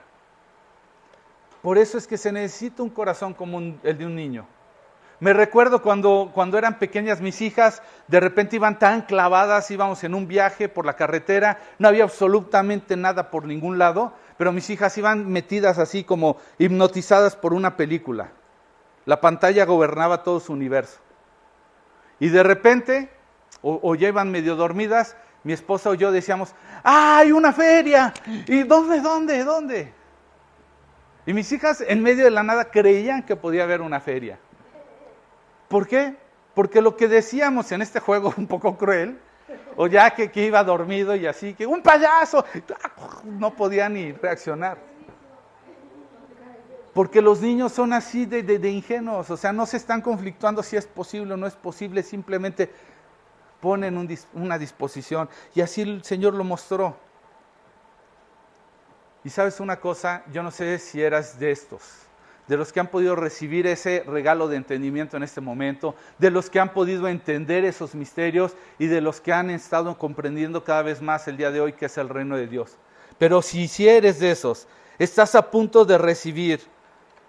Por 1.62 1.78
eso 1.78 1.98
es 1.98 2.08
que 2.08 2.18
se 2.18 2.32
necesita 2.32 2.82
un 2.82 2.90
corazón 2.90 3.34
como 3.34 3.60
el 3.60 3.98
de 3.98 4.06
un 4.06 4.16
niño. 4.16 4.48
Me 5.20 5.34
recuerdo 5.34 5.82
cuando, 5.82 6.32
cuando 6.34 6.58
eran 6.58 6.80
pequeñas 6.80 7.20
mis 7.20 7.42
hijas, 7.42 7.82
de 8.08 8.22
repente 8.22 8.56
iban 8.56 8.80
tan 8.80 9.02
clavadas, 9.02 9.70
íbamos 9.70 10.02
en 10.06 10.16
un 10.16 10.30
viaje 10.30 10.70
por 10.70 10.86
la 10.86 10.96
carretera, 10.96 11.60
no 11.78 11.90
había 11.90 12.06
absolutamente 12.06 12.96
nada 12.96 13.32
por 13.32 13.44
ningún 13.44 13.78
lado, 13.78 14.14
pero 14.38 14.54
mis 14.54 14.70
hijas 14.70 14.98
iban 14.98 15.30
metidas 15.30 15.78
así 15.78 16.06
como 16.06 16.38
hipnotizadas 16.58 17.36
por 17.36 17.54
una 17.54 17.76
película. 17.76 18.32
La 19.06 19.20
pantalla 19.20 19.66
gobernaba 19.66 20.24
todo 20.24 20.40
su 20.40 20.54
universo. 20.54 21.00
Y 22.22 22.30
de 22.30 22.44
repente, 22.44 23.10
o, 23.62 23.78
o 23.84 23.96
ya 23.96 24.08
iban 24.08 24.32
medio 24.32 24.56
dormidas, 24.56 25.18
mi 25.48 25.54
esposa 25.54 25.90
o 25.90 25.94
yo 25.94 26.12
decíamos, 26.12 26.54
¡ay, 26.84 27.32
una 27.32 27.54
feria! 27.54 28.14
¿Y 28.48 28.64
dónde, 28.64 29.00
dónde, 29.00 29.46
dónde? 29.46 29.94
Y 31.26 31.32
mis 31.32 31.50
hijas 31.54 31.82
en 31.88 32.04
medio 32.04 32.26
de 32.26 32.32
la 32.32 32.44
nada 32.44 32.66
creían 32.70 33.24
que 33.24 33.38
podía 33.38 33.64
haber 33.64 33.80
una 33.80 34.02
feria. 34.02 34.38
¿Por 35.70 35.88
qué? 35.88 36.18
Porque 36.54 36.82
lo 36.82 36.98
que 36.98 37.08
decíamos 37.08 37.72
en 37.72 37.82
este 37.82 38.02
juego 38.02 38.34
un 38.36 38.46
poco 38.46 38.78
cruel, 38.78 39.20
o 39.78 39.88
ya 39.88 40.10
que, 40.10 40.30
iba 40.44 40.62
dormido 40.66 41.16
y 41.16 41.26
así, 41.26 41.54
que 41.54 41.66
un 41.66 41.82
payaso, 41.82 42.44
no 43.24 43.56
podía 43.56 43.88
ni 43.88 44.12
reaccionar. 44.12 44.78
Porque 46.94 47.22
los 47.22 47.40
niños 47.40 47.72
son 47.72 47.94
así 47.94 48.26
de, 48.26 48.70
ingenuos, 48.70 49.30
o 49.30 49.38
sea, 49.38 49.54
no 49.54 49.66
se 49.66 49.78
están 49.78 50.02
conflictuando 50.02 50.62
si 50.62 50.76
es 50.76 50.88
posible 50.88 51.36
o 51.36 51.38
no 51.38 51.48
es 51.48 51.56
posible, 51.56 52.04
simplemente 52.04 52.70
ponen 53.60 54.20
una 54.34 54.58
disposición. 54.58 55.30
Y 55.56 55.62
así 55.62 55.82
el 55.82 56.04
Señor 56.04 56.34
lo 56.34 56.44
mostró. 56.44 56.98
Y 59.24 59.30
sabes 59.30 59.60
una 59.60 59.80
cosa, 59.80 60.24
yo 60.32 60.44
no 60.44 60.52
sé 60.52 60.80
si 60.80 61.02
eras 61.02 61.40
de 61.40 61.52
estos 61.52 62.08
de 62.48 62.58
los 62.58 62.72
que 62.72 62.80
han 62.80 62.88
podido 62.88 63.16
recibir 63.16 63.68
ese 63.68 64.04
regalo 64.08 64.48
de 64.48 64.56
entendimiento 64.56 65.18
en 65.18 65.24
este 65.24 65.42
momento, 65.42 65.96
de 66.18 66.32
los 66.32 66.50
que 66.50 66.60
han 66.60 66.74
podido 66.74 67.08
entender 67.08 67.66
esos 67.66 67.94
misterios 67.94 68.56
y 68.80 68.88
de 68.88 69.02
los 69.02 69.20
que 69.22 69.34
han 69.34 69.50
estado 69.50 69.98
comprendiendo 69.98 70.64
cada 70.64 70.82
vez 70.82 71.02
más 71.02 71.28
el 71.28 71.38
día 71.38 71.52
de 71.52 71.60
hoy 71.60 71.74
que 71.74 71.88
es 71.88 71.98
el 71.98 72.10
reino 72.10 72.38
de 72.38 72.48
Dios. 72.48 72.78
Pero 73.18 73.42
si, 73.42 73.68
si 73.68 73.88
eres 73.88 74.20
de 74.20 74.32
esos, 74.32 74.68
estás 74.98 75.36
a 75.36 75.52
punto 75.52 75.84
de 75.84 75.98
recibir 75.98 76.62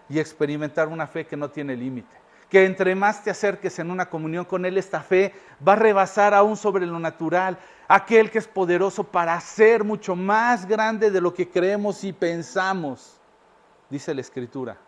y 0.08 0.18
experimentar 0.18 0.88
una 0.88 1.06
fe 1.06 1.26
que 1.26 1.36
no 1.36 1.50
tiene 1.50 1.76
límite. 1.76 2.16
Que 2.48 2.64
entre 2.64 2.94
más 2.94 3.22
te 3.22 3.30
acerques 3.30 3.78
en 3.78 3.90
una 3.90 4.08
comunión 4.08 4.44
con 4.44 4.64
Él, 4.64 4.78
esta 4.78 5.00
fe 5.00 5.34
va 5.66 5.74
a 5.74 5.76
rebasar 5.76 6.32
aún 6.34 6.56
sobre 6.56 6.86
lo 6.86 6.98
natural, 6.98 7.58
aquel 7.86 8.30
que 8.30 8.38
es 8.38 8.48
poderoso 8.48 9.04
para 9.04 9.34
hacer 9.34 9.84
mucho 9.84 10.16
más 10.16 10.66
grande 10.66 11.10
de 11.10 11.20
lo 11.20 11.34
que 11.34 11.48
creemos 11.48 12.04
y 12.04 12.12
pensamos, 12.12 13.20
dice 13.90 14.14
la 14.14 14.20
Escritura. 14.22 14.78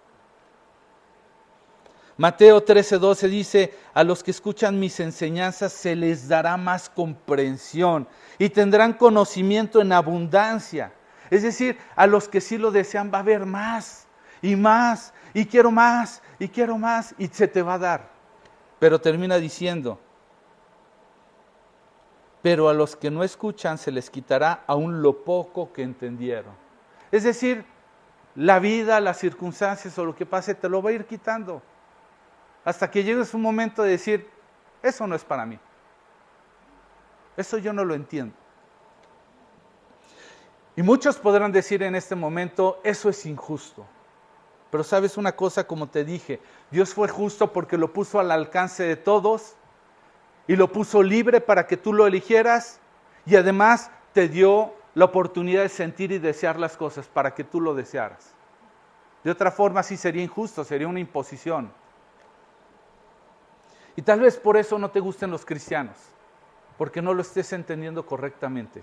Mateo 2.20 2.62
13:12 2.62 3.28
dice, 3.28 3.74
a 3.94 4.04
los 4.04 4.22
que 4.22 4.30
escuchan 4.30 4.78
mis 4.78 5.00
enseñanzas 5.00 5.72
se 5.72 5.96
les 5.96 6.28
dará 6.28 6.58
más 6.58 6.90
comprensión 6.90 8.06
y 8.38 8.50
tendrán 8.50 8.92
conocimiento 8.92 9.80
en 9.80 9.90
abundancia. 9.90 10.92
Es 11.30 11.42
decir, 11.42 11.78
a 11.96 12.06
los 12.06 12.28
que 12.28 12.42
sí 12.42 12.58
lo 12.58 12.70
desean 12.70 13.10
va 13.10 13.18
a 13.18 13.20
haber 13.22 13.46
más 13.46 14.06
y 14.42 14.54
más 14.54 15.14
y 15.34 15.46
quiero 15.46 15.70
más 15.70 16.22
y 16.38 16.48
quiero 16.48 16.78
más 16.78 17.14
y 17.18 17.28
se 17.28 17.48
te 17.48 17.62
va 17.62 17.74
a 17.74 17.78
dar. 17.78 18.08
Pero 18.78 19.00
termina 19.00 19.36
diciendo, 19.36 20.00
pero 22.42 22.68
a 22.68 22.74
los 22.74 22.96
que 22.96 23.10
no 23.10 23.22
escuchan 23.22 23.78
se 23.78 23.92
les 23.92 24.10
quitará 24.10 24.64
aún 24.66 25.02
lo 25.02 25.24
poco 25.24 25.72
que 25.72 25.82
entendieron. 25.82 26.54
Es 27.12 27.24
decir, 27.24 27.64
la 28.34 28.58
vida, 28.58 29.00
las 29.00 29.18
circunstancias 29.18 29.98
o 29.98 30.04
lo 30.04 30.14
que 30.14 30.26
pase 30.26 30.54
te 30.54 30.68
lo 30.68 30.82
va 30.82 30.90
a 30.90 30.92
ir 30.94 31.04
quitando 31.04 31.62
hasta 32.64 32.90
que 32.90 33.02
llegues 33.02 33.34
un 33.34 33.42
momento 33.42 33.82
de 33.82 33.90
decir, 33.90 34.28
eso 34.82 35.06
no 35.06 35.14
es 35.14 35.24
para 35.24 35.46
mí. 35.46 35.58
Eso 37.36 37.58
yo 37.58 37.72
no 37.72 37.84
lo 37.84 37.94
entiendo. 37.94 38.34
Y 40.76 40.82
muchos 40.82 41.16
podrán 41.16 41.52
decir 41.52 41.82
en 41.82 41.94
este 41.94 42.14
momento, 42.14 42.80
eso 42.84 43.08
es 43.08 43.26
injusto. 43.26 43.86
Pero 44.70 44.84
sabes 44.84 45.16
una 45.16 45.32
cosa, 45.32 45.66
como 45.66 45.88
te 45.88 46.04
dije, 46.04 46.40
Dios 46.70 46.94
fue 46.94 47.08
justo 47.08 47.52
porque 47.52 47.76
lo 47.76 47.92
puso 47.92 48.20
al 48.20 48.30
alcance 48.30 48.84
de 48.84 48.96
todos 48.96 49.56
y 50.46 50.56
lo 50.56 50.70
puso 50.70 51.02
libre 51.02 51.40
para 51.40 51.66
que 51.66 51.76
tú 51.76 51.92
lo 51.92 52.06
eligieras 52.06 52.80
y 53.26 53.36
además 53.36 53.90
te 54.12 54.28
dio 54.28 54.72
la 54.94 55.06
oportunidad 55.06 55.62
de 55.62 55.68
sentir 55.68 56.12
y 56.12 56.18
desear 56.18 56.58
las 56.58 56.76
cosas 56.76 57.06
para 57.08 57.34
que 57.34 57.44
tú 57.44 57.60
lo 57.60 57.74
desearas. 57.74 58.32
De 59.24 59.30
otra 59.30 59.50
forma 59.50 59.82
sí 59.82 59.96
sería 59.96 60.22
injusto, 60.22 60.64
sería 60.64 60.88
una 60.88 61.00
imposición. 61.00 61.72
Y 63.96 64.02
tal 64.02 64.20
vez 64.20 64.36
por 64.36 64.56
eso 64.56 64.78
no 64.78 64.90
te 64.90 65.00
gusten 65.00 65.30
los 65.30 65.44
cristianos, 65.44 65.96
porque 66.78 67.02
no 67.02 67.12
lo 67.12 67.22
estés 67.22 67.52
entendiendo 67.52 68.06
correctamente. 68.06 68.82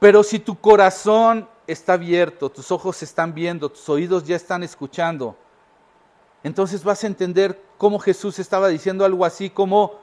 Pero 0.00 0.22
si 0.22 0.38
tu 0.38 0.58
corazón 0.58 1.48
está 1.66 1.94
abierto, 1.94 2.50
tus 2.50 2.70
ojos 2.70 3.02
están 3.02 3.34
viendo, 3.34 3.68
tus 3.68 3.88
oídos 3.88 4.24
ya 4.24 4.36
están 4.36 4.62
escuchando, 4.62 5.36
entonces 6.42 6.84
vas 6.84 7.02
a 7.02 7.06
entender 7.06 7.60
cómo 7.78 7.98
Jesús 7.98 8.38
estaba 8.38 8.68
diciendo 8.68 9.04
algo 9.04 9.24
así 9.24 9.48
como 9.48 9.98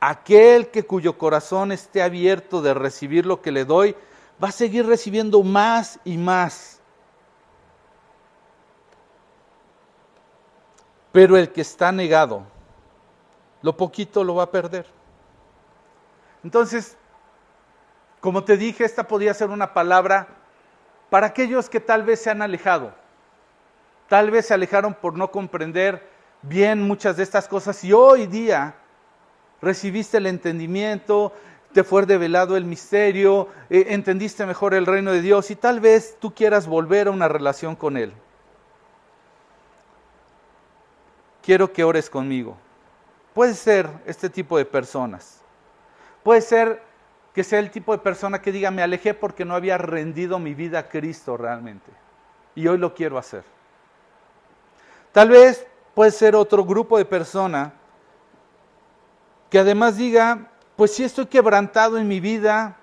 aquel 0.00 0.70
que 0.70 0.84
cuyo 0.84 1.16
corazón 1.16 1.72
esté 1.72 2.02
abierto 2.02 2.60
de 2.60 2.74
recibir 2.74 3.24
lo 3.24 3.40
que 3.40 3.52
le 3.52 3.64
doy, 3.64 3.96
va 4.42 4.48
a 4.48 4.52
seguir 4.52 4.86
recibiendo 4.86 5.42
más 5.42 6.00
y 6.04 6.18
más. 6.18 6.80
Pero 11.12 11.36
el 11.36 11.52
que 11.52 11.60
está 11.60 11.92
negado, 11.92 12.42
lo 13.62 13.76
poquito 13.76 14.24
lo 14.24 14.34
va 14.34 14.42
a 14.42 14.50
perder. 14.50 14.86
Entonces, 16.42 16.96
como 18.20 18.42
te 18.42 18.56
dije, 18.56 18.84
esta 18.84 19.06
podría 19.06 19.32
ser 19.32 19.50
una 19.50 19.72
palabra 19.72 20.26
para 21.10 21.28
aquellos 21.28 21.68
que 21.68 21.80
tal 21.80 22.02
vez 22.02 22.20
se 22.20 22.30
han 22.30 22.42
alejado. 22.42 22.92
Tal 24.08 24.30
vez 24.30 24.46
se 24.46 24.54
alejaron 24.54 24.94
por 24.94 25.16
no 25.16 25.30
comprender 25.30 26.08
bien 26.42 26.82
muchas 26.82 27.16
de 27.16 27.22
estas 27.22 27.48
cosas 27.48 27.82
y 27.84 27.92
hoy 27.92 28.26
día 28.26 28.74
recibiste 29.62 30.18
el 30.18 30.26
entendimiento, 30.26 31.32
te 31.72 31.82
fue 31.82 32.06
develado 32.06 32.56
el 32.56 32.64
misterio, 32.64 33.48
eh, 33.70 33.86
entendiste 33.88 34.46
mejor 34.46 34.74
el 34.74 34.86
reino 34.86 35.10
de 35.10 35.22
Dios 35.22 35.50
y 35.50 35.56
tal 35.56 35.80
vez 35.80 36.16
tú 36.20 36.34
quieras 36.34 36.66
volver 36.66 37.08
a 37.08 37.10
una 37.10 37.28
relación 37.28 37.74
con 37.74 37.96
Él. 37.96 38.12
Quiero 41.42 41.72
que 41.72 41.84
ores 41.84 42.08
conmigo. 42.08 42.56
Puede 43.34 43.54
ser 43.54 43.90
este 44.06 44.30
tipo 44.30 44.56
de 44.56 44.64
personas. 44.64 45.40
Puede 46.22 46.40
ser 46.40 46.82
que 47.34 47.44
sea 47.44 47.58
el 47.58 47.70
tipo 47.70 47.92
de 47.92 47.98
persona 47.98 48.40
que 48.40 48.52
diga, 48.52 48.70
me 48.70 48.82
alejé 48.82 49.12
porque 49.12 49.44
no 49.44 49.54
había 49.54 49.76
rendido 49.76 50.38
mi 50.38 50.54
vida 50.54 50.78
a 50.78 50.88
Cristo 50.88 51.36
realmente. 51.36 51.90
Y 52.54 52.68
hoy 52.68 52.78
lo 52.78 52.94
quiero 52.94 53.18
hacer. 53.18 53.42
Tal 55.10 55.28
vez 55.28 55.66
puede 55.94 56.12
ser 56.12 56.36
otro 56.36 56.64
grupo 56.64 56.96
de 56.96 57.04
personas 57.04 57.72
que 59.50 59.58
además 59.58 59.96
diga, 59.96 60.50
pues 60.76 60.94
si 60.94 61.04
estoy 61.04 61.26
quebrantado 61.26 61.98
en 61.98 62.06
mi 62.06 62.20
vida 62.20 62.76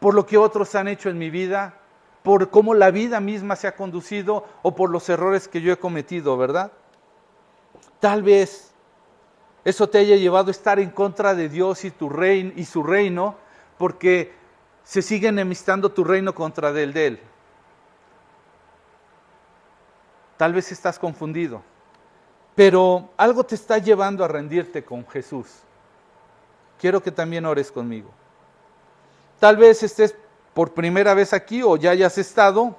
por 0.00 0.14
lo 0.14 0.26
que 0.26 0.38
otros 0.38 0.74
han 0.74 0.88
hecho 0.88 1.08
en 1.08 1.18
mi 1.18 1.30
vida, 1.30 1.74
por 2.22 2.50
cómo 2.50 2.74
la 2.74 2.90
vida 2.90 3.20
misma 3.20 3.56
se 3.56 3.68
ha 3.68 3.76
conducido 3.76 4.44
o 4.62 4.74
por 4.74 4.90
los 4.90 5.08
errores 5.08 5.48
que 5.48 5.60
yo 5.60 5.72
he 5.72 5.78
cometido, 5.78 6.36
¿verdad? 6.36 6.72
Tal 8.00 8.22
vez 8.22 8.72
eso 9.64 9.88
te 9.88 9.98
haya 9.98 10.16
llevado 10.16 10.48
a 10.48 10.50
estar 10.50 10.78
en 10.78 10.90
contra 10.90 11.34
de 11.34 11.48
Dios 11.48 11.84
y, 11.84 11.90
tu 11.90 12.08
reino, 12.08 12.52
y 12.56 12.64
su 12.64 12.82
reino, 12.82 13.36
porque 13.78 14.32
se 14.82 15.00
sigue 15.00 15.28
enemistando 15.28 15.90
tu 15.90 16.04
reino 16.04 16.34
contra 16.34 16.68
el 16.70 16.92
de 16.92 17.06
Él. 17.06 17.20
Tal 20.36 20.52
vez 20.52 20.70
estás 20.70 20.98
confundido, 20.98 21.62
pero 22.54 23.10
algo 23.16 23.44
te 23.44 23.54
está 23.54 23.78
llevando 23.78 24.24
a 24.24 24.28
rendirte 24.28 24.84
con 24.84 25.06
Jesús. 25.08 25.46
Quiero 26.78 27.02
que 27.02 27.10
también 27.10 27.44
ores 27.44 27.72
conmigo. 27.72 28.10
Tal 29.40 29.56
vez 29.56 29.82
estés 29.82 30.14
por 30.54 30.72
primera 30.72 31.14
vez 31.14 31.32
aquí 31.32 31.62
o 31.62 31.76
ya 31.76 31.90
hayas 31.90 32.18
estado, 32.18 32.76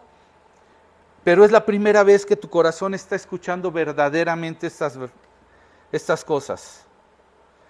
pero 1.23 1.43
es 1.43 1.51
la 1.51 1.65
primera 1.65 2.03
vez 2.03 2.25
que 2.25 2.35
tu 2.35 2.49
corazón 2.49 2.93
está 2.93 3.15
escuchando 3.15 3.71
verdaderamente 3.71 4.67
estas 4.67 4.97
estas 5.91 6.23
cosas. 6.23 6.85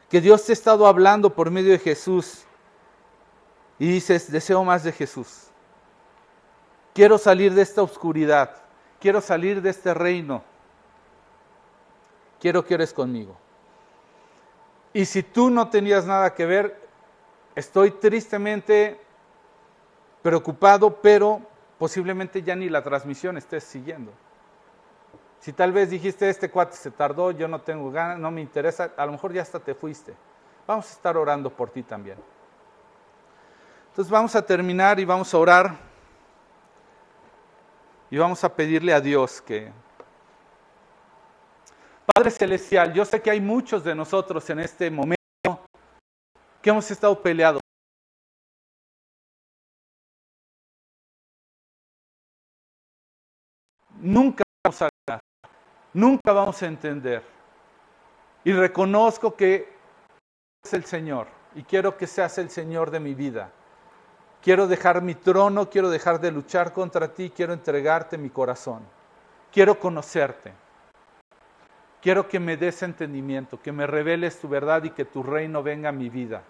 Que 0.09 0.21
Dios 0.21 0.43
te 0.45 0.51
ha 0.51 0.53
estado 0.53 0.87
hablando 0.87 1.31
por 1.31 1.51
medio 1.51 1.71
de 1.71 1.79
Jesús 1.79 2.45
y 3.79 3.87
dices, 3.87 4.29
deseo 4.29 4.63
más 4.63 4.83
de 4.83 4.91
Jesús. 4.91 5.47
Quiero 6.93 7.17
salir 7.17 7.53
de 7.53 7.61
esta 7.61 7.81
oscuridad. 7.81 8.57
Quiero 8.99 9.21
salir 9.21 9.61
de 9.61 9.69
este 9.69 9.93
reino. 9.93 10.43
Quiero 12.41 12.65
que 12.65 12.73
eres 12.73 12.93
conmigo. 12.93 13.37
Y 14.91 15.05
si 15.05 15.23
tú 15.23 15.49
no 15.49 15.69
tenías 15.69 16.05
nada 16.05 16.35
que 16.35 16.45
ver, 16.45 16.89
estoy 17.55 17.91
tristemente 17.91 18.99
preocupado, 20.21 21.01
pero 21.01 21.41
posiblemente 21.77 22.43
ya 22.43 22.55
ni 22.55 22.69
la 22.69 22.83
transmisión 22.83 23.37
estés 23.37 23.63
siguiendo. 23.63 24.11
Si 25.39 25.53
tal 25.53 25.71
vez 25.71 25.89
dijiste, 25.89 26.29
este 26.29 26.49
cuate 26.49 26.75
se 26.75 26.91
tardó, 26.91 27.31
yo 27.31 27.47
no 27.47 27.61
tengo 27.61 27.91
ganas, 27.91 28.19
no 28.19 28.29
me 28.29 28.41
interesa, 28.41 28.91
a 28.97 29.05
lo 29.05 29.13
mejor 29.13 29.31
ya 29.31 29.41
hasta 29.41 29.59
te 29.59 29.73
fuiste. 29.73 30.13
Vamos 30.67 30.89
a 30.89 30.91
estar 30.91 31.15
orando 31.15 31.49
por 31.49 31.69
ti 31.69 31.83
también. 31.83 32.17
Entonces 33.89 34.11
vamos 34.11 34.35
a 34.35 34.45
terminar 34.45 34.99
y 34.99 35.05
vamos 35.05 35.33
a 35.33 35.37
orar. 35.37 35.75
Y 38.09 38.17
vamos 38.17 38.43
a 38.43 38.55
pedirle 38.55 38.93
a 38.93 39.01
Dios 39.01 39.41
que... 39.41 39.71
Padre 42.13 42.31
Celestial, 42.31 42.93
yo 42.93 43.05
sé 43.05 43.21
que 43.21 43.29
hay 43.29 43.39
muchos 43.39 43.83
de 43.83 43.93
nosotros 43.93 44.49
en 44.49 44.59
este 44.59 44.89
momento 44.89 45.15
que 46.61 46.69
hemos 46.69 46.89
estado 46.89 47.21
peleados. 47.21 47.61
Nunca 54.01 54.43
vamos 54.63 54.81
a 54.81 54.89
nunca 55.93 56.31
vamos 56.31 56.61
a 56.63 56.67
entender. 56.67 57.23
Y 58.43 58.53
reconozco 58.53 59.35
que 59.35 59.71
es 60.63 60.73
el 60.73 60.85
Señor 60.85 61.27
y 61.55 61.63
quiero 61.63 61.97
que 61.97 62.07
seas 62.07 62.37
el 62.37 62.49
Señor 62.49 62.91
de 62.91 62.99
mi 62.99 63.13
vida. 63.13 63.51
Quiero 64.41 64.67
dejar 64.67 65.01
mi 65.01 65.15
trono, 65.15 65.69
quiero 65.69 65.89
dejar 65.89 66.19
de 66.21 66.31
luchar 66.31 66.71
contra 66.71 67.13
ti, 67.13 67.29
quiero 67.29 67.53
entregarte 67.53 68.17
mi 68.17 68.29
corazón. 68.29 68.81
Quiero 69.51 69.79
conocerte. 69.79 70.53
Quiero 72.01 72.29
que 72.29 72.39
me 72.39 72.55
des 72.55 72.81
entendimiento, 72.81 73.61
que 73.61 73.73
me 73.73 73.85
reveles 73.85 74.39
tu 74.39 74.47
verdad 74.47 74.83
y 74.83 74.91
que 74.91 75.03
tu 75.03 75.21
reino 75.23 75.61
venga 75.61 75.89
a 75.89 75.91
mi 75.91 76.09
vida. 76.09 76.43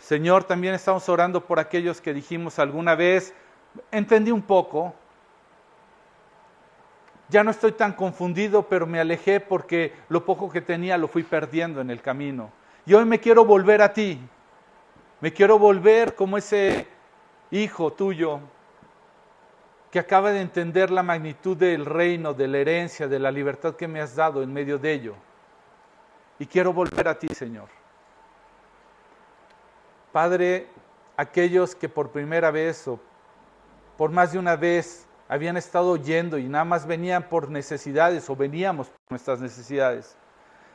Señor, 0.00 0.44
también 0.44 0.74
estamos 0.74 1.08
orando 1.08 1.46
por 1.46 1.60
aquellos 1.60 2.00
que 2.00 2.12
dijimos 2.12 2.58
alguna 2.58 2.94
vez, 2.94 3.32
entendí 3.90 4.32
un 4.32 4.42
poco, 4.42 4.92
ya 7.28 7.42
no 7.42 7.50
estoy 7.50 7.72
tan 7.72 7.92
confundido, 7.92 8.68
pero 8.68 8.86
me 8.86 9.00
alejé 9.00 9.40
porque 9.40 9.94
lo 10.08 10.24
poco 10.24 10.50
que 10.50 10.60
tenía 10.60 10.98
lo 10.98 11.08
fui 11.08 11.22
perdiendo 11.22 11.80
en 11.80 11.90
el 11.90 12.02
camino. 12.02 12.50
Y 12.84 12.94
hoy 12.94 13.04
me 13.06 13.18
quiero 13.18 13.44
volver 13.44 13.80
a 13.80 13.92
ti. 13.92 14.20
Me 15.24 15.32
quiero 15.32 15.58
volver 15.58 16.14
como 16.14 16.36
ese 16.36 16.86
hijo 17.50 17.94
tuyo 17.94 18.40
que 19.90 19.98
acaba 19.98 20.32
de 20.32 20.42
entender 20.42 20.90
la 20.90 21.02
magnitud 21.02 21.56
del 21.56 21.86
reino, 21.86 22.34
de 22.34 22.46
la 22.46 22.58
herencia, 22.58 23.08
de 23.08 23.18
la 23.18 23.30
libertad 23.30 23.74
que 23.74 23.88
me 23.88 24.02
has 24.02 24.14
dado 24.14 24.42
en 24.42 24.52
medio 24.52 24.78
de 24.78 24.92
ello. 24.92 25.14
Y 26.38 26.44
quiero 26.44 26.74
volver 26.74 27.08
a 27.08 27.18
ti, 27.18 27.28
Señor. 27.28 27.70
Padre, 30.12 30.66
aquellos 31.16 31.74
que 31.74 31.88
por 31.88 32.10
primera 32.10 32.50
vez 32.50 32.86
o 32.86 33.00
por 33.96 34.10
más 34.10 34.32
de 34.32 34.38
una 34.38 34.56
vez 34.56 35.06
habían 35.26 35.56
estado 35.56 35.92
oyendo 35.92 36.36
y 36.36 36.50
nada 36.50 36.66
más 36.66 36.86
venían 36.86 37.30
por 37.30 37.48
necesidades 37.48 38.28
o 38.28 38.36
veníamos 38.36 38.88
por 38.88 39.00
nuestras 39.08 39.40
necesidades. 39.40 40.18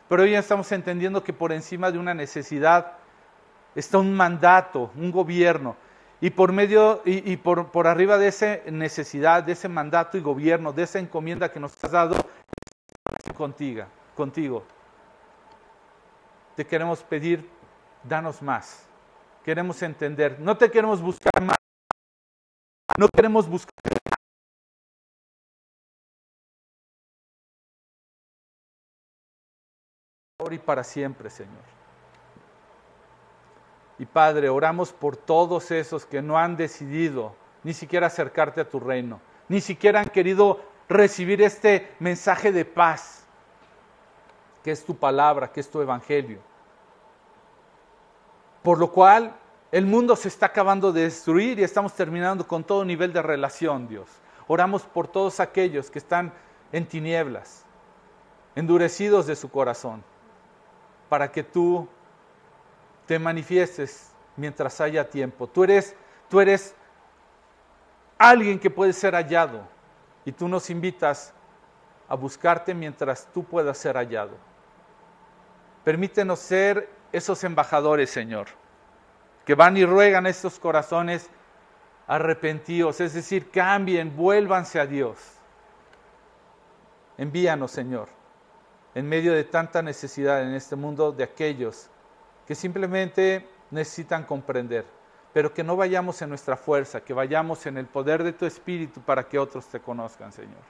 Pero 0.08 0.24
hoy 0.24 0.32
ya 0.32 0.40
estamos 0.40 0.72
entendiendo 0.72 1.24
que 1.24 1.34
por 1.34 1.52
encima 1.52 1.92
de 1.92 2.00
una 2.00 2.16
necesidad 2.16 2.99
está 3.80 3.98
un 3.98 4.14
mandato, 4.14 4.92
un 4.96 5.12
gobierno. 5.12 5.76
Y 6.22 6.32
por 6.32 6.52
medio 6.52 7.02
y, 7.06 7.38
por, 7.38 7.72
por, 7.72 7.88
arriba 7.88 8.18
de 8.18 8.28
esa 8.28 8.58
necesidad, 8.70 9.42
de 9.42 9.54
ese 9.54 9.70
mandato 9.70 10.18
y 10.18 10.22
gobierno, 10.22 10.74
de 10.74 10.84
esa 10.84 11.00
encomienda 11.00 11.50
que 11.50 11.62
nos 11.62 11.82
has 11.82 11.92
dado, 11.92 12.16
contigo, 13.38 13.86
contigo. 14.16 14.66
Te 16.58 16.68
queremos 16.68 17.02
pedir, 17.04 17.50
danos 18.04 18.42
más. 18.42 18.86
Queremos 19.46 19.82
entender. 19.82 20.38
No 20.42 20.58
te 20.58 20.70
queremos 20.70 21.02
buscar 21.02 21.42
más. 21.42 21.56
No 22.98 23.08
queremos 23.08 23.48
buscar 23.48 23.72
ahora 30.38 30.56
y 30.56 30.60
para 30.60 30.84
siempre, 30.84 31.30
Señor. 31.30 31.79
Y 34.00 34.06
Padre, 34.06 34.48
oramos 34.50 34.94
por 34.94 35.18
todos 35.18 35.72
esos 35.72 36.06
que 36.06 36.22
no 36.22 36.38
han 36.38 36.56
decidido 36.56 37.36
ni 37.64 37.74
siquiera 37.74 38.08
acercarte 38.08 38.62
a 38.62 38.70
tu 38.70 38.80
reino, 38.80 39.20
ni 39.50 39.60
siquiera 39.60 40.00
han 40.00 40.08
querido 40.08 40.62
recibir 40.88 41.42
este 41.42 41.92
mensaje 42.00 42.54
de 42.54 42.64
paz, 42.64 43.26
que 44.64 44.72
es 44.72 44.86
tu 44.86 44.96
palabra, 44.96 45.52
que 45.52 45.60
es 45.60 45.70
tu 45.70 45.82
evangelio. 45.82 46.40
Por 48.64 48.80
lo 48.80 48.92
cual 48.92 49.36
el 49.72 49.86
mundo 49.86 50.16
se 50.16 50.30
está 50.30 50.48
acabando 50.48 50.94
de 50.94 51.04
destruir 51.04 51.60
y 51.60 51.64
estamos 51.64 51.94
terminando 51.94 52.48
con 52.48 52.64
todo 52.64 52.86
nivel 52.86 53.12
de 53.12 53.22
relación, 53.22 53.88
Dios. 53.88 54.08
Oramos 54.48 54.84
por 54.84 55.08
todos 55.08 55.42
aquellos 55.42 55.92
que 55.92 56.00
están 56.00 56.34
en 56.72 56.88
tinieblas, 56.88 57.66
endurecidos 58.56 59.28
de 59.28 59.36
su 59.36 59.52
corazón, 59.52 60.04
para 61.10 61.32
que 61.32 61.44
tú 61.44 61.88
te 63.10 63.18
manifiestes 63.18 64.12
mientras 64.38 64.80
haya 64.80 65.10
tiempo. 65.10 65.48
Tú 65.48 65.64
eres, 65.64 65.96
tú 66.30 66.40
eres 66.40 66.76
alguien 68.18 68.60
que 68.60 68.70
puede 68.70 68.94
ser 68.94 69.16
hallado 69.16 69.68
y 70.24 70.32
tú 70.32 70.48
nos 70.48 70.70
invitas 70.70 71.34
a 72.08 72.14
buscarte 72.14 72.74
mientras 72.74 73.28
tú 73.34 73.44
puedas 73.44 73.80
ser 73.80 73.98
hallado. 73.98 74.38
Permítenos 75.84 76.38
ser 76.38 76.88
esos 77.12 77.44
embajadores, 77.44 78.12
Señor 78.12 78.48
que 79.50 79.56
van 79.56 79.76
y 79.78 79.84
ruegan 79.84 80.28
estos 80.28 80.60
corazones 80.60 81.28
arrepentidos, 82.06 83.02
es 83.02 83.16
decir, 83.16 83.50
cambien, 83.50 84.16
vuélvanse 84.16 84.80
a 84.80 84.86
Dios. 84.86 85.18
Envíanos, 87.18 87.72
Señor, 87.72 88.10
en 88.94 89.10
medio 89.10 89.34
de 89.34 89.46
tanta 89.46 89.82
necesidad 89.82 90.44
en 90.44 90.54
este 90.54 90.76
mundo 90.76 91.12
de 91.12 91.24
aquellos 91.24 91.90
que 92.50 92.56
simplemente 92.56 93.48
necesitan 93.72 94.26
comprender, 94.26 94.84
pero 95.32 95.54
que 95.54 95.64
no 95.64 95.78
vayamos 95.78 96.20
en 96.22 96.30
nuestra 96.30 96.58
fuerza, 96.58 97.00
que 97.00 97.14
vayamos 97.14 97.66
en 97.68 97.78
el 97.78 97.86
poder 97.86 98.24
de 98.24 98.34
tu 98.34 98.46
Espíritu 98.46 99.00
para 99.02 99.24
que 99.30 99.38
otros 99.38 99.68
te 99.68 99.80
conozcan, 99.80 100.32
Señor. 100.32 100.64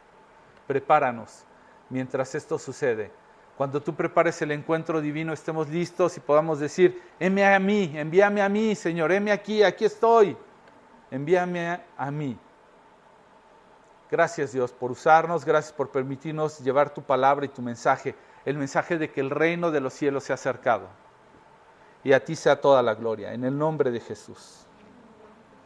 Prepáranos 0.68 1.46
mientras 1.90 2.36
esto 2.36 2.60
sucede 2.60 3.12
cuando 3.56 3.82
tú 3.82 3.94
prepares 3.94 4.42
el 4.42 4.52
encuentro 4.52 5.02
divino, 5.02 5.34
estemos 5.34 5.68
listos 5.68 6.16
y 6.16 6.22
podamos 6.22 6.60
decir, 6.60 7.02
heme 7.20 7.46
a 7.46 7.60
mí, 7.60 7.92
envíame 7.94 8.42
a 8.42 8.48
mí, 8.48 8.74
Señor, 8.76 9.12
heme 9.12 9.34
aquí, 9.34 9.64
aquí 9.64 9.84
estoy, 9.84 10.38
envíame 11.12 11.82
a 11.98 12.12
mí. 12.12 12.38
Gracias 14.10 14.54
Dios 14.54 14.72
por 14.72 14.92
usarnos, 14.92 15.44
gracias 15.44 15.74
por 15.74 15.90
permitirnos 15.90 16.60
llevar 16.60 16.94
tu 16.94 17.02
palabra 17.02 17.46
y 17.46 17.50
tu 17.50 17.62
mensaje, 17.62 18.16
el 18.46 18.58
mensaje 18.58 18.98
de 18.98 19.12
que 19.12 19.20
el 19.20 19.30
reino 19.30 19.72
de 19.72 19.82
los 19.82 19.94
cielos 19.94 20.24
se 20.26 20.34
ha 20.34 20.36
acercado. 20.36 20.88
Y 22.04 22.14
a 22.14 22.24
ti 22.24 22.36
sea 22.36 22.60
toda 22.60 22.82
la 22.82 22.96
gloria, 22.96 23.34
en 23.34 23.44
el 23.44 23.58
nombre 23.58 23.92
de 23.92 24.00
Jesús. 24.00 24.66